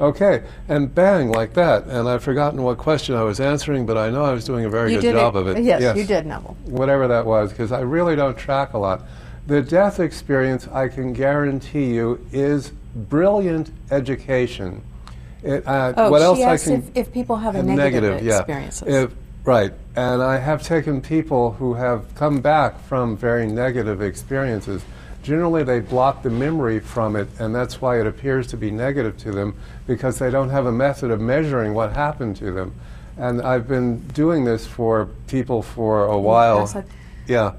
Okay, 0.00 0.42
and 0.68 0.92
bang 0.92 1.30
like 1.30 1.54
that. 1.54 1.84
And 1.86 2.08
I've 2.08 2.22
forgotten 2.22 2.62
what 2.62 2.78
question 2.78 3.14
I 3.14 3.22
was 3.22 3.38
answering, 3.38 3.86
but 3.86 3.96
I 3.96 4.10
know 4.10 4.24
I 4.24 4.32
was 4.32 4.44
doing 4.44 4.64
a 4.64 4.68
very 4.70 4.92
you 4.92 5.00
good 5.00 5.12
job 5.14 5.36
it. 5.36 5.38
of 5.38 5.46
it. 5.48 5.62
Yes, 5.62 5.96
you 5.96 6.04
did, 6.04 6.26
Neville. 6.26 6.56
Whatever 6.64 7.06
that 7.08 7.24
was, 7.24 7.50
because 7.50 7.70
I 7.70 7.80
really 7.80 8.16
don't 8.16 8.36
track 8.36 8.72
a 8.72 8.78
lot. 8.78 9.02
The 9.46 9.62
death 9.62 10.00
experience, 10.00 10.66
I 10.68 10.88
can 10.88 11.12
guarantee 11.12 11.94
you, 11.94 12.24
is 12.32 12.72
brilliant 12.94 13.70
education. 13.90 14.82
It, 15.42 15.66
uh, 15.66 15.92
Oh, 15.96 16.10
what 16.10 16.22
else 16.22 16.40
I 16.40 16.56
can 16.56 16.72
if, 16.74 16.90
if 16.94 17.12
people 17.12 17.36
have 17.36 17.54
a 17.54 17.62
negative, 17.62 18.22
yeah. 18.22 18.38
experiences. 18.38 18.88
If- 18.88 19.12
right. 19.44 19.72
And 19.94 20.22
I 20.22 20.38
have 20.38 20.62
taken 20.62 21.02
people 21.02 21.52
who 21.52 21.74
have 21.74 22.12
come 22.14 22.40
back 22.40 22.80
from 22.80 23.16
very 23.16 23.46
negative 23.46 24.00
experiences. 24.00 24.82
Generally, 25.24 25.64
they 25.64 25.80
block 25.80 26.22
the 26.22 26.28
memory 26.28 26.78
from 26.78 27.16
it, 27.16 27.26
and 27.38 27.54
that's 27.54 27.80
why 27.80 27.98
it 27.98 28.06
appears 28.06 28.46
to 28.48 28.58
be 28.58 28.70
negative 28.70 29.16
to 29.18 29.32
them 29.32 29.56
because 29.86 30.18
they 30.18 30.30
don't 30.30 30.50
have 30.50 30.66
a 30.66 30.72
method 30.72 31.10
of 31.10 31.18
measuring 31.18 31.72
what 31.72 31.94
happened 31.94 32.36
to 32.36 32.52
them. 32.52 32.74
And 33.16 33.40
I've 33.40 33.66
been 33.66 34.00
doing 34.08 34.44
this 34.44 34.66
for 34.66 35.06
people 35.26 35.62
for 35.62 36.04
a 36.04 36.10
mm, 36.10 36.22
while. 36.22 36.66
pass? 36.66 36.84
Yeah. 37.26 37.54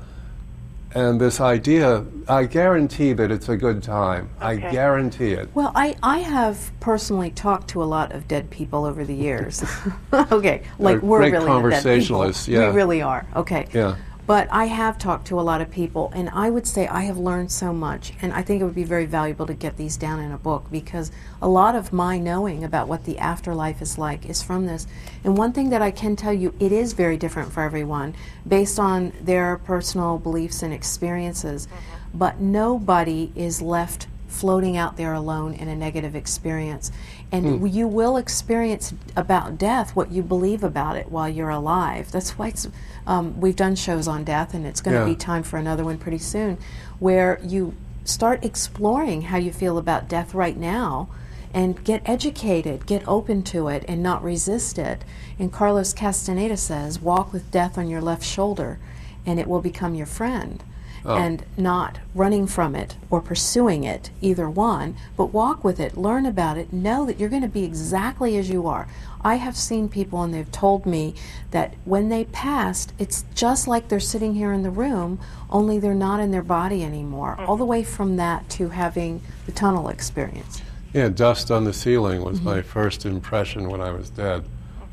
And 0.94 1.20
this 1.20 1.42
idea, 1.42 2.06
I 2.28 2.46
guarantee 2.46 3.14
that 3.14 3.32
it's 3.32 3.50
a 3.50 3.58
good 3.58 3.82
time. 3.82 4.30
I 4.40 4.58
guarantee 4.58 5.34
it. 5.34 5.50
Well, 5.56 5.72
I, 5.76 5.96
I 6.04 6.20
have 6.20 6.72
personally 6.80 7.32
talked 7.32 7.70
to 7.70 7.82
a 7.82 7.86
lot 7.86 8.12
of 8.12 8.28
dead 8.28 8.52
people 8.52 8.86
over 8.86 9.04
the 9.04 9.16
years. 9.16 9.64
okay, 10.14 10.62
like 10.78 11.02
They're 11.02 11.10
we're 11.10 11.18
great 11.18 11.32
really 11.32 11.32
dead 11.32 11.40
people. 11.40 11.62
conversationalists, 11.62 12.48
yeah. 12.48 12.70
We 12.70 12.76
really 12.76 13.02
are. 13.02 13.26
Okay. 13.36 13.68
Yeah. 13.74 13.96
But 14.28 14.48
I 14.52 14.66
have 14.66 14.98
talked 14.98 15.28
to 15.28 15.40
a 15.40 15.42
lot 15.42 15.62
of 15.62 15.70
people, 15.70 16.12
and 16.16 16.30
I 16.32 16.50
would 16.50 16.66
say 16.66 16.88
I 16.88 17.02
have 17.04 17.18
learned 17.18 17.52
so 17.52 17.72
much, 17.72 18.14
and 18.22 18.34
I 18.34 18.42
think 18.42 18.60
it 18.60 18.66
would 18.66 18.74
be 18.74 18.84
very 18.84 19.06
valuable 19.06 19.46
to 19.46 19.54
get 19.54 19.78
these 19.78 19.98
down 19.98 20.20
in 20.20 20.32
a 20.32 20.38
book 20.38 20.66
because 20.72 21.12
a 21.42 21.48
lot 21.48 21.76
of 21.76 21.94
my 21.94 22.18
knowing 22.18 22.64
about 22.64 22.88
what 22.88 23.04
the 23.04 23.20
afterlife 23.20 23.84
is 23.84 24.00
like 24.00 24.28
is 24.28 24.42
from 24.42 24.66
this. 24.66 24.88
And 25.24 25.38
one 25.38 25.54
thing 25.54 25.70
that 25.70 25.84
I 25.84 25.92
can 25.92 26.16
tell 26.16 26.34
you, 26.34 26.56
it 26.60 26.72
is 26.72 26.94
very 26.94 27.18
different 27.18 27.52
for 27.52 27.62
everyone 27.62 28.16
based 28.48 28.80
on 28.80 29.14
their 29.22 29.58
personal 29.58 30.18
beliefs 30.18 30.64
and 30.64 30.74
experiences. 30.74 31.68
Mm-hmm. 31.68 32.18
But 32.18 32.40
nobody 32.40 33.32
is 33.36 33.62
left 33.62 34.08
floating 34.28 34.76
out 34.76 34.98
there 34.98 35.14
alone 35.14 35.54
in 35.54 35.68
a 35.68 35.76
negative 35.76 36.16
experience. 36.16 36.92
And 37.36 37.74
you 37.74 37.88
will 37.88 38.18
experience 38.18 38.94
about 39.16 39.58
death 39.58 39.96
what 39.96 40.12
you 40.12 40.22
believe 40.22 40.64
about 40.64 40.96
it 40.96 41.12
while 41.12 41.28
you're 41.28 41.50
alive. 41.50 42.12
That's 42.12 42.38
why 42.38 42.50
it's, 42.50 42.68
um, 43.06 43.40
we've 43.42 43.56
done 43.56 43.76
shows 43.76 44.08
on 44.08 44.24
death, 44.24 44.54
and 44.54 44.66
it's 44.66 44.82
going 44.82 44.96
to 44.96 45.02
Yeah. 45.02 45.06
be 45.14 45.16
time 45.16 45.44
for 45.44 45.58
another 45.58 45.84
one 45.84 45.98
pretty 45.98 46.18
soon, 46.20 46.58
where 47.00 47.40
you 47.44 47.74
start 48.04 48.46
exploring 48.46 49.24
how 49.24 49.38
you 49.38 49.52
feel 49.52 49.78
about 49.78 50.08
death 50.08 50.34
right 50.34 50.58
now 50.58 51.08
and 51.54 51.84
get 51.84 52.02
educated, 52.06 52.86
get 52.86 53.02
open 53.08 53.42
to 53.42 53.68
it, 53.70 53.84
and 53.88 54.04
not 54.04 54.24
resist 54.24 54.78
it. 54.78 55.04
And 55.40 55.52
Carlos 55.52 55.94
Castaneda 55.94 56.58
says, 56.58 57.02
walk 57.02 57.34
with 57.34 57.50
death 57.52 57.78
on 57.78 57.90
your 57.90 58.02
left 58.02 58.24
shoulder, 58.24 58.78
and 59.26 59.40
it 59.40 59.48
will 59.48 59.62
become 59.62 59.96
your 59.96 60.06
friend 60.06 60.64
and 61.06 61.46
not 61.58 62.00
running 62.14 62.48
from 62.48 62.76
it 62.76 62.96
or 63.10 63.22
pursuing 63.22 63.84
it, 63.84 64.10
either 64.22 64.50
one, 64.50 64.96
but 65.16 65.28
walk 65.28 65.64
with 65.64 65.80
it, 65.80 65.98
learn 65.98 66.26
about 66.26 66.58
it, 66.58 66.74
know 66.74 67.06
that 67.06 67.20
you're 67.20 67.30
going 67.30 67.42
to 67.42 67.48
be 67.48 67.64
exactly 67.64 68.38
as 68.38 68.50
you 68.50 68.68
are. 68.68 68.88
I 69.22 69.36
have 69.36 69.58
seen 69.58 69.90
people 69.90 70.22
and 70.24 70.34
they've 70.34 70.52
told 70.52 70.86
me 70.86 71.16
that 71.52 71.74
when 71.84 72.10
they 72.10 72.26
passed, 72.26 72.94
it's 73.00 73.26
just 73.34 73.68
like 73.68 73.88
they're 73.88 74.00
sitting 74.00 74.36
here 74.36 74.54
in 74.54 74.64
the 74.64 74.70
room, 74.70 75.20
only 75.50 75.80
they're 75.80 75.94
not 75.94 76.20
in 76.20 76.32
their 76.32 76.44
body 76.44 76.84
anymore. 76.84 77.36
All 77.40 77.58
the 77.58 77.66
way 77.66 77.84
from 77.84 78.18
that 78.18 78.48
to 78.52 78.70
having 78.70 79.22
the 79.46 79.52
tunnel 79.52 79.90
experience. 79.90 80.62
Yeah, 80.94 81.10
dust 81.10 81.52
on 81.52 81.64
the 81.66 81.74
ceiling 81.74 82.24
was 82.24 82.38
Mm-hmm. 82.38 82.46
my 82.50 82.62
first 82.62 83.06
impression 83.06 83.70
when 83.70 83.82
I 83.82 83.92
was 83.92 84.10
dead. 84.10 84.46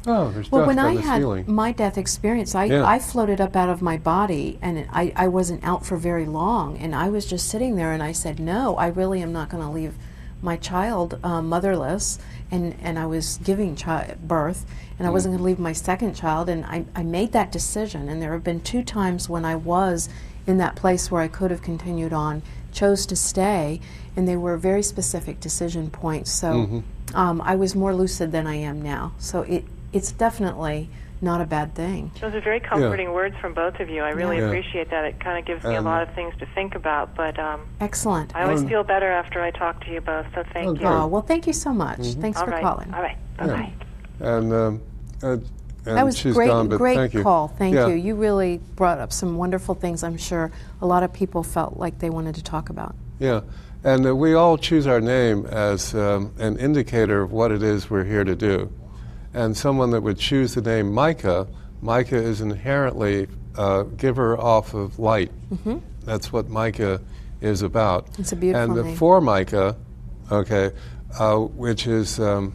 Oh, 0.07 0.31
there's 0.31 0.51
Well, 0.51 0.67
when 0.67 0.79
I 0.79 0.97
had 0.97 1.19
ceiling. 1.21 1.45
my 1.47 1.73
death 1.73 1.97
experience, 1.97 2.55
I, 2.55 2.65
Yeah. 2.65 2.85
I 2.85 2.99
floated 2.99 3.41
up 3.41 3.55
out 3.55 3.69
of 3.69 3.81
my 3.83 3.97
body 3.97 4.59
and 4.61 4.87
I, 4.93 5.13
I 5.15 5.29
wasn't 5.29 5.63
out 5.65 5.87
for 5.87 5.97
very 5.97 6.27
long. 6.27 6.77
And 6.79 6.95
I 6.95 7.09
was 7.09 7.25
just 7.27 7.49
sitting 7.49 7.77
there 7.77 7.93
and 7.93 8.03
I 8.03 8.13
said, 8.13 8.41
No, 8.41 8.77
I 8.77 8.89
really 8.89 9.23
am 9.23 9.33
not 9.33 9.49
going 9.49 9.63
to 9.63 9.71
leave 9.71 9.95
my 10.43 10.57
child 10.57 11.19
um, 11.23 11.49
motherless. 11.49 12.19
And, 12.51 12.75
and 12.83 12.99
I 12.99 13.07
was 13.07 13.39
giving 13.45 13.77
chi- 13.77 14.17
birth 14.23 14.67
and 14.99 15.07
I 15.07 15.11
Mm. 15.11 15.15
wasn't 15.15 15.33
going 15.33 15.39
to 15.39 15.45
leave 15.45 15.59
my 15.61 15.73
second 15.73 16.15
child. 16.15 16.49
And 16.49 16.65
I, 16.65 16.85
I 16.97 17.03
made 17.05 17.33
that 17.33 17.53
decision. 17.53 18.09
And 18.09 18.21
there 18.21 18.33
have 18.33 18.43
been 18.45 18.61
two 18.61 18.83
times 18.83 19.29
when 19.29 19.45
I 19.45 19.55
was 19.57 20.09
in 20.47 20.59
that 20.59 20.75
place 20.75 21.11
where 21.11 21.23
I 21.23 21.29
could 21.29 21.51
have 21.53 21.63
continued 21.63 22.13
on, 22.13 22.43
chose 22.73 23.07
to 23.07 23.15
stay. 23.17 23.81
And 24.17 24.27
they 24.27 24.37
were 24.37 24.57
very 24.57 24.83
specific 24.83 25.39
decision 25.39 25.91
points. 25.91 26.33
So 26.33 26.53
Mm-hmm. 26.53 27.17
um, 27.17 27.41
I 27.41 27.55
was 27.55 27.77
more 27.77 27.95
lucid 27.95 28.33
than 28.33 28.47
I 28.49 28.57
am 28.57 28.83
now. 28.83 29.13
So 29.19 29.43
it, 29.43 29.65
it's 29.93 30.13
definitely 30.13 30.89
not 31.21 31.41
a 31.41 31.47
bad 31.47 31.75
thing. 31.77 32.11
Those 32.21 32.35
are 32.35 32.41
very 32.41 32.59
comforting 32.59 33.13
words 33.13 33.37
from 33.41 33.55
both 33.55 33.79
of 33.79 33.89
you. 33.89 34.03
I 34.03 34.11
really 34.11 34.39
Yeah. 34.39 34.47
appreciate 34.47 34.91
that. 34.91 35.05
It 35.05 35.21
kind 35.21 35.39
of 35.39 35.45
gives 35.45 35.63
me 35.65 35.77
a 35.77 35.81
lot 35.81 36.03
of 36.03 36.13
things 36.17 36.35
to 36.41 36.47
think 36.47 36.75
about. 36.75 37.15
But 37.15 37.39
um, 37.39 37.61
Excellent. 37.81 38.35
I 38.35 38.43
always 38.43 38.63
Um, 38.63 38.69
feel 38.69 38.83
better 38.83 39.07
after 39.09 39.41
I 39.41 39.53
talk 39.53 39.85
to 39.85 39.93
you 39.93 40.01
both. 40.01 40.27
So 40.35 40.43
thank 40.53 40.69
Oh, 40.69 40.73
you. 40.83 40.87
Oh, 40.89 41.07
well, 41.07 41.23
thank 41.23 41.47
you 41.47 41.53
so 41.53 41.73
much. 41.73 42.01
Mm-hmm. 42.01 42.21
Thanks 42.21 42.39
All 42.41 42.47
for 42.47 42.51
right. 42.51 42.63
calling. 42.63 42.93
All 42.93 43.03
right. 43.03 43.17
Bye 43.39 43.47
bye. 43.47 43.73
And, 44.21 44.53
um, 44.53 44.81
uh, 45.23 45.27
and 45.29 45.97
That 45.97 46.05
was 46.05 46.19
she's 46.19 46.35
great, 46.35 46.49
gone, 46.49 46.69
but 46.69 46.79
great 46.79 47.13
thank 47.13 47.23
call. 47.23 47.49
Thank 47.49 47.75
Yeah. 47.77 47.87
you. 47.89 47.95
You 47.95 48.15
really 48.17 48.61
brought 48.75 48.99
up 48.99 49.13
some 49.13 49.37
wonderful 49.37 49.77
things. 49.77 50.03
I'm 50.03 50.17
sure 50.17 50.51
a 50.81 50.87
lot 50.87 51.05
of 51.05 51.13
people 51.13 51.45
felt 51.45 51.77
like 51.77 52.01
they 52.01 52.11
wanted 52.11 52.35
to 52.37 52.43
talk 52.43 52.69
about. 52.69 52.95
Yeah, 53.21 53.41
and 53.85 54.05
uh, 54.07 54.15
we 54.17 54.35
all 54.35 54.59
choose 54.59 54.87
our 54.89 55.01
name 55.01 55.47
as 55.47 55.95
um, 55.95 56.33
an 56.39 56.57
indicator 56.57 57.23
of 57.23 57.31
what 57.33 57.53
it 57.53 57.63
is 57.63 57.91
we're 57.91 58.05
here 58.05 58.25
to 58.25 58.35
do. 58.35 58.71
And 59.35 59.57
someone 59.57 59.91
that 59.91 60.03
would 60.03 60.19
choose 60.19 60.55
the 60.55 60.61
name 60.63 60.93
Micah, 60.93 61.49
Micah 61.81 62.17
is 62.17 62.41
inherently 62.41 63.29
a 63.57 63.85
giver 63.97 64.39
off 64.39 64.75
of 64.75 64.99
light. 64.99 65.33
That's 66.05 66.33
what 66.33 66.49
Micah 66.49 67.01
is 67.41 67.63
about. 67.63 68.07
Mm-hmm. 68.07 68.23
It's 68.23 68.33
a 68.33 68.37
beautiful 68.37 68.63
And 68.63 68.77
the 68.77 68.85
name. 68.85 68.97
Formica, 68.97 69.77
okay, 70.31 70.73
uh, 71.19 71.37
which 71.39 71.87
is 71.87 72.21
um, 72.21 72.55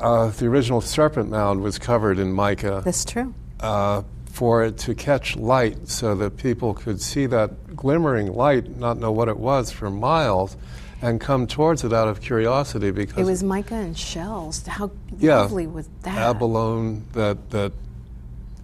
uh, 0.00 0.28
the 0.28 0.46
original 0.46 0.80
serpent 0.80 1.30
mound 1.30 1.62
was 1.62 1.78
covered 1.78 2.18
in 2.18 2.32
mica 2.32 2.82
That's 2.84 3.04
true. 3.04 3.34
uh, 3.60 4.02
for 4.26 4.64
it 4.64 4.78
to 4.78 4.94
catch 4.94 5.36
light 5.36 5.88
so 5.88 6.14
that 6.16 6.36
people 6.36 6.74
could 6.74 7.00
see 7.00 7.26
that 7.26 7.76
glimmering 7.76 8.32
light, 8.32 8.76
not 8.76 8.98
know 8.98 9.12
what 9.12 9.28
it 9.28 9.38
was 9.38 9.70
for 9.70 9.90
miles, 9.90 10.56
and 11.04 11.20
come 11.20 11.46
towards 11.46 11.84
it 11.84 11.92
out 11.92 12.08
of 12.08 12.20
curiosity 12.20 12.90
because 12.90 13.18
It 13.18 13.30
was 13.30 13.42
mica 13.42 13.74
and 13.74 13.96
shells. 13.96 14.66
How 14.66 14.90
yeah, 15.18 15.40
lovely 15.42 15.66
was 15.66 15.88
that? 16.02 16.16
abalone, 16.16 17.02
that, 17.12 17.50
that 17.50 17.72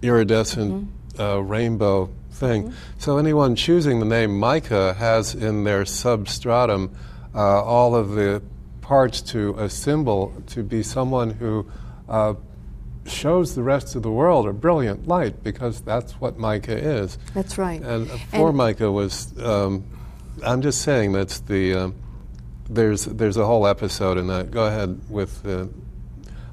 iridescent 0.01 0.71
Mm-hmm. 0.73 1.21
uh, 1.21 1.37
rainbow 1.39 2.09
thing. 2.31 2.73
So 2.97 3.17
anyone 3.17 3.55
choosing 3.55 3.99
the 3.99 4.05
name 4.05 4.39
mica 4.39 4.93
has 4.95 5.35
in 5.35 5.63
their 5.65 5.85
substratum 5.85 6.95
uh, 7.35 7.63
all 7.63 7.95
of 7.95 8.11
the 8.11 8.41
parts 8.81 9.21
to 9.21 9.53
a 9.59 9.69
symbol 9.69 10.33
to 10.47 10.63
be 10.63 10.81
someone 10.83 11.29
who 11.31 11.69
uh, 12.09 12.33
shows 13.05 13.55
the 13.55 13.61
rest 13.63 13.95
of 13.95 14.01
the 14.03 14.11
world 14.11 14.47
a 14.47 14.53
brilliant 14.53 15.07
light 15.07 15.43
because 15.43 15.81
that's 15.81 16.13
what 16.13 16.39
mica 16.39 16.75
is. 16.75 17.17
That's 17.33 17.57
right. 17.57 17.81
And 17.81 18.09
uh, 18.09 18.13
And- 18.13 18.21
Formica 18.31 18.91
was, 18.91 19.37
um, 19.39 19.83
I'm 20.43 20.61
just 20.61 20.81
saying 20.81 21.11
that's 21.11 21.39
the, 21.41 21.73
um, 21.75 21.95
there's, 22.73 23.05
there's 23.05 23.37
a 23.37 23.45
whole 23.45 23.67
episode 23.67 24.17
in 24.17 24.27
that. 24.27 24.51
Go 24.51 24.65
ahead 24.65 24.99
with, 25.09 25.45
uh, 25.45 25.65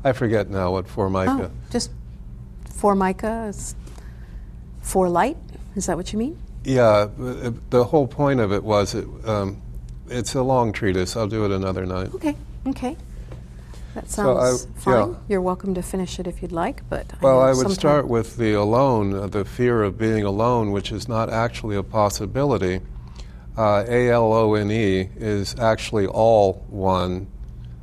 I 0.05 0.13
forget 0.13 0.51
now 0.51 0.73
what 0.73 0.87
Formica. 0.89 1.51
Oh, 1.51 1.71
just 1.71 1.91
formica 2.71 3.47
is 3.49 3.75
for 4.81 5.09
light. 5.09 5.37
Is 5.77 5.87
that 5.87 5.97
what 5.97 6.13
you 6.13 6.19
mean? 6.19 6.39
Yeah, 6.65 7.09
uh, 7.21 7.53
the 7.71 7.85
whole 7.85 8.07
point 8.07 8.41
of 8.41 8.53
it 8.53 8.63
was 8.65 8.95
it, 8.95 9.07
um, 9.27 9.61
it's 10.09 10.35
a 10.35 10.43
long 10.43 10.73
treatise. 10.73 11.17
I'll 11.17 11.29
do 11.29 11.45
it 11.45 11.51
another 11.51 11.87
night. 11.87 12.15
Okay. 12.15 12.37
Okay. 12.67 12.97
That 13.95 14.11
So 14.11 14.37
I- 14.37 14.51
sounds 14.51 14.67
fine. 14.77 15.11
yeah. 15.11 15.15
You're 15.29 15.41
welcome 15.41 15.75
to 15.75 15.83
finish 15.83 16.19
it 16.19 16.27
if 16.27 16.43
you'd 16.43 16.53
like, 16.53 16.83
but 16.91 17.07
Well, 17.21 17.37
know 17.41 17.47
I 17.47 17.53
would 17.55 17.71
start 17.71 18.07
with 18.09 18.37
the 18.37 18.53
alone, 18.55 19.15
uh, 19.15 19.27
the 19.29 19.45
fear 19.45 19.83
of 19.83 19.97
being 19.99 20.25
alone, 20.25 20.73
which 20.73 20.93
is 20.93 21.09
not 21.09 21.31
actually 21.31 21.77
a 21.77 21.83
possibility. 21.83 22.81
Uh, 23.59 23.85
A 23.89 24.09
L 24.09 24.33
O 24.33 24.55
N 24.55 24.71
E 24.71 25.09
is 25.17 25.59
actually 25.59 26.07
all 26.07 26.65
one, 26.69 27.27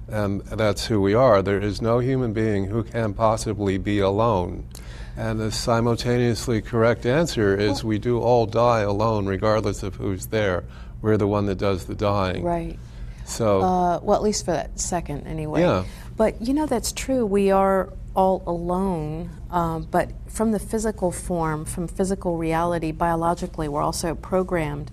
and 0.07 0.39
that's 0.43 0.85
who 0.85 1.01
we 1.01 1.13
are. 1.13 1.41
There 1.41 1.59
is 1.59 1.81
no 1.81 1.99
human 1.99 2.31
being 2.31 2.67
who 2.67 2.81
can 2.81 3.13
possibly 3.13 3.77
be 3.77 3.99
alone. 3.99 4.65
And 5.17 5.37
the 5.37 5.51
simultaneously 5.51 6.61
correct 6.61 7.05
answer 7.05 7.57
is 7.57 7.83
we 7.83 7.99
do 7.99 8.19
all 8.19 8.45
die 8.45 8.81
alone, 8.81 9.25
regardless 9.25 9.83
of 9.83 9.95
who's 9.95 10.27
there. 10.27 10.63
We're 11.01 11.17
the 11.17 11.27
one 11.27 11.45
that 11.47 11.57
does 11.57 11.85
the 11.85 11.95
dying. 11.95 12.41
Right. 12.43 12.79
So, 13.25 13.61
Uh, 13.61 13.99
well, 14.01 14.15
at 14.15 14.23
least 14.23 14.45
for 14.45 14.51
that 14.51 14.79
second, 14.79 15.27
anyway. 15.27 15.59
Yeah. 15.59 15.83
But 16.15 16.41
you 16.41 16.53
know, 16.53 16.67
that's 16.67 16.93
true. 16.93 17.25
We 17.25 17.51
are 17.51 17.91
all 18.15 18.43
alone, 18.47 19.29
um, 19.51 19.87
but 19.91 20.11
from 20.27 20.53
the 20.53 20.59
physical 20.59 21.11
form, 21.11 21.65
from 21.65 21.89
physical 21.89 22.37
reality, 22.37 22.93
biologically, 22.93 23.67
we're 23.67 23.81
also 23.81 24.15
programmed 24.15 24.89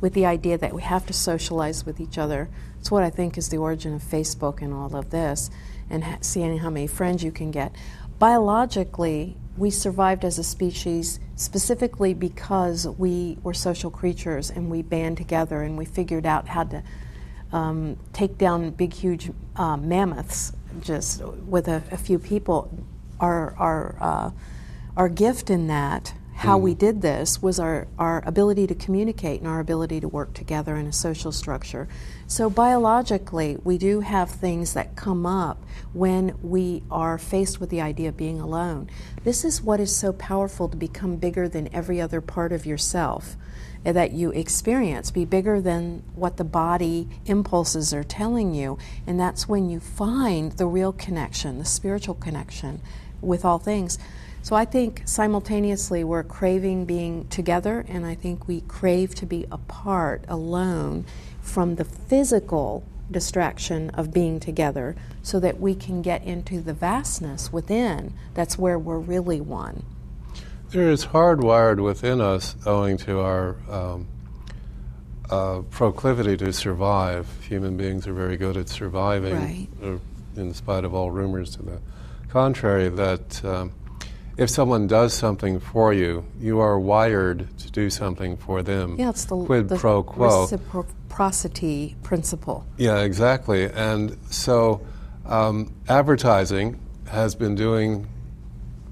with 0.00 0.14
the 0.14 0.26
idea 0.26 0.58
that 0.58 0.74
we 0.74 0.82
have 0.82 1.06
to 1.06 1.12
socialize 1.12 1.86
with 1.86 2.00
each 2.00 2.18
other. 2.18 2.48
It's 2.80 2.90
what 2.90 3.02
I 3.02 3.10
think 3.10 3.38
is 3.38 3.48
the 3.48 3.58
origin 3.58 3.94
of 3.94 4.02
Facebook 4.02 4.60
and 4.62 4.72
all 4.72 4.94
of 4.94 5.10
this, 5.10 5.50
and 5.88 6.04
ha- 6.04 6.18
seeing 6.20 6.58
how 6.58 6.70
many 6.70 6.86
friends 6.86 7.24
you 7.24 7.32
can 7.32 7.50
get. 7.50 7.74
Biologically, 8.18 9.36
we 9.56 9.70
survived 9.70 10.24
as 10.24 10.38
a 10.38 10.44
species 10.44 11.18
specifically 11.34 12.14
because 12.14 12.86
we 12.86 13.38
were 13.42 13.54
social 13.54 13.90
creatures 13.90 14.50
and 14.50 14.70
we 14.70 14.82
band 14.82 15.16
together 15.16 15.62
and 15.62 15.76
we 15.76 15.84
figured 15.84 16.26
out 16.26 16.48
how 16.48 16.64
to 16.64 16.82
um, 17.52 17.96
take 18.12 18.36
down 18.38 18.70
big, 18.70 18.92
huge 18.92 19.30
uh, 19.56 19.76
mammoths 19.76 20.52
just 20.80 21.22
with 21.24 21.68
a, 21.68 21.82
a 21.90 21.96
few 21.96 22.18
people. 22.18 22.70
Our, 23.20 23.54
our, 23.56 23.96
uh, 24.00 24.30
our 24.96 25.08
gift 25.08 25.48
in 25.48 25.68
that, 25.68 26.12
how 26.36 26.58
we 26.58 26.72
hmm. 26.72 26.78
did 26.78 27.02
this, 27.02 27.40
was 27.40 27.58
our, 27.58 27.88
our 27.98 28.22
ability 28.26 28.66
to 28.66 28.74
communicate 28.74 29.40
and 29.40 29.48
our 29.48 29.58
ability 29.58 30.00
to 30.00 30.08
work 30.08 30.34
together 30.34 30.76
in 30.76 30.86
a 30.86 30.92
social 30.92 31.32
structure. 31.32 31.88
So, 32.26 32.50
biologically, 32.50 33.56
we 33.64 33.78
do 33.78 34.00
have 34.00 34.30
things 34.30 34.74
that 34.74 34.96
come 34.96 35.24
up 35.24 35.62
when 35.94 36.36
we 36.42 36.82
are 36.90 37.16
faced 37.16 37.58
with 37.58 37.70
the 37.70 37.80
idea 37.80 38.10
of 38.10 38.18
being 38.18 38.38
alone. 38.38 38.90
This 39.24 39.46
is 39.46 39.62
what 39.62 39.80
is 39.80 39.96
so 39.96 40.12
powerful 40.12 40.68
to 40.68 40.76
become 40.76 41.16
bigger 41.16 41.48
than 41.48 41.74
every 41.74 42.02
other 42.02 42.20
part 42.20 42.52
of 42.52 42.66
yourself 42.66 43.34
eh, 43.86 43.92
that 43.92 44.12
you 44.12 44.30
experience 44.32 45.10
be 45.10 45.24
bigger 45.24 45.58
than 45.58 46.02
what 46.14 46.36
the 46.36 46.44
body 46.44 47.08
impulses 47.24 47.94
are 47.94 48.04
telling 48.04 48.54
you. 48.54 48.76
And 49.06 49.18
that's 49.18 49.48
when 49.48 49.70
you 49.70 49.80
find 49.80 50.52
the 50.52 50.66
real 50.66 50.92
connection, 50.92 51.58
the 51.58 51.64
spiritual 51.64 52.14
connection 52.14 52.82
with 53.22 53.42
all 53.42 53.58
things. 53.58 53.98
So 54.46 54.54
I 54.54 54.64
think 54.64 55.02
simultaneously 55.06 56.04
we're 56.04 56.22
craving 56.22 56.84
being 56.84 57.26
together, 57.26 57.84
and 57.88 58.06
I 58.06 58.14
think 58.14 58.46
we 58.46 58.60
crave 58.60 59.12
to 59.16 59.26
be 59.26 59.44
apart, 59.50 60.24
alone, 60.28 61.04
from 61.40 61.74
the 61.74 61.84
physical 61.84 62.84
distraction 63.10 63.90
of 63.90 64.14
being 64.14 64.38
together 64.38 64.94
so 65.20 65.40
that 65.40 65.58
we 65.58 65.74
can 65.74 66.00
get 66.00 66.22
into 66.22 66.60
the 66.60 66.72
vastness 66.72 67.52
within. 67.52 68.14
That's 68.34 68.56
where 68.56 68.78
we're 68.78 69.00
really 69.00 69.40
one. 69.40 69.82
There 70.70 70.90
is 70.90 71.06
hardwired 71.06 71.82
within 71.82 72.20
us, 72.20 72.54
owing 72.64 72.98
to 72.98 73.18
our 73.18 73.56
um, 73.68 74.06
uh, 75.28 75.62
proclivity 75.72 76.36
to 76.36 76.52
survive. 76.52 77.26
Human 77.48 77.76
beings 77.76 78.06
are 78.06 78.14
very 78.14 78.36
good 78.36 78.56
at 78.56 78.68
surviving, 78.68 79.34
Right. 79.34 79.68
uh, 79.82 79.98
in 80.40 80.54
spite 80.54 80.84
of 80.84 80.94
all 80.94 81.10
rumors 81.10 81.56
to 81.56 81.64
the 81.64 81.80
contrary, 82.28 82.88
that 82.90 83.44
um, 83.44 83.72
if 84.36 84.50
someone 84.50 84.86
does 84.86 85.14
something 85.14 85.58
for 85.60 85.92
you, 85.92 86.24
you 86.40 86.60
are 86.60 86.78
wired 86.78 87.48
to 87.58 87.70
do 87.70 87.88
something 87.90 88.36
for 88.36 88.62
them. 88.62 88.96
Yeah, 88.98 89.10
it's 89.10 89.24
the, 89.24 89.36
quid 89.36 89.68
the 89.68 89.76
pro 89.76 90.02
quo. 90.02 90.42
reciprocity 90.42 91.96
principle. 92.02 92.66
Yeah, 92.76 93.00
exactly. 93.00 93.64
And 93.64 94.16
so 94.30 94.80
um, 95.24 95.74
advertising 95.88 96.78
has 97.08 97.34
been 97.34 97.54
doing 97.54 98.08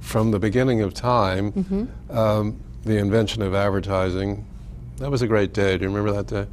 from 0.00 0.30
the 0.30 0.38
beginning 0.38 0.80
of 0.82 0.94
time 0.94 1.52
Mm-hmm. 1.52 2.16
um, 2.16 2.60
the 2.84 2.98
invention 2.98 3.40
of 3.42 3.54
advertising. 3.54 4.44
That 4.98 5.10
was 5.10 5.22
a 5.22 5.26
great 5.26 5.52
day. 5.54 5.78
Do 5.78 5.84
you 5.84 5.90
remember 5.90 6.12
that 6.22 6.26
day? 6.26 6.46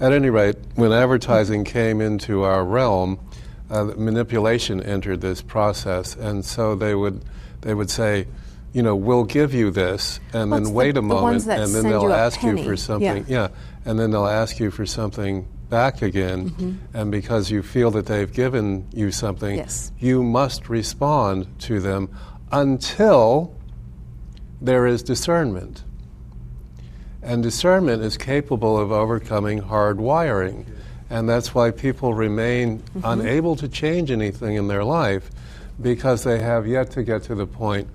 At 0.00 0.12
any 0.12 0.30
rate, 0.30 0.56
when 0.74 0.92
advertising 0.92 1.64
came 1.64 2.00
into 2.00 2.42
our 2.42 2.64
realm, 2.64 3.18
uh, 3.70 3.84
manipulation 3.96 4.82
entered 4.82 5.20
this 5.20 5.42
process, 5.42 6.16
and 6.16 6.44
so 6.44 6.74
they 6.74 6.94
would 6.94 7.22
they 7.62 7.74
would 7.74 7.90
say, 7.90 8.26
you 8.72 8.82
know, 8.82 8.94
we'll 8.94 9.24
give 9.24 9.52
you 9.52 9.70
this, 9.70 10.20
and 10.32 10.50
Well, 10.50 10.60
then 10.60 10.64
the- 10.68 10.70
wait 10.74 10.96
a 10.96 11.02
moment, 11.02 11.44
that 11.46 11.60
and 11.60 11.74
then 11.74 11.82
they'll 11.84 12.02
you 12.02 12.12
ask 12.12 12.42
you 12.42 12.62
for 12.62 12.76
something. 12.76 13.24
Yeah. 13.28 13.42
Yeah, 13.42 13.48
and 13.84 13.98
then 13.98 14.10
they'll 14.12 14.26
ask 14.26 14.60
you 14.60 14.70
for 14.70 14.86
something 14.86 15.46
back 15.68 16.02
again, 16.02 16.50
Mm-hmm. 16.50 16.72
and 16.94 17.10
because 17.10 17.50
you 17.50 17.62
feel 17.62 17.90
that 17.92 18.06
they've 18.06 18.32
given 18.32 18.86
you 18.92 19.10
something, 19.12 19.56
Yes. 19.56 19.90
you 19.98 20.22
must 20.22 20.68
respond 20.68 21.46
to 21.60 21.80
them 21.80 22.08
until 22.52 23.52
there 24.60 24.86
is 24.86 25.02
discernment. 25.02 25.82
And 27.22 27.42
discernment 27.42 28.02
is 28.02 28.16
capable 28.16 28.78
of 28.78 28.90
overcoming 28.92 29.58
hard 29.58 30.00
wiring. 30.00 30.66
And 31.10 31.28
that's 31.28 31.54
why 31.54 31.70
people 31.70 32.14
remain 32.14 32.78
Mm-hmm. 32.78 33.00
unable 33.04 33.56
to 33.56 33.68
change 33.68 34.10
anything 34.10 34.54
in 34.56 34.68
their 34.68 34.84
life 34.84 35.30
because 35.80 36.24
they 36.24 36.38
have 36.40 36.66
yet 36.66 36.90
to 36.92 37.02
get 37.02 37.22
to 37.24 37.34
the 37.34 37.46
point 37.46 37.88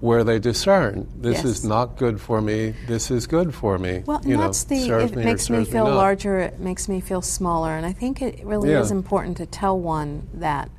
where 0.00 0.22
they 0.22 0.38
discern 0.38 1.08
this 1.16 1.38
Yes. 1.38 1.44
is 1.44 1.64
not 1.64 1.96
good 1.96 2.20
for 2.20 2.40
me, 2.40 2.72
this 2.86 3.10
is 3.10 3.26
good 3.26 3.52
for 3.52 3.78
me. 3.78 4.04
Well, 4.06 4.20
you 4.24 4.36
know, 4.36 4.42
that's 4.42 4.62
the. 4.64 4.88
It 4.90 5.16
me 5.16 5.24
makes 5.24 5.50
me 5.50 5.64
feel 5.64 5.86
not. 5.86 5.96
larger. 5.96 6.38
It 6.38 6.60
makes 6.60 6.88
me 6.88 7.00
feel 7.00 7.20
smaller, 7.20 7.72
and 7.72 7.84
I 7.84 7.92
think 7.92 8.22
it 8.22 8.40
really 8.44 8.70
Yeah. 8.70 8.80
is 8.80 8.92
important 8.92 9.36
to 9.38 9.46
tell 9.46 9.76
one 9.78 10.28
that, 10.34 10.70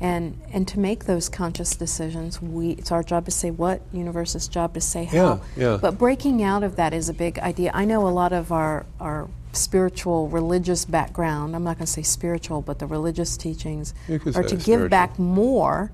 and 0.00 0.38
and 0.50 0.66
to 0.68 0.80
make 0.80 1.04
those 1.04 1.28
conscious 1.28 1.76
decisions. 1.76 2.40
We 2.40 2.70
it's 2.70 2.90
our 2.90 3.02
job 3.02 3.26
to 3.26 3.30
say 3.30 3.50
what, 3.50 3.82
universe's 3.92 4.48
job 4.48 4.72
to 4.72 4.80
say 4.80 5.04
how. 5.04 5.16
Yeah, 5.16 5.38
yeah. 5.72 5.78
But 5.80 5.98
breaking 5.98 6.42
out 6.42 6.62
of 6.64 6.76
that 6.76 6.94
is 6.94 7.10
a 7.10 7.14
big 7.14 7.38
idea. 7.40 7.70
I 7.74 7.84
know 7.84 8.08
a 8.08 8.14
lot 8.22 8.32
of 8.32 8.50
our 8.50 8.86
our 8.98 9.28
spiritual 9.52 10.28
religious 10.28 10.84
background. 10.84 11.54
I'm 11.54 11.64
not 11.64 11.76
going 11.78 11.86
to 11.86 11.92
say 11.92 12.02
spiritual, 12.02 12.62
but 12.62 12.78
the 12.78 12.86
religious 12.86 13.36
teachings 13.36 13.94
are 14.08 14.18
say 14.18 14.42
to 14.42 14.56
give 14.56 14.90
back 14.90 15.18
more 15.18 15.90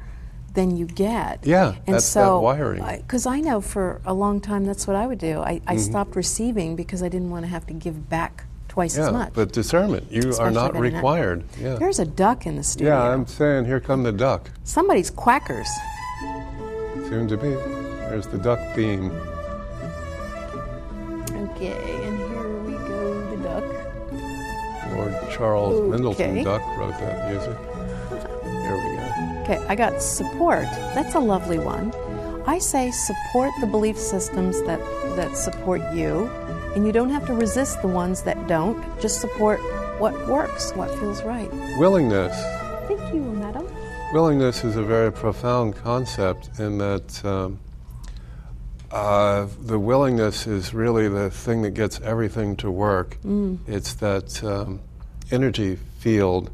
than 0.55 0.77
you 0.77 0.87
get. 0.87 1.47
Yeah, 1.47 1.75
and 1.87 1.95
that's 1.95 2.05
that 2.07 2.21
so 2.25 2.41
wiring. 2.41 2.83
Because 3.03 3.27
I 3.27 3.41
know 3.41 3.61
for 3.61 4.01
a 4.05 4.15
long 4.15 4.41
time 4.41 4.65
that's 4.65 4.87
what 4.87 4.97
I 4.97 5.07
would 5.07 5.19
do. 5.19 5.41
I, 5.41 5.59
Mm-hmm. 5.61 5.79
Stopped 5.79 6.17
receiving 6.17 6.75
because 6.77 7.03
I 7.03 7.09
didn't 7.09 7.31
want 7.31 7.45
to 7.45 7.49
have 7.51 7.67
to 7.67 7.75
give 7.75 8.09
back 8.09 8.45
twice 8.69 8.97
Yeah, 8.97 9.07
as 9.09 9.13
much. 9.13 9.33
but 9.35 9.53
discernment, 9.53 10.11
you 10.11 10.35
are 10.39 10.51
not 10.51 10.79
required. 10.79 11.45
Yeah. 11.61 11.75
There's 11.75 11.99
a 11.99 12.05
duck 12.07 12.47
in 12.47 12.57
the 12.57 12.63
studio. 12.63 12.95
yeah, 12.95 13.13
I'm 13.13 13.27
saying, 13.27 13.67
here 13.67 13.81
come 13.81 14.03
the 14.03 14.13
duck. 14.13 14.51
Somebody's 14.65 15.11
quackers. 15.11 15.69
Soon 17.09 17.27
to 17.29 17.37
be. 17.37 17.51
There's 17.51 18.27
the 18.27 18.39
duck 18.39 18.59
theme. 18.75 19.11
Okay, 21.51 22.05
and 22.05 22.19
Lord 24.99 25.15
Charles 25.31 25.75
Okay. 25.75 25.91
Mendelssohn 25.91 26.45
Duck 26.45 26.63
wrote 26.77 26.99
that 26.99 27.31
music. 27.31 27.57
Here 28.43 28.77
we 28.77 28.97
go. 28.97 29.43
Okay, 29.43 29.67
I 29.69 29.75
got 29.75 30.03
support. 30.03 30.65
That's 30.95 31.15
a 31.15 31.21
lovely 31.21 31.59
one. 31.59 31.93
I 32.47 32.59
say 32.59 32.91
support 32.91 33.51
the 33.61 33.67
belief 33.67 33.99
systems 33.99 34.61
that, 34.63 34.81
that 35.17 35.37
support 35.37 35.81
you, 35.95 36.27
and 36.75 36.87
you 36.87 36.93
don't 36.93 37.11
have 37.11 37.27
to 37.27 37.35
resist 37.35 37.81
the 37.83 37.89
ones 37.89 38.23
that 38.23 38.47
don't. 38.47 38.83
Just 39.01 39.21
support 39.21 39.61
what 40.01 40.15
works, 40.29 40.73
what 40.73 40.91
feels 40.99 41.23
right. 41.23 41.51
Willingness. 41.79 42.35
Thank 42.89 43.15
you, 43.15 43.21
madam. 43.21 43.67
Willingness 44.13 44.65
is 44.65 44.77
a 44.77 44.83
very 44.83 45.13
profound 45.13 45.77
concept 45.77 46.49
in 46.59 46.79
that 46.79 47.25
um, 47.25 47.59
uh, 48.91 49.47
the 49.61 49.79
willingness 49.79 50.47
is 50.47 50.73
really 50.73 51.09
the 51.09 51.31
thing 51.31 51.61
that 51.63 51.73
gets 51.73 52.01
everything 52.01 52.57
to 52.57 52.71
work. 52.71 53.19
It's 53.67 53.93
that 53.95 54.43
um, 54.43 54.81
energy 55.31 55.77
field 55.99 56.51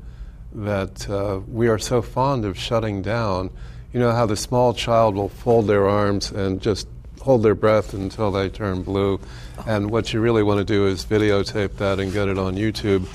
that 0.52 1.08
uh, 1.10 1.40
we 1.48 1.68
are 1.68 1.78
so 1.78 2.02
fond 2.02 2.44
of 2.44 2.58
shutting 2.58 3.02
down. 3.02 3.50
You 3.92 4.00
know 4.00 4.12
how 4.12 4.26
the 4.26 4.36
small 4.36 4.74
child 4.74 5.14
will 5.14 5.28
fold 5.28 5.66
their 5.66 5.88
arms 5.88 6.30
and 6.30 6.60
just 6.60 6.88
hold 7.20 7.42
their 7.42 7.54
breath 7.54 7.94
until 7.94 8.30
they 8.30 8.48
turn 8.48 8.82
blue. 8.82 9.20
And 9.66 9.90
what 9.90 10.12
you 10.12 10.20
really 10.20 10.42
want 10.42 10.58
to 10.58 10.64
do 10.64 10.86
is 10.86 11.04
videotape 11.04 11.76
that 11.76 11.98
and 11.98 12.12
get 12.12 12.28
it 12.28 12.38
on 12.38 12.56
YouTube 12.56 13.06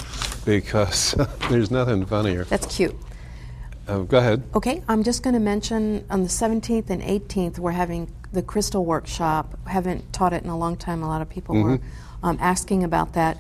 because 0.46 1.16
there's 1.50 1.70
nothing 1.70 2.06
funnier. 2.06 2.46
That's 2.46 2.76
cute. 2.76 2.96
Uh, 3.88 4.00
go 4.00 4.18
ahead. 4.18 4.44
Okay, 4.56 4.84
I'm 4.88 5.04
just 5.04 5.24
going 5.24 5.34
to 5.34 5.40
mention 5.40 6.06
on 6.10 6.24
the 6.24 6.30
17th 6.30 6.90
and 6.90 7.02
18th, 7.02 7.60
we're 7.60 7.72
having 7.72 8.12
the 8.32 8.42
crystal 8.42 8.86
workshop. 8.86 9.58
Haven't 9.68 10.12
taught 10.14 10.34
it 10.34 10.44
in 10.44 10.50
a 10.50 10.58
long 10.58 10.78
time. 10.78 11.02
A 11.02 11.08
lot 11.08 11.22
of 11.22 11.30
people 11.30 11.56
were 11.56 11.80
um, 12.22 12.38
asking 12.40 12.84
about 12.84 13.14
that. 13.14 13.38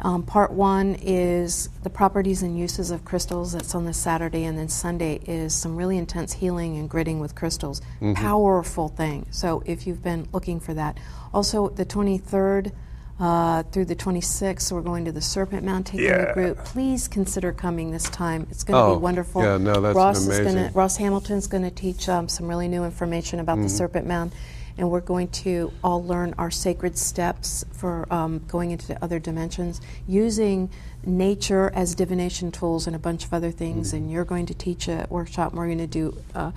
Um, 0.00 0.22
part 0.22 0.52
one 0.52 0.96
is 1.02 1.68
the 1.82 1.90
properties 1.90 2.42
and 2.42 2.56
uses 2.58 2.90
of 2.92 3.04
crystals. 3.04 3.52
That's 3.52 3.74
on 3.74 3.84
the 3.84 3.92
Saturday, 3.92 4.44
and 4.44 4.56
then 4.56 4.68
Sunday 4.68 5.20
is 5.26 5.54
some 5.54 5.76
really 5.76 5.98
intense 5.98 6.32
healing 6.34 6.76
and 6.78 6.88
gridding 6.88 7.18
with 7.20 7.34
crystals. 7.34 7.80
Powerful 8.14 8.88
thing. 8.88 9.26
So 9.30 9.62
if 9.66 9.86
you've 9.86 10.02
been 10.02 10.28
looking 10.32 10.60
for 10.60 10.74
that, 10.74 10.98
also 11.34 11.68
the 11.68 11.84
23rd. 11.84 12.72
Uh, 13.20 13.64
through 13.72 13.84
the 13.84 13.96
26th, 13.96 14.70
we're 14.70 14.80
going 14.80 15.04
to 15.04 15.10
the 15.10 15.20
Serpent 15.20 15.64
Mound 15.64 15.84
taking 15.86 16.06
Yeah. 16.06 16.30
a 16.30 16.34
group. 16.34 16.58
Please 16.64 17.08
consider 17.08 17.52
coming 17.52 17.90
this 17.90 18.04
time. 18.10 18.46
It's 18.48 18.62
going 18.62 18.76
to 18.80 18.92
Oh, 18.92 18.94
be 18.94 19.02
wonderful. 19.02 19.42
yeah, 19.42 19.56
no, 19.58 19.80
that's 19.80 19.96
Ross 19.96 20.18
is 20.18 20.26
amazing. 20.28 20.44
gonna, 20.54 20.70
Ross 20.72 20.96
Hamilton's 20.98 21.48
going 21.48 21.64
to 21.64 21.70
teach 21.72 22.08
um, 22.08 22.28
some 22.28 22.46
really 22.46 22.68
new 22.68 22.84
information 22.84 23.40
about 23.40 23.54
Mm-hmm. 23.54 23.64
the 23.64 23.68
Serpent 23.70 24.06
Mound, 24.06 24.30
and 24.78 24.90
we're 24.90 25.00
going 25.00 25.28
to 25.28 25.72
all 25.82 26.02
learn 26.04 26.34
our 26.38 26.50
sacred 26.50 26.96
steps 26.96 27.64
for 27.72 28.10
um, 28.12 28.40
going 28.48 28.70
into 28.70 28.96
other 29.02 29.18
dimensions 29.18 29.80
using 30.06 30.70
nature 31.04 31.70
as 31.74 31.94
divination 31.94 32.50
tools 32.50 32.86
and 32.86 32.96
a 32.96 32.98
bunch 32.98 33.24
of 33.24 33.34
other 33.34 33.50
things. 33.50 33.88
Mm-hmm. 33.88 33.96
And 33.96 34.12
you're 34.12 34.24
going 34.24 34.46
to 34.46 34.54
teach 34.54 34.88
a 34.88 35.06
workshop. 35.10 35.52
We're 35.52 35.66
going 35.66 35.78
to 35.78 35.86
do. 35.86 36.16
Uh, 36.34 36.52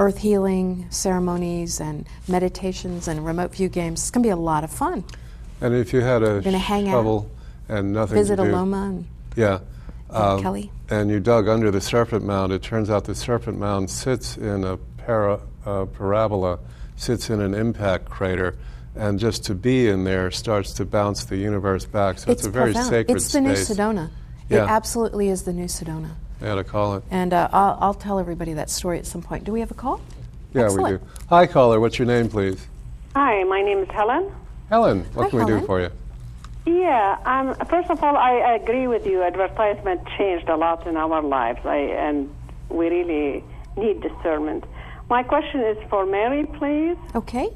Earth 0.00 0.18
healing 0.18 0.86
ceremonies 0.90 1.80
and 1.80 2.06
meditations 2.28 3.08
and 3.08 3.26
remote 3.26 3.52
view 3.52 3.68
games. 3.68 4.00
It's 4.00 4.10
going 4.12 4.22
to 4.22 4.28
be 4.28 4.30
a 4.30 4.36
lot 4.36 4.62
of 4.62 4.70
fun. 4.70 5.02
And 5.60 5.74
if 5.74 5.92
you 5.92 6.00
had 6.00 6.22
a 6.22 6.40
hang 6.56 6.88
out, 6.88 7.26
and 7.68 7.92
nothing 7.92 8.16
Visit 8.16 8.36
to 8.36 8.44
do, 8.44 8.50
Aloma 8.50 8.86
and 8.88 9.06
yeah, 9.34 9.58
um, 10.10 10.40
Kelly. 10.40 10.70
and 10.88 11.10
you 11.10 11.20
dug 11.20 11.48
under 11.48 11.70
the 11.70 11.80
serpent 11.80 12.24
mound, 12.24 12.52
it 12.52 12.62
turns 12.62 12.90
out 12.90 13.04
the 13.04 13.14
serpent 13.14 13.58
mound 13.58 13.90
sits 13.90 14.36
in 14.36 14.64
a 14.64 14.76
para, 14.76 15.40
uh, 15.66 15.84
parabola, 15.86 16.58
sits 16.98 17.30
in 17.30 17.40
an 17.40 17.54
impact 17.54 18.10
crater, 18.10 18.56
and 18.94 19.18
just 19.18 19.44
to 19.44 19.54
be 19.54 19.88
in 19.88 20.04
there 20.04 20.30
starts 20.30 20.72
to 20.74 20.84
bounce 20.84 21.24
the 21.24 21.36
universe 21.36 21.84
back. 21.84 22.18
So 22.18 22.30
it's, 22.30 22.44
a 22.44 22.50
very 22.50 22.72
profound. 22.72 22.90
sacred 22.90 23.16
It's 23.16 23.32
the 23.32 23.40
new. 23.40 23.52
Sedona. 23.52 24.10
Yeah. 24.48 24.64
It 24.64 24.68
absolutely 24.68 25.28
is 25.28 25.42
the 25.42 25.52
new 25.52 25.66
Sedona. 25.66 26.10
I 26.40 26.46
had 26.46 26.54
to 26.54 26.64
call 26.64 26.96
it. 26.96 27.04
And 27.10 27.32
uh, 27.32 27.48
I'll, 27.52 27.78
I'll 27.80 27.94
tell 27.94 28.18
everybody 28.18 28.54
that 28.54 28.70
story 28.70 28.98
at 28.98 29.06
some 29.06 29.22
point. 29.22 29.44
Do 29.44 29.52
we 29.52 29.60
have 29.60 29.70
a 29.70 29.74
call? 29.74 30.00
Yeah, 30.54 30.64
Excellent. 30.64 31.02
we 31.02 31.06
do. 31.06 31.12
Hi, 31.28 31.46
caller. 31.46 31.80
What's 31.80 31.98
your 31.98 32.06
name, 32.06 32.28
please? 32.28 32.66
Hi, 33.14 33.44
my 33.44 33.62
name 33.62 33.78
is 33.78 33.88
Helen. 33.90 34.32
Helen. 34.70 35.04
What 35.14 35.24
Hi, 35.24 35.30
can 35.30 35.38
we 35.40 35.44
do 35.46 35.66
for 35.66 35.80
you? 35.80 35.90
Yeah, 36.66 37.18
um, 37.24 37.54
first 37.66 37.90
of 37.90 38.02
all, 38.02 38.16
I 38.16 38.54
agree 38.54 38.86
with 38.86 39.06
you. 39.06 39.22
Advertisement 39.22 40.06
changed 40.16 40.48
a 40.48 40.56
lot 40.56 40.86
in 40.86 40.96
our 40.96 41.22
lives, 41.22 41.60
I, 41.64 41.76
and 41.76 42.32
we 42.68 42.88
really 42.88 43.44
need 43.76 44.00
discernment. 44.02 44.64
My 45.08 45.22
question 45.22 45.60
is 45.62 45.78
for 45.88 46.04
Mary, 46.04 46.44
please. 46.44 46.96
Okay. 47.14 47.48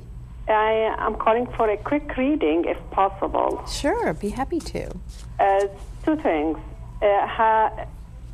I 0.48 0.94
am 0.98 1.16
calling 1.16 1.46
for 1.56 1.68
a 1.68 1.76
quick 1.76 2.16
reading, 2.16 2.64
if 2.64 2.78
possible. 2.90 3.64
Sure. 3.66 4.14
Be 4.14 4.30
happy 4.30 4.58
to. 4.58 4.90
Uh, 5.38 5.66
two 6.04 6.16
things. 6.16 6.56
Uh, 7.02 7.26
ha, 7.26 7.86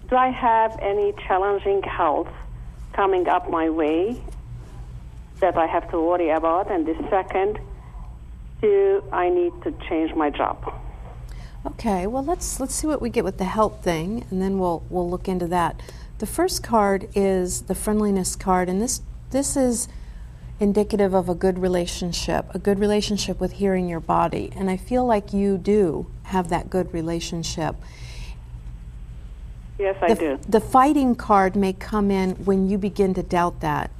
do 0.08 0.16
I 0.16 0.28
have 0.30 0.78
any 0.80 1.12
challenging 1.26 1.82
health 1.82 2.28
coming 2.92 3.28
up 3.28 3.50
my 3.50 3.68
way 3.68 4.22
that 5.40 5.56
I 5.56 5.66
have 5.66 5.90
to 5.90 6.00
worry 6.00 6.30
about? 6.30 6.70
And 6.70 6.86
the 6.86 6.94
second, 7.10 7.58
do 8.62 9.02
I 9.12 9.28
need 9.30 9.52
to 9.64 9.72
change 9.88 10.14
my 10.14 10.30
job? 10.30 10.72
Okay. 11.66 12.06
Well, 12.06 12.24
let's 12.24 12.60
let's 12.60 12.74
see 12.74 12.86
what 12.86 13.02
we 13.02 13.10
get 13.10 13.24
with 13.24 13.38
the 13.38 13.44
help 13.44 13.82
thing, 13.82 14.24
and 14.30 14.40
then 14.40 14.58
we'll 14.60 14.84
we'll 14.88 15.10
look 15.10 15.28
into 15.28 15.48
that. 15.48 15.82
The 16.18 16.26
first 16.26 16.62
card 16.62 17.08
is 17.14 17.62
the 17.62 17.74
friendliness 17.74 18.34
card, 18.34 18.68
and 18.68 18.80
this 18.80 19.02
this 19.30 19.56
is 19.56 19.88
indicative 20.60 21.14
of 21.14 21.28
a 21.28 21.34
good 21.34 21.58
relationship, 21.58 22.46
a 22.54 22.58
good 22.58 22.78
relationship 22.78 23.40
with 23.40 23.52
hearing 23.52 23.88
your 23.88 24.00
body, 24.00 24.50
and 24.56 24.70
I 24.70 24.76
feel 24.76 25.06
like 25.06 25.32
you 25.32 25.58
do 25.58 26.06
have 26.24 26.48
that 26.48 26.68
good 26.68 26.92
relationship. 26.92 27.76
Yes, 29.78 29.96
I 30.02 30.14
the, 30.14 30.20
do. 30.20 30.40
the 30.48 30.60
fighting 30.60 31.14
card 31.14 31.54
may 31.54 31.72
come 31.72 32.10
in 32.10 32.32
when 32.44 32.68
you 32.68 32.78
begin 32.78 33.14
to 33.14 33.22
doubt 33.22 33.60
that. 33.60 33.90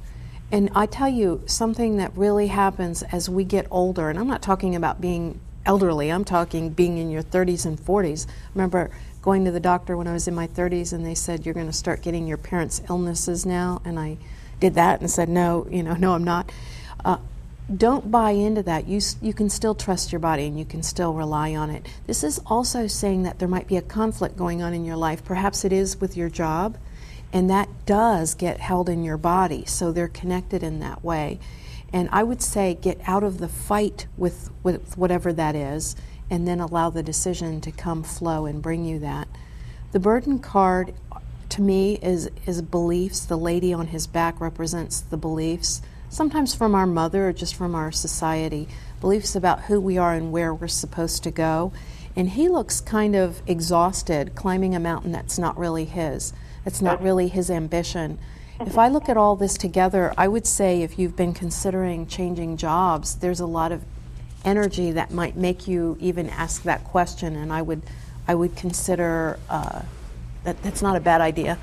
And 0.51 0.69
I 0.75 0.87
tell 0.87 1.07
you, 1.07 1.43
something 1.45 1.97
that 1.97 2.11
really 2.17 2.47
happens 2.47 3.03
as 3.03 3.29
we 3.29 3.43
get 3.43 3.67
older, 3.69 4.09
and 4.09 4.19
I'm 4.19 4.27
not 4.27 4.41
talking 4.41 4.75
about 4.75 4.99
being 4.99 5.39
elderly, 5.65 6.11
I'm 6.11 6.25
talking 6.25 6.69
being 6.71 6.97
in 6.97 7.09
your 7.09 7.23
30s 7.23 7.65
and 7.65 7.79
40s. 7.79 8.27
I 8.27 8.31
remember 8.55 8.89
going 9.21 9.45
to 9.45 9.51
the 9.51 9.59
doctor 9.59 9.95
when 9.95 10.07
I 10.07 10.13
was 10.13 10.27
in 10.27 10.35
my 10.35 10.47
30s, 10.47 10.91
and 10.91 11.05
they 11.05 11.15
said, 11.15 11.45
You're 11.45 11.53
going 11.53 11.67
to 11.67 11.73
start 11.73 12.01
getting 12.01 12.27
your 12.27 12.37
parents' 12.37 12.81
illnesses 12.89 13.45
now. 13.45 13.81
And 13.85 13.99
I 13.99 14.17
did 14.59 14.75
that 14.75 14.99
and 14.99 15.09
said, 15.09 15.29
No, 15.29 15.67
you 15.69 15.83
know, 15.83 15.93
no, 15.99 16.13
I'm 16.13 16.23
not. 16.23 16.51
Uh, 17.03 17.17
don't 17.75 18.09
buy 18.09 18.31
into 18.31 18.63
that. 18.63 18.87
You, 18.87 18.99
you 19.21 19.33
can 19.33 19.49
still 19.49 19.75
trust 19.75 20.11
your 20.11 20.19
body 20.19 20.47
and 20.47 20.57
you 20.57 20.65
can 20.65 20.81
still 20.81 21.13
rely 21.13 21.55
on 21.55 21.69
it. 21.69 21.85
This 22.07 22.23
is 22.23 22.39
also 22.47 22.87
saying 22.87 23.23
that 23.23 23.37
there 23.37 23.47
might 23.47 23.67
be 23.67 23.77
a 23.77 23.81
conflict 23.81 24.35
going 24.35 24.63
on 24.63 24.73
in 24.73 24.85
your 24.85 24.95
life. 24.95 25.23
Perhaps 25.23 25.63
it 25.65 25.71
is 25.71 26.01
with 26.01 26.17
your 26.17 26.29
job, 26.29 26.77
and 27.31 27.49
that 27.49 27.69
does 27.85 28.33
get 28.33 28.59
held 28.59 28.89
in 28.89 29.03
your 29.03 29.17
body, 29.17 29.65
so 29.65 29.91
they're 29.91 30.07
connected 30.07 30.63
in 30.63 30.79
that 30.79 31.03
way. 31.03 31.39
And 31.93 32.09
I 32.11 32.23
would 32.23 32.41
say 32.41 32.73
get 32.73 32.99
out 33.05 33.23
of 33.23 33.37
the 33.37 33.47
fight 33.47 34.07
with, 34.17 34.49
with 34.63 34.97
whatever 34.97 35.31
that 35.33 35.55
is, 35.55 35.95
and 36.29 36.47
then 36.47 36.59
allow 36.59 36.89
the 36.89 37.03
decision 37.03 37.61
to 37.61 37.71
come 37.71 38.03
flow 38.03 38.45
and 38.47 38.61
bring 38.61 38.85
you 38.85 38.99
that. 38.99 39.27
The 39.91 39.99
burden 39.99 40.39
card 40.39 40.93
to 41.49 41.61
me 41.61 41.95
is 42.01 42.29
is 42.45 42.61
beliefs. 42.61 43.25
The 43.25 43.37
lady 43.37 43.73
on 43.73 43.87
his 43.87 44.07
back 44.07 44.39
represents 44.39 45.01
the 45.01 45.17
beliefs, 45.17 45.81
sometimes 46.09 46.55
from 46.55 46.75
our 46.75 46.87
mother 46.87 47.29
or 47.29 47.33
just 47.33 47.55
from 47.55 47.75
our 47.75 47.91
society, 47.91 48.67
beliefs 49.01 49.35
about 49.35 49.63
who 49.63 49.79
we 49.79 49.97
are 49.97 50.13
and 50.13 50.31
where 50.31 50.53
we're 50.53 50.67
supposed 50.67 51.23
to 51.23 51.31
go. 51.31 51.71
And 52.15 52.31
he 52.31 52.49
looks 52.49 52.81
kind 52.81 53.15
of 53.15 53.41
exhausted 53.47 54.35
climbing 54.35 54.75
a 54.75 54.79
mountain 54.79 55.11
that's 55.11 55.39
not 55.39 55.57
really 55.57 55.85
his. 55.85 56.33
It's 56.65 56.81
not 56.81 57.01
really 57.01 57.27
his 57.27 57.49
ambition. 57.49 58.19
If 58.59 58.77
I 58.77 58.89
look 58.89 59.07
at 59.07 59.15
all 59.15 59.37
this 59.37 59.57
together, 59.57 60.13
I 60.17 60.27
would 60.27 60.45
say 60.45 60.81
if 60.81 60.99
you've 60.99 61.15
been 61.15 61.33
considering 61.33 62.07
changing 62.07 62.57
jobs, 62.57 63.15
there's 63.15 63.39
a 63.39 63.45
lot 63.45 63.71
of 63.71 63.85
energy 64.43 64.91
that 64.91 65.11
might 65.11 65.37
make 65.37 65.67
you 65.67 65.95
even 66.01 66.29
ask 66.29 66.63
that 66.63 66.83
question, 66.83 67.35
and 67.37 67.53
I 67.53 67.61
would, 67.61 67.83
I 68.27 68.35
would 68.35 68.57
consider 68.57 69.39
uh, 69.49 69.83
that 70.43 70.61
that's 70.63 70.81
not 70.81 70.95
a 70.95 70.99
bad 70.99 71.21
idea. 71.21 71.57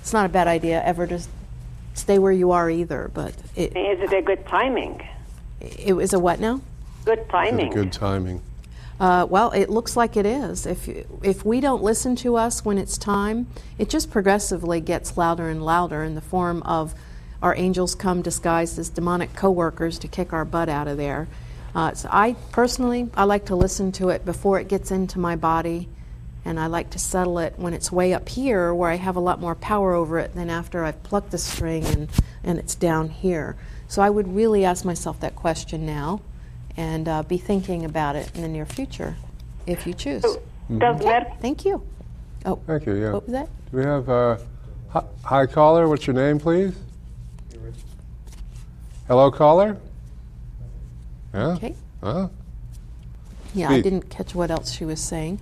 It's 0.00 0.12
not 0.12 0.26
a 0.26 0.28
bad 0.28 0.48
idea 0.48 0.82
ever 0.84 1.06
to 1.06 1.20
stay 1.94 2.18
where 2.18 2.32
you 2.32 2.50
are 2.52 2.70
either. 2.70 3.10
But 3.12 3.34
it, 3.54 3.76
Is 3.76 4.00
it 4.00 4.12
a 4.12 4.22
good 4.22 4.46
timing? 4.46 5.06
it 5.60 5.94
was 5.94 6.12
a 6.12 6.18
what 6.18 6.40
now? 6.40 6.60
Good 7.04 7.28
timing. 7.28 7.70
Good 7.72 7.92
timing. 7.92 8.42
Uh, 9.00 9.26
well, 9.28 9.50
it 9.50 9.68
looks 9.68 9.96
like 9.96 10.16
it 10.16 10.26
is. 10.26 10.66
If 10.66 10.88
if 11.22 11.44
we 11.44 11.60
don't 11.60 11.82
listen 11.82 12.14
to 12.16 12.36
us 12.36 12.64
when 12.64 12.78
it's 12.78 12.96
time, 12.96 13.48
it 13.78 13.88
just 13.88 14.10
progressively 14.10 14.80
gets 14.80 15.16
louder 15.16 15.48
and 15.48 15.64
louder 15.64 16.04
in 16.04 16.14
the 16.14 16.20
form 16.20 16.62
of 16.62 16.94
our 17.42 17.56
angels 17.56 17.94
come 17.96 18.22
disguised 18.22 18.78
as 18.78 18.88
demonic 18.88 19.34
coworkers 19.34 19.98
to 19.98 20.08
kick 20.08 20.32
our 20.32 20.44
butt 20.44 20.68
out 20.68 20.86
of 20.86 20.96
there. 20.96 21.26
Uh, 21.74 21.92
so 21.94 22.08
I 22.12 22.36
personally, 22.52 23.08
I 23.14 23.24
like 23.24 23.46
to 23.46 23.56
listen 23.56 23.90
to 23.92 24.10
it 24.10 24.24
before 24.24 24.60
it 24.60 24.68
gets 24.68 24.90
into 24.90 25.18
my 25.18 25.34
body, 25.34 25.88
and 26.44 26.58
I 26.58 26.66
like 26.66 26.90
to 26.90 26.98
settle 26.98 27.38
it 27.38 27.54
when 27.56 27.72
it's 27.72 27.92
way 27.92 28.12
up 28.12 28.28
here, 28.28 28.74
where 28.74 28.90
I 28.90 28.96
have 28.96 29.16
a 29.16 29.20
lot 29.20 29.40
more 29.40 29.54
power 29.54 29.94
over 29.94 30.18
it 30.18 30.34
than 30.34 30.50
after 30.50 30.84
I've 30.84 31.02
plucked 31.02 31.30
the 31.30 31.38
string 31.38 31.84
and 31.84 32.08
and 32.42 32.58
it's 32.58 32.74
down 32.74 33.08
here. 33.08 33.56
So 33.88 34.02
I 34.02 34.10
would 34.10 34.34
really 34.34 34.64
ask 34.64 34.84
myself 34.84 35.20
that 35.20 35.36
question 35.36 35.86
now 35.86 36.20
and 36.76 37.06
uh, 37.06 37.22
be 37.22 37.38
thinking 37.38 37.84
about 37.84 38.16
it 38.16 38.34
in 38.34 38.42
the 38.42 38.48
near 38.48 38.66
future 38.66 39.16
if 39.66 39.86
you 39.86 39.94
choose. 39.94 40.22
Does 40.22 41.04
Mer- 41.04 41.32
Thank 41.40 41.64
you. 41.64 41.82
Oh, 42.44 42.56
Thank 42.66 42.86
you. 42.86 42.94
Yeah. 42.94 43.12
what 43.12 43.24
was 43.24 43.32
that? 43.32 43.48
Do 43.70 43.76
we 43.76 43.84
have 43.84 44.08
uh, 44.08 44.38
hi, 44.88 45.04
hi 45.24 45.46
caller? 45.46 45.88
What's 45.88 46.06
your 46.06 46.14
name, 46.14 46.38
please? 46.38 46.74
Hello, 49.06 49.30
caller. 49.30 49.76
Yeah. 51.34 51.46
Okay. 51.48 51.74
Huh? 52.02 52.28
Yeah, 53.54 53.70
I 53.70 53.80
didn't 53.80 54.08
catch 54.08 54.34
what 54.34 54.50
else 54.50 54.72
she 54.72 54.84
was 54.84 55.00
saying. 55.00 55.38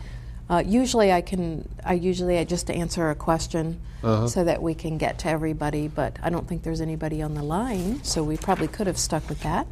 Uh, 0.51 0.63
usually, 0.67 1.13
I 1.13 1.21
can. 1.21 1.69
I 1.85 1.93
usually 1.95 2.37
I 2.37 2.45
just 2.45 2.69
answer 2.71 3.09
a 3.09 3.15
question 3.15 3.81
Uh-huh. 4.03 4.27
so 4.27 4.43
that 4.45 4.61
we 4.61 4.75
can 4.75 4.99
get 4.99 5.19
to 5.21 5.29
everybody. 5.29 5.87
But 5.87 6.17
I 6.23 6.29
don't 6.31 6.49
think 6.49 6.65
there's 6.65 6.81
anybody 6.81 7.23
on 7.23 7.35
the 7.35 7.43
line, 7.43 8.03
so 8.03 8.25
we 8.25 8.37
probably 8.37 8.67
could 8.67 8.89
have 8.89 8.99
stuck 8.99 9.29
with 9.29 9.41
that. 9.43 9.67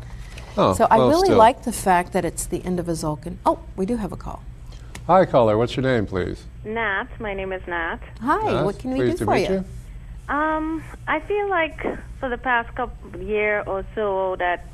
Oh, 0.56 0.74
so 0.74 0.86
I 0.90 0.98
well, 0.98 1.08
really 1.08 1.26
still. 1.26 1.38
like 1.38 1.64
the 1.64 1.72
fact 1.72 2.12
that 2.12 2.24
it's 2.24 2.46
the 2.46 2.64
end 2.64 2.78
of 2.78 2.88
a 2.88 2.92
Tzolkin. 2.92 3.36
Oh, 3.44 3.58
we 3.76 3.86
do 3.86 3.96
have 3.96 4.12
a 4.12 4.16
call. 4.16 4.42
Hi, 5.08 5.24
caller. 5.24 5.56
What's 5.58 5.74
your 5.76 5.82
name, 5.82 6.06
please? 6.06 6.44
Nat, 6.64 7.06
my 7.18 7.34
name 7.34 7.52
is 7.52 7.62
Nat. 7.66 7.98
Hi, 8.20 8.50
Yes, 8.52 8.64
what 8.64 8.78
can 8.78 8.90
we 8.92 8.98
do 8.98 9.16
to 9.16 9.24
for 9.24 9.34
meet 9.34 9.48
you? 9.50 9.64
Um, 10.28 10.84
I 11.08 11.20
feel 11.20 11.48
like 11.48 11.80
for 12.20 12.28
the 12.28 12.36
past 12.38 12.74
couple 12.76 13.20
year 13.22 13.62
or 13.66 13.84
so 13.94 14.36
that 14.36 14.66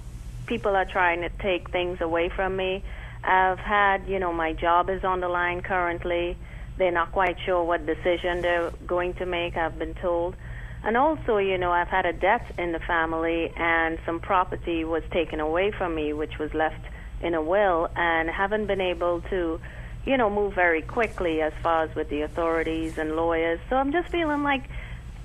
people 0.46 0.74
are 0.74 0.84
trying 0.84 1.20
to 1.22 1.28
take 1.38 1.70
things 1.70 2.00
away 2.00 2.28
from 2.28 2.56
me. 2.56 2.82
I've 3.24 3.58
had, 3.58 4.06
you 4.06 4.18
know, 4.18 4.32
my 4.32 4.52
job 4.52 4.90
is 4.90 5.04
on 5.04 5.20
the 5.20 5.28
line 5.28 5.62
currently. 5.62 6.36
They're 6.76 6.92
not 6.92 7.12
quite 7.12 7.36
sure 7.44 7.64
what 7.64 7.86
decision 7.86 8.40
they're 8.42 8.70
going 8.86 9.14
to 9.14 9.26
make, 9.26 9.56
I've 9.56 9.78
been 9.78 9.94
told. 9.94 10.36
And 10.82 10.96
also, 10.96 11.38
you 11.38 11.56
know, 11.56 11.72
I've 11.72 11.88
had 11.88 12.04
a 12.04 12.12
death 12.12 12.58
in 12.58 12.72
the 12.72 12.80
family 12.80 13.52
and 13.56 13.98
some 14.04 14.20
property 14.20 14.84
was 14.84 15.02
taken 15.10 15.40
away 15.40 15.70
from 15.70 15.94
me 15.94 16.12
which 16.12 16.38
was 16.38 16.52
left 16.52 16.84
in 17.22 17.32
a 17.32 17.42
will 17.42 17.88
and 17.96 18.28
haven't 18.28 18.66
been 18.66 18.82
able 18.82 19.22
to 19.30 19.60
you 20.06 20.16
know, 20.16 20.28
move 20.28 20.54
very 20.54 20.82
quickly 20.82 21.40
as 21.40 21.52
far 21.62 21.84
as 21.84 21.94
with 21.94 22.08
the 22.10 22.22
authorities 22.22 22.98
and 22.98 23.16
lawyers. 23.16 23.58
So 23.70 23.76
I'm 23.76 23.92
just 23.92 24.08
feeling 24.08 24.42
like 24.42 24.64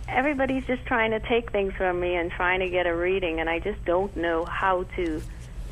everybody's 0.07 0.65
just 0.65 0.85
trying 0.85 1.11
to 1.11 1.19
take 1.19 1.51
things 1.51 1.73
from 1.73 1.99
me 1.99 2.15
and 2.15 2.31
trying 2.31 2.61
to 2.61 2.69
get 2.69 2.87
a 2.87 2.95
reading, 2.95 3.39
and 3.39 3.49
I 3.49 3.59
just 3.59 3.83
don't 3.85 4.15
know 4.15 4.45
how 4.45 4.83
to 4.95 5.21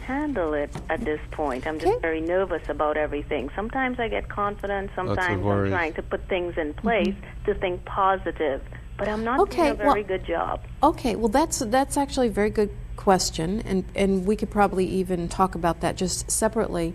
handle 0.08 0.54
it 0.54 0.70
at 0.90 1.02
this 1.04 1.20
point. 1.32 1.68
I'm 1.68 1.80
just 1.80 1.92
Okay. 1.92 2.02
very 2.02 2.22
nervous 2.22 2.68
about 2.70 2.96
everything. 2.98 3.50
Sometimes 3.56 4.00
I 4.00 4.08
get 4.08 4.30
confident, 4.30 4.90
sometimes 4.96 5.46
I'm 5.46 5.70
trying 5.70 5.94
to 5.96 6.02
put 6.02 6.22
things 6.30 6.58
in 6.58 6.74
place 6.74 7.16
to 7.46 7.54
think 7.54 7.84
positive, 7.86 8.62
but 8.98 9.08
I'm 9.10 9.24
not 9.26 9.42
Okay, 9.42 9.58
doing 9.58 9.72
a 9.72 9.76
very 9.76 10.02
well- 10.04 10.04
good 10.14 10.26
job. 10.26 10.62
Okay, 10.82 11.16
well, 11.16 11.28
that's 11.40 11.60
that's 11.60 11.98
actually 11.98 12.28
a 12.28 12.38
very 12.42 12.50
good 12.50 12.72
question, 12.96 13.62
and 13.66 13.84
and 13.96 14.26
we 14.26 14.36
could 14.36 14.50
probably 14.50 14.86
even 14.86 15.28
talk 15.28 15.56
about 15.56 15.82
that 15.82 15.98
just 15.98 16.32
separately. 16.32 16.94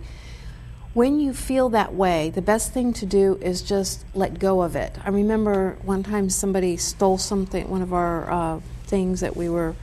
When 0.93 1.19
you 1.19 1.33
feel 1.33 1.69
that 1.69 1.93
way, 1.93 2.29
the 2.29 2.41
best 2.41 2.71
thing 2.71 2.93
to 2.93 3.05
do 3.05 3.37
is 3.41 3.61
just 3.63 4.05
let 4.13 4.37
go 4.39 4.61
of 4.61 4.75
it. 4.75 4.97
I 5.03 5.09
remember 5.09 5.77
one 5.83 6.03
time 6.03 6.29
somebody 6.29 6.77
stole 6.77 7.17
something, 7.17 7.69
one 7.69 7.81
of 7.81 7.93
our 7.93 8.31
uh, 8.31 8.59
things 8.85 9.19
that 9.21 9.35
we 9.35 9.49
were 9.49 9.75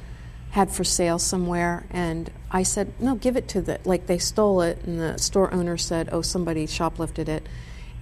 had 0.50 0.70
for 0.70 0.84
sale 0.84 1.18
somewhere, 1.18 1.84
and 1.90 2.30
I 2.50 2.62
said, 2.62 2.92
"No, 3.00 3.14
give 3.14 3.36
it 3.36 3.48
to 3.48 3.60
the." 3.60 3.78
Like 3.84 4.06
they 4.06 4.18
stole 4.18 4.60
it, 4.62 4.82
and 4.84 5.00
the 5.00 5.18
store 5.18 5.52
owner 5.52 5.76
said, 5.76 6.08
"Oh, 6.12 6.22
somebody 6.22 6.66
shoplifted 6.66 7.28
it," 7.28 7.46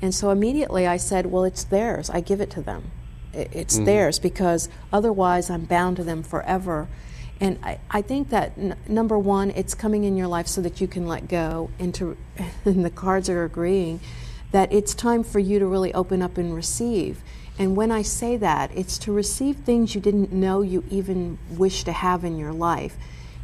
and 0.01 0.15
so 0.15 0.31
immediately 0.31 0.87
I 0.87 0.97
said, 0.97 1.27
"Well, 1.27 1.45
it's 1.45 1.65
theirs. 1.65 2.11
I 2.11 2.21
give 2.21 2.41
it 2.41 2.51
to 2.51 2.63
them. 2.63 2.91
It's 3.33 3.77
mm-hmm. 3.77 3.85
theirs 3.85 4.19
because 4.19 4.69
otherwise 4.93 5.51
I'm 5.51 5.65
bound 5.65 5.97
to 5.97 6.05
them 6.05 6.23
forever." 6.23 6.89
And 7.41 7.59
I, 7.63 7.79
I 7.91 8.03
think 8.03 8.31
that 8.31 8.53
n- 8.59 8.77
number 8.89 9.17
one, 9.17 9.51
it's 9.51 9.75
coming 9.75 10.05
in 10.05 10.17
your 10.17 10.27
life 10.27 10.49
so 10.49 10.61
that 10.63 10.81
you 10.81 10.89
can 10.89 11.07
let 11.07 11.29
go, 11.29 11.71
and, 11.79 11.95
to, 11.95 12.17
and 12.65 12.85
the 12.85 12.91
cards 12.91 13.29
are 13.29 13.45
agreeing 13.45 14.01
that 14.51 14.73
it's 14.73 14.95
time 14.95 15.23
for 15.23 15.39
you 15.39 15.59
to 15.59 15.67
really 15.67 15.93
open 15.95 16.23
up 16.23 16.39
and 16.39 16.55
receive. 16.55 17.23
And 17.59 17.77
when 17.77 17.91
I 17.91 18.03
say 18.03 18.37
that, 18.39 18.71
it's 18.75 18.99
to 18.99 19.13
receive 19.13 19.57
things 19.57 19.95
you 19.95 20.01
didn't 20.01 20.33
know 20.33 20.63
you 20.63 20.85
even 20.91 21.39
wish 21.51 21.85
to 21.85 21.93
have 21.93 22.25
in 22.25 22.39
your 22.39 22.53
life. 22.53 22.97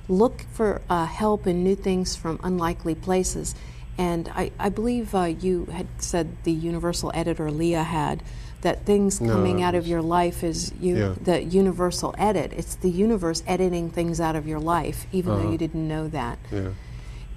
Look 0.08 0.42
for 0.52 0.82
uh, 0.90 1.06
help 1.06 1.46
and 1.46 1.64
new 1.64 1.74
things 1.74 2.14
from 2.16 2.38
unlikely 2.42 2.94
places. 2.94 3.54
And 3.96 4.28
I, 4.34 4.50
I 4.58 4.68
believe 4.68 5.14
uh, 5.14 5.24
you 5.24 5.66
had 5.66 5.86
said 5.98 6.36
the 6.44 6.52
universal 6.52 7.10
editor 7.14 7.50
Leah 7.50 7.84
had 7.84 8.22
that 8.62 8.84
things 8.84 9.20
No, 9.20 9.32
coming 9.32 9.62
out 9.62 9.74
of 9.74 9.86
your 9.86 10.02
life 10.02 10.42
is 10.42 10.72
you, 10.80 10.96
Yeah. 10.96 11.14
the 11.22 11.42
universal 11.42 12.14
edit. 12.18 12.52
It's 12.56 12.74
the 12.74 12.90
universe 12.90 13.42
editing 13.46 13.90
things 13.90 14.20
out 14.20 14.36
of 14.36 14.48
your 14.48 14.58
life, 14.58 15.06
even 15.12 15.34
though 15.34 15.42
Uh-huh. 15.42 15.52
you 15.52 15.58
didn't 15.58 15.86
know 15.86 16.08
that. 16.08 16.38
Yeah. 16.50 16.70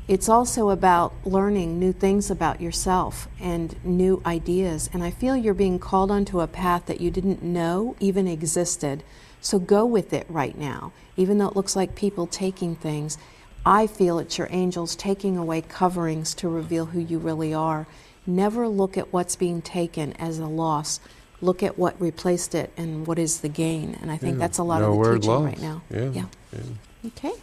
It's 0.07 0.29
also 0.29 0.69
about 0.69 1.13
learning 1.25 1.79
new 1.79 1.91
things 1.91 2.31
about 2.31 2.61
yourself 2.61 3.27
and 3.41 3.75
new 3.83 4.21
ideas. 4.25 4.89
And 4.93 5.03
I 5.03 5.11
feel 5.11 5.35
you're 5.35 5.53
being 5.53 5.79
called 5.79 6.09
onto 6.11 6.39
a 6.39 6.47
path 6.47 6.85
that 6.85 7.01
you 7.01 7.11
didn't 7.11 7.43
know 7.43 7.95
even 7.99 8.25
existed. 8.25 9.03
So 9.47 9.59
go 9.59 9.85
with 9.85 10.11
it 10.11 10.25
right 10.27 10.57
now. 10.57 10.91
Even 11.15 11.37
though 11.37 11.47
it 11.47 11.55
looks 11.55 11.73
like 11.73 11.95
people 11.95 12.27
taking 12.27 12.75
things, 12.75 13.17
I 13.65 13.87
feel 13.87 14.19
it's 14.19 14.37
your 14.37 14.49
angels 14.51 14.93
taking 14.93 15.37
away 15.37 15.61
coverings 15.61 16.33
to 16.35 16.49
reveal 16.49 16.87
who 16.87 16.99
you 16.99 17.17
really 17.17 17.53
are. 17.53 17.87
Never 18.25 18.67
look 18.67 18.97
at 18.97 19.13
what's 19.13 19.37
being 19.37 19.61
taken 19.61 20.11
as 20.17 20.37
a 20.37 20.47
loss. 20.47 20.99
Look 21.39 21.63
at 21.63 21.77
what 21.79 21.95
replaced 22.01 22.55
it 22.55 22.73
and 22.75 23.07
what 23.07 23.17
is 23.17 23.39
the 23.39 23.47
gain. 23.47 23.97
And 24.01 24.11
I 24.11 24.17
think 24.17 24.33
Yeah. 24.33 24.39
that's 24.39 24.57
a 24.57 24.63
lot 24.63 24.81
No 24.81 24.91
of 25.01 25.07
the 25.07 25.13
teaching 25.13 25.31
lost. 25.31 25.45
right 25.45 25.61
now. 25.61 25.81
Yeah. 25.89 26.09
yeah. 26.09 26.25
yeah. 26.51 27.07
Okay. 27.15 27.33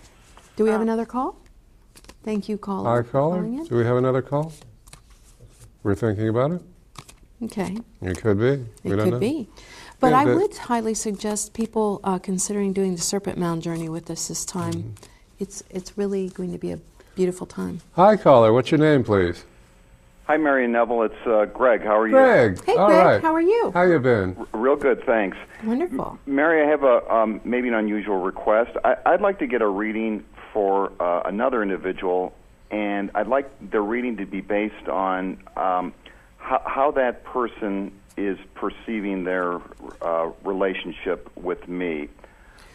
Do 0.57 0.65
we 0.65 0.69
have 0.69 0.83
um, 0.83 0.89
another 0.89 1.07
call? 1.07 1.37
Thank 2.23 2.51
you, 2.51 2.59
caller. 2.59 2.87
Our 2.91 3.03
caller? 3.03 3.41
Do 3.45 3.77
we 3.77 3.85
have 3.87 3.97
another 3.97 4.21
call? 4.21 4.53
We're 5.83 5.95
thinking 5.95 6.29
about 6.29 6.53
it? 6.53 6.63
Okay. 7.45 7.79
It 8.03 8.21
could 8.21 8.39
be. 8.39 8.47
It 8.47 8.67
we 8.85 8.91
don't 8.91 9.05
could 9.05 9.13
know. 9.15 9.19
be. 9.21 9.49
But 10.05 10.11
Yeah, 10.11 10.19
I 10.21 10.25
the- 10.27 10.37
would 10.37 10.55
highly 10.59 10.93
suggest 10.93 11.55
people 11.55 11.99
uh, 12.05 12.19
considering 12.19 12.75
doing 12.75 12.95
the 12.95 13.01
Serpent 13.01 13.39
Mound 13.39 13.63
journey 13.63 13.89
with 13.89 14.11
us 14.11 14.29
this 14.29 14.45
time. 14.45 14.75
Mm-hmm. 14.75 15.05
It's 15.39 15.65
it's 15.71 15.97
really 15.97 16.29
going 16.29 16.53
to 16.53 16.59
be 16.59 16.73
a 16.73 16.79
beautiful 17.15 17.47
time. 17.47 17.81
Hi, 17.97 18.19
caller. 18.19 18.53
What's 18.53 18.71
your 18.71 18.81
name, 18.81 19.03
please? 19.03 19.45
Hi, 20.27 20.37
Mary 20.37 20.65
and 20.65 20.75
Neville. 20.75 21.05
It's 21.05 21.27
uh, 21.27 21.47
Greg. 21.47 21.83
How 21.83 21.99
are 21.99 22.07
you? 22.07 22.13
Greg. 22.13 22.63
Hey, 22.67 22.77
All 22.77 22.87
Greg, 22.89 23.05
right. 23.07 23.23
how 23.23 23.33
are 23.33 23.41
you? 23.41 23.71
How 23.73 23.85
you 23.85 23.99
been? 23.99 24.37
Real 24.53 24.77
good, 24.77 25.03
thanks. 25.07 25.39
Wonderful. 25.65 26.19
Mary, 26.27 26.63
I 26.63 26.69
have 26.69 26.83
a 26.83 27.11
um, 27.11 27.41
maybe 27.45 27.69
an 27.69 27.75
unusual 27.75 28.21
request. 28.21 28.73
I, 28.85 28.97
I'd 29.07 29.23
like 29.23 29.39
to 29.39 29.47
get 29.47 29.63
a 29.63 29.67
reading 29.69 30.23
for 30.53 30.93
uh, 31.01 31.23
another 31.25 31.63
individual, 31.63 32.35
and 32.71 33.11
I'd 33.15 33.27
like 33.29 33.51
the 33.71 33.81
reading 33.81 34.19
to 34.19 34.27
be 34.27 34.43
based 34.43 34.87
on 34.87 35.39
um, 35.57 35.95
how, 36.37 36.61
how 36.67 36.91
that 36.93 37.25
person 37.25 37.91
is 38.17 38.39
perceiving 38.55 39.25
their 39.25 39.61
uh, 40.03 40.31
relationship 40.45 41.31
with 41.37 41.69
me. 41.69 42.09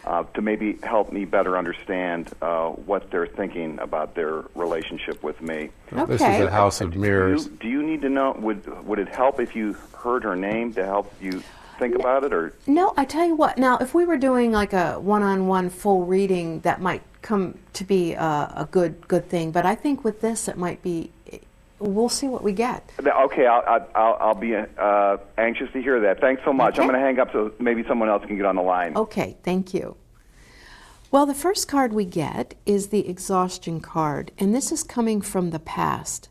Uh, 0.02 0.22
to 0.32 0.40
maybe 0.40 0.78
help 0.82 1.12
me 1.12 1.26
better 1.26 1.58
understand 1.58 2.30
uh, 2.40 2.68
what 2.70 3.10
they're 3.10 3.26
thinking 3.26 3.78
about 3.80 4.14
their 4.14 4.44
relationship 4.54 5.22
with 5.22 5.42
me. 5.42 5.68
Okay. 5.92 6.06
This 6.06 6.22
is 6.22 6.46
a 6.46 6.50
house 6.50 6.80
of 6.80 6.92
Do 6.92 6.98
mirrors. 6.98 7.44
you, 7.44 7.50
do 7.60 7.68
you 7.68 7.82
need 7.82 8.00
to 8.00 8.08
know? 8.08 8.32
Would 8.40 8.86
would 8.86 8.98
it 8.98 9.08
help 9.08 9.40
if 9.40 9.54
you 9.54 9.76
heard 9.98 10.24
her 10.24 10.34
name 10.34 10.72
to 10.72 10.86
help 10.86 11.12
you 11.20 11.42
think 11.78 11.94
about 11.94 12.24
it, 12.24 12.32
or 12.32 12.54
No, 12.66 12.94
I 12.96 13.04
tell 13.04 13.26
you 13.26 13.34
what. 13.36 13.58
Now, 13.58 13.76
if 13.76 13.92
we 13.92 14.06
were 14.06 14.16
doing 14.16 14.52
like 14.52 14.72
a 14.72 14.98
one-on-one 14.98 15.68
full 15.68 16.06
reading, 16.06 16.60
that 16.60 16.80
might 16.80 17.02
come 17.20 17.58
to 17.74 17.84
be 17.84 18.14
a, 18.14 18.52
a 18.56 18.68
good 18.70 19.06
good 19.06 19.28
thing. 19.28 19.50
But 19.50 19.66
I 19.66 19.74
think 19.74 20.02
with 20.02 20.22
this, 20.22 20.48
it 20.48 20.56
might 20.56 20.82
be. 20.82 21.10
We'll 21.80 22.10
see 22.10 22.28
what 22.28 22.44
we 22.44 22.52
get. 22.52 22.92
okay? 22.98 23.46
I'll 23.46 23.88
I'll, 23.94 24.16
I'll 24.20 24.34
be 24.34 24.54
uh, 24.54 25.16
anxious 25.38 25.72
to 25.72 25.82
hear 25.82 25.98
that. 26.00 26.20
Thanks 26.20 26.42
so 26.44 26.52
much. 26.52 26.78
I'm 26.78 26.86
going 26.86 26.98
to 26.98 27.04
hang 27.04 27.18
up 27.18 27.32
so 27.32 27.52
maybe 27.58 27.82
someone 27.88 28.08
else 28.08 28.24
can 28.26 28.36
get 28.36 28.46
on 28.46 28.56
the 28.56 28.62
line. 28.62 28.96
Okay, 28.96 29.36
thank 29.42 29.72
you. 29.74 29.96
Well, 31.10 31.26
the 31.26 31.34
first 31.34 31.66
card 31.66 31.92
we 31.92 32.04
get 32.04 32.54
is 32.66 32.88
the 32.88 33.08
exhaustion 33.08 33.80
card, 33.80 34.30
and 34.38 34.54
this 34.54 34.70
is 34.70 34.84
coming 34.84 35.20
from 35.20 35.50
the 35.50 35.58
past. 35.58 36.28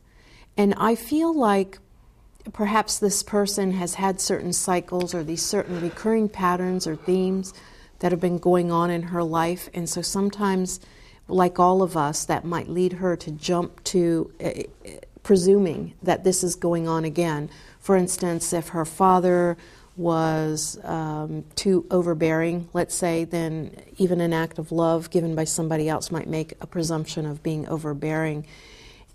And 0.55 0.73
I 0.77 0.95
feel 0.95 1.33
like 1.33 1.79
perhaps 2.53 2.99
this 2.99 3.23
person 3.23 3.71
has 3.71 3.95
had 3.95 4.21
certain 4.21 4.53
cycles 4.53 5.13
or 5.13 5.23
these 5.23 5.45
certain 5.45 5.81
recurring 5.81 6.29
patterns 6.29 6.87
or 6.87 6.95
themes 6.95 7.53
that 7.99 8.11
have 8.11 8.21
been 8.21 8.37
going 8.37 8.71
on 8.71 8.89
in 8.89 9.03
her 9.03 9.23
life. 9.23 9.69
And 9.73 9.89
so 9.89 10.01
sometimes, 10.01 10.79
like 11.27 11.59
all 11.59 11.81
of 11.81 11.97
us, 11.97 12.25
that 12.25 12.45
might 12.45 12.69
lead 12.69 12.93
her 12.93 13.15
to 13.17 13.31
jump 13.31 13.83
to 13.85 14.31
uh, 14.39 14.47
uh, 14.47 14.91
presuming 15.23 15.93
that 16.01 16.23
this 16.23 16.43
is 16.43 16.55
going 16.55 16.87
on 16.87 17.05
again. 17.05 17.49
For 17.79 17.95
instance, 17.95 18.53
if 18.53 18.69
her 18.69 18.85
father 18.85 19.57
was 19.95 20.79
um, 20.83 21.43
too 21.55 21.85
overbearing, 21.91 22.69
let's 22.73 22.95
say, 22.95 23.25
then 23.25 23.75
even 23.97 24.21
an 24.21 24.31
act 24.31 24.57
of 24.57 24.71
love 24.71 25.09
given 25.09 25.35
by 25.35 25.43
somebody 25.43 25.89
else 25.89 26.09
might 26.09 26.27
make 26.27 26.53
a 26.61 26.67
presumption 26.67 27.25
of 27.25 27.43
being 27.43 27.67
overbearing. 27.67 28.45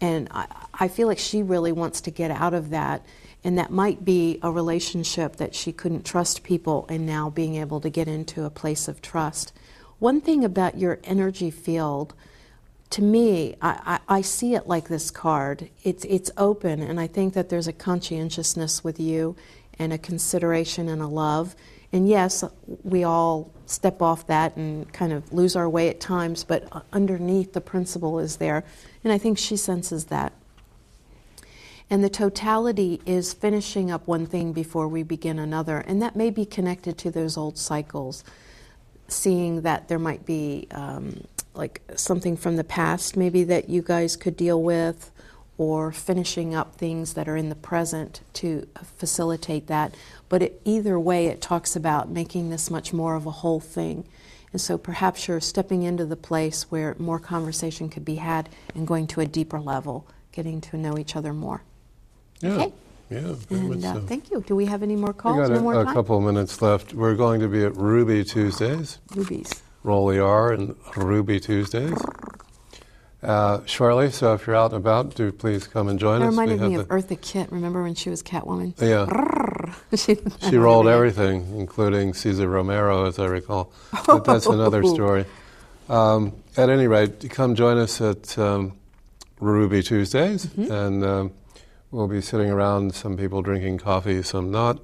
And 0.01 0.29
I, 0.31 0.47
I 0.75 0.89
feel 0.89 1.09
like 1.09 1.19
she 1.19 1.43
really 1.43 1.73
wants 1.73 2.03
to 2.03 2.11
get 2.11 2.31
out 2.31 2.53
of 2.53 2.71
that. 2.71 3.05
And 3.43 3.59
that 3.59 3.71
might 3.71 4.05
be 4.05 4.39
a 4.43 4.51
relationship 4.51 5.37
that 5.37 5.55
she 5.55 5.73
couldn't 5.73 6.05
trust 6.05 6.43
people 6.43 6.87
and 6.89 7.07
now 7.07 7.31
being 7.31 7.57
able 7.57 7.81
to 7.81 7.91
get 7.91 8.09
into 8.09 8.45
a 8.45 8.51
place 8.51 8.87
of 8.89 9.01
trust. 9.01 9.53
One 9.99 10.21
thing 10.21 10.45
about 10.45 10.79
your 10.79 10.99
energy 11.05 11.51
field, 11.51 12.15
to 12.95 13.03
me, 13.03 13.57
I, 13.61 13.99
I, 14.09 14.19
I 14.19 14.21
see 14.21 14.55
it 14.55 14.69
like 14.69 14.87
this 14.87 15.11
card. 15.11 15.69
It's, 15.83 16.05
it's 16.05 16.31
open, 16.37 16.81
and 16.81 17.01
I 17.01 17.09
think 17.09 17.35
that 17.35 17.49
there's 17.49 17.67
a 17.67 17.73
conscientiousness 17.73 18.85
with 18.85 19.01
you 19.01 19.35
and 19.81 19.93
a 19.93 19.99
consideration 19.99 20.89
and 20.89 21.03
a 21.03 21.09
love. 21.09 21.57
And 21.93 22.09
yes, 22.09 22.45
we 22.85 23.03
all 23.03 23.51
step 23.67 24.01
off 24.01 24.29
that 24.29 24.55
and 24.55 24.93
kind 24.93 25.13
of 25.13 25.33
lose 25.33 25.57
our 25.57 25.69
way 25.69 25.89
at 25.89 25.99
times, 25.99 26.45
but 26.45 26.69
underneath 26.93 27.53
the 27.53 27.61
principle 27.61 28.21
is 28.21 28.37
there. 28.37 28.63
And 29.03 29.13
I 29.13 29.19
think 29.19 29.39
she 29.39 29.57
senses 29.57 30.05
that. 30.05 30.33
And 31.91 32.05
the 32.05 32.09
totality 32.09 33.03
is 33.05 33.33
finishing 33.33 33.91
up 33.91 34.07
one 34.07 34.25
thing 34.25 34.53
before 34.53 34.87
we 34.87 35.03
begin 35.03 35.41
another. 35.41 35.79
And 35.79 36.01
that 36.01 36.15
may 36.15 36.31
be 36.31 36.47
connected 36.47 36.97
to 36.99 37.11
those 37.11 37.37
old 37.37 37.59
cycles, 37.59 38.23
seeing 39.09 39.63
that 39.63 39.89
there 39.89 39.99
might 39.99 40.25
be 40.25 40.69
um, 40.71 41.25
like 41.55 41.81
something 41.97 42.37
from 42.37 42.57
the 42.57 42.65
past, 42.65 43.17
maybe 43.17 43.45
that 43.45 43.69
you 43.69 43.83
guys 43.83 44.17
could 44.17 44.37
deal 44.37 44.63
with, 44.63 45.11
or 45.57 45.93
finishing 45.93 46.55
up 46.55 46.75
things 46.75 47.15
that 47.15 47.29
are 47.29 47.37
in 47.37 47.49
the 47.49 47.55
present 47.55 48.21
to 48.35 48.67
facilitate 48.99 49.69
that. 49.69 49.95
But 50.29 50.43
it, 50.43 50.61
either 50.65 50.99
way, 50.99 51.27
it 51.27 51.41
talks 51.41 51.77
about 51.77 52.11
making 52.11 52.51
this 52.51 52.71
much 52.71 52.93
more 52.93 53.15
of 53.15 53.25
a 53.27 53.31
whole 53.31 53.61
thing. 53.61 54.05
And 54.53 54.61
so 54.61 54.77
perhaps 54.79 55.29
you're 55.29 55.41
stepping 55.41 55.83
into 55.85 56.05
the 56.07 56.17
place 56.17 56.65
where 56.71 56.97
more 56.99 57.19
conversation 57.21 57.89
could 57.89 58.05
be 58.05 58.17
had 58.17 58.49
and 58.75 58.87
going 58.87 59.07
to 59.09 59.21
a 59.21 59.27
deeper 59.27 59.61
level, 59.61 60.07
getting 60.33 60.61
to 60.63 60.77
know 60.77 60.99
each 60.99 61.15
other 61.17 61.33
more. 61.33 61.63
Yeah. 62.41 62.51
Okay. 62.55 62.73
Yeah, 63.11 63.21
very 63.35 63.61
much 63.63 63.73
And 63.77 63.85
uh, 63.85 63.95
so. 63.95 64.01
thank 64.01 64.31
you. 64.31 64.43
Do 64.47 64.57
we 64.57 64.67
have 64.67 64.83
any 64.83 64.97
more 64.97 65.09
We 65.11 65.19
calls? 65.19 65.37
got 65.49 65.51
no 65.51 65.59
a, 65.59 65.63
more 65.63 65.81
a 65.83 65.85
couple 65.85 66.17
of 66.19 66.25
minutes 66.25 66.61
left. 66.63 66.95
We're 66.95 67.15
going 67.15 67.41
to 67.41 67.49
be 67.49 67.65
at 67.65 67.77
Ruby 67.77 68.25
Tuesdays. 68.25 68.99
Rubies. 69.15 69.63
Roll 69.85 70.09
the 70.09 70.21
R 70.21 70.53
and 70.53 70.75
Ruby 70.97 71.39
Tuesdays. 71.39 71.97
uh, 73.23 73.61
shortly. 73.67 74.11
So 74.11 74.35
if 74.35 74.47
you're 74.47 74.57
out 74.57 74.73
and 74.73 74.79
about, 74.85 75.15
do 75.15 75.31
please 75.31 75.67
come 75.67 75.89
and 75.89 75.99
join 75.99 76.21
That 76.21 76.27
us. 76.29 76.33
Reminded 76.33 76.61
me 76.61 76.75
of 76.75 76.89
Eartha 76.89 77.21
Kitt. 77.21 77.53
Remember 77.53 77.83
when 77.83 77.95
she 77.95 78.11
was 78.11 78.23
Catwoman? 78.23 78.75
Yeah. 78.81 79.07
she, 79.97 80.17
She 80.51 80.57
rolled 80.57 80.89
everything, 80.89 81.55
including 81.59 82.15
Cesar 82.15 82.49
Romero, 82.49 83.07
as 83.07 83.19
I 83.19 83.27
recall. 83.27 83.73
But 84.07 84.25
that's 84.25 84.47
another 84.47 84.83
story. 84.97 85.25
Um, 85.89 86.33
at 86.57 86.71
any 86.71 86.87
rate, 86.87 87.29
come 87.31 87.55
join 87.55 87.77
us 87.79 88.01
at 88.01 88.39
um, 88.39 88.73
Ruby 89.41 89.83
Tuesdays, 89.83 90.47
Mm-hmm. 90.47 90.73
and 90.73 91.05
um, 91.05 91.33
we'll 91.91 92.09
be 92.09 92.23
sitting 92.23 92.51
around, 92.51 92.95
some 92.95 93.17
people 93.19 93.43
drinking 93.43 93.79
coffee, 93.79 94.23
some 94.23 94.51
not. 94.51 94.81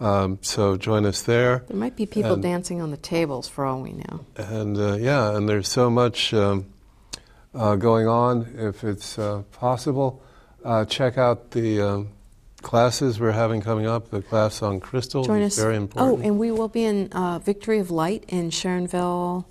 Um, 0.00 0.38
so 0.42 0.76
join 0.76 1.06
us 1.06 1.22
there. 1.22 1.64
There 1.68 1.76
might 1.76 1.96
be 1.96 2.04
people 2.06 2.34
And- 2.34 2.42
dancing 2.42 2.82
on 2.82 2.90
the 2.90 2.96
tables 2.98 3.48
for 3.48 3.64
all 3.64 3.80
we 3.80 3.92
know. 3.92 4.26
And 4.36 4.76
uh, 4.76 4.94
yeah, 4.96 5.34
and 5.36 5.48
there's 5.48 5.68
so 5.68 5.88
much 5.90 6.34
um, 6.34 6.66
uh, 7.54 7.76
going 7.76 8.06
on. 8.06 8.46
If 8.58 8.84
it's 8.84 9.18
uh, 9.18 9.42
possible, 9.52 10.22
uh, 10.64 10.84
check 10.84 11.16
out 11.16 11.52
the 11.52 11.80
um, 11.80 12.08
classes 12.60 13.18
we're 13.18 13.32
having 13.32 13.62
coming 13.62 13.86
up. 13.86 14.10
The 14.10 14.20
class 14.20 14.60
on 14.62 14.80
crystal 14.80 15.24
Join 15.24 15.40
is 15.40 15.56
us. 15.58 15.62
very 15.64 15.76
important. 15.76 16.20
Oh, 16.20 16.22
and 16.26 16.38
we 16.38 16.50
will 16.50 16.68
be 16.68 16.84
in 16.84 17.10
uh, 17.12 17.38
Victory 17.38 17.78
of 17.78 17.90
Light 17.90 18.24
in 18.28 18.50
Sharonville, 18.50 19.46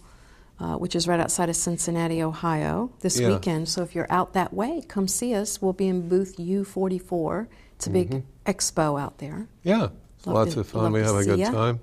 uh, 0.60 0.76
which 0.76 0.96
is 0.96 1.08
right 1.08 1.20
outside 1.20 1.50
of 1.50 1.56
Cincinnati, 1.56 2.22
Ohio, 2.22 2.92
this 3.02 3.20
Yeah. 3.20 3.30
weekend. 3.30 3.68
So 3.68 3.82
if 3.82 3.96
you're 3.96 4.12
out 4.12 4.34
that 4.34 4.54
way, 4.54 4.84
come 4.88 5.08
see 5.08 5.34
us. 5.34 5.60
We'll 5.60 5.74
be 5.74 5.88
in 5.88 6.08
booth 6.08 6.38
U44. 6.38 7.48
It's 7.78 7.88
a 7.88 7.90
big 7.90 8.10
Mm-hmm. 8.12 8.52
expo 8.52 9.02
out 9.02 9.18
there. 9.18 9.48
yeah, 9.64 9.88
Love 10.28 10.36
lots 10.36 10.54
to- 10.56 10.62
of 10.62 10.68
fun. 10.68 10.92
We 10.92 11.02
have 11.02 11.16
a 11.16 11.24
good 11.24 11.40
ya. 11.40 11.52
time. 11.52 11.80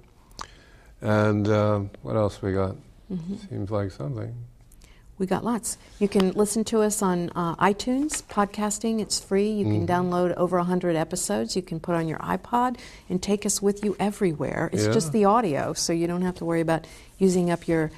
And 1.01 1.49
um, 1.49 1.91
what 2.03 2.17
else 2.17 2.41
we 2.43 2.53
got? 2.53 2.77
Mm-hmm. 3.13 3.35
Seems 3.49 3.71
like 3.71 3.91
something. 3.91 4.35
We 5.19 5.27
got 5.27 5.45
lots. 5.45 5.77
You 6.01 6.09
can 6.09 6.33
listen 6.33 6.65
to 6.65 6.81
us 6.81 7.03
on 7.03 7.31
uh, 7.37 7.55
iTunes, 7.57 8.23
podcasting. 8.25 9.01
It's 9.01 9.21
free. 9.21 9.51
You 9.51 9.65
can 9.65 9.87
Mm-hmm. 9.87 10.15
download 10.15 10.35
over 10.37 10.57
100 10.57 10.97
episodes. 10.97 11.55
You 11.55 11.63
can 11.63 11.79
put 11.81 11.95
on 11.95 12.09
your 12.09 12.19
iPod 12.19 12.79
and 13.09 13.23
take 13.23 13.45
us 13.47 13.61
with 13.63 13.85
you 13.85 13.95
everywhere. 14.01 14.71
It's 14.73 14.87
Yeah. 14.87 14.93
just 14.93 15.13
the 15.13 15.25
audio, 15.27 15.75
so 15.75 15.93
you 15.93 16.07
don't 16.07 16.23
have 16.23 16.37
to 16.37 16.45
worry 16.45 16.61
about 16.61 16.87
using 17.19 17.51
up 17.51 17.69
your 17.69 17.91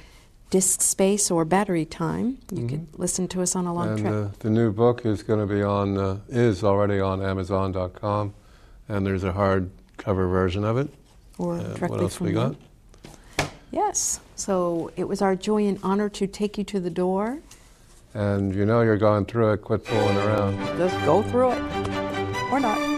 disk 0.51 0.81
space 0.81 1.31
or 1.31 1.45
battery 1.45 1.85
time. 1.85 2.37
You 2.51 2.67
can 2.67 2.87
listen 2.97 3.27
to 3.29 3.41
us 3.41 3.55
on 3.55 3.65
a 3.65 3.73
long 3.73 3.97
Mm-hmm. 3.97 4.05
and 4.05 4.15
trip. 4.31 4.39
uh, 4.41 4.43
the 4.43 4.49
new 4.49 4.71
book 4.71 5.05
is 5.05 5.23
going 5.23 5.39
to 5.47 5.51
be 5.51 5.63
on, 5.63 5.97
uh, 5.97 6.19
is 6.29 6.63
already 6.63 6.99
on 6.99 7.23
Amazon.com, 7.23 8.33
and 8.89 9.05
there's 9.05 9.23
a 9.23 9.31
hardcover 9.97 10.29
version 10.29 10.63
of 10.63 10.77
it. 10.77 10.89
or 11.37 11.55
uh, 11.55 11.63
directly 11.63 11.89
what 11.89 11.99
else 12.01 12.19
we 12.19 12.31
got? 12.31 12.55
Yes. 13.71 14.19
So 14.35 14.91
it 14.95 15.05
was 15.05 15.21
our 15.21 15.35
joy 15.35 15.67
and 15.67 15.79
honor 15.83 16.09
to 16.09 16.27
take 16.27 16.57
you 16.57 16.63
to 16.65 16.79
the 16.79 16.89
door. 16.89 17.39
And 18.13 18.55
you 18.55 18.65
know 18.65 18.81
you're 18.81 18.97
going 18.97 19.25
through 19.25 19.53
it. 19.53 19.57
Quit 19.61 19.85
fooling 19.85 20.17
around. 20.17 20.57
Just 20.77 20.95
go 21.05 21.21
through 21.23 21.51
it. 21.51 21.61
Or 22.51 22.59
not. 22.59 22.94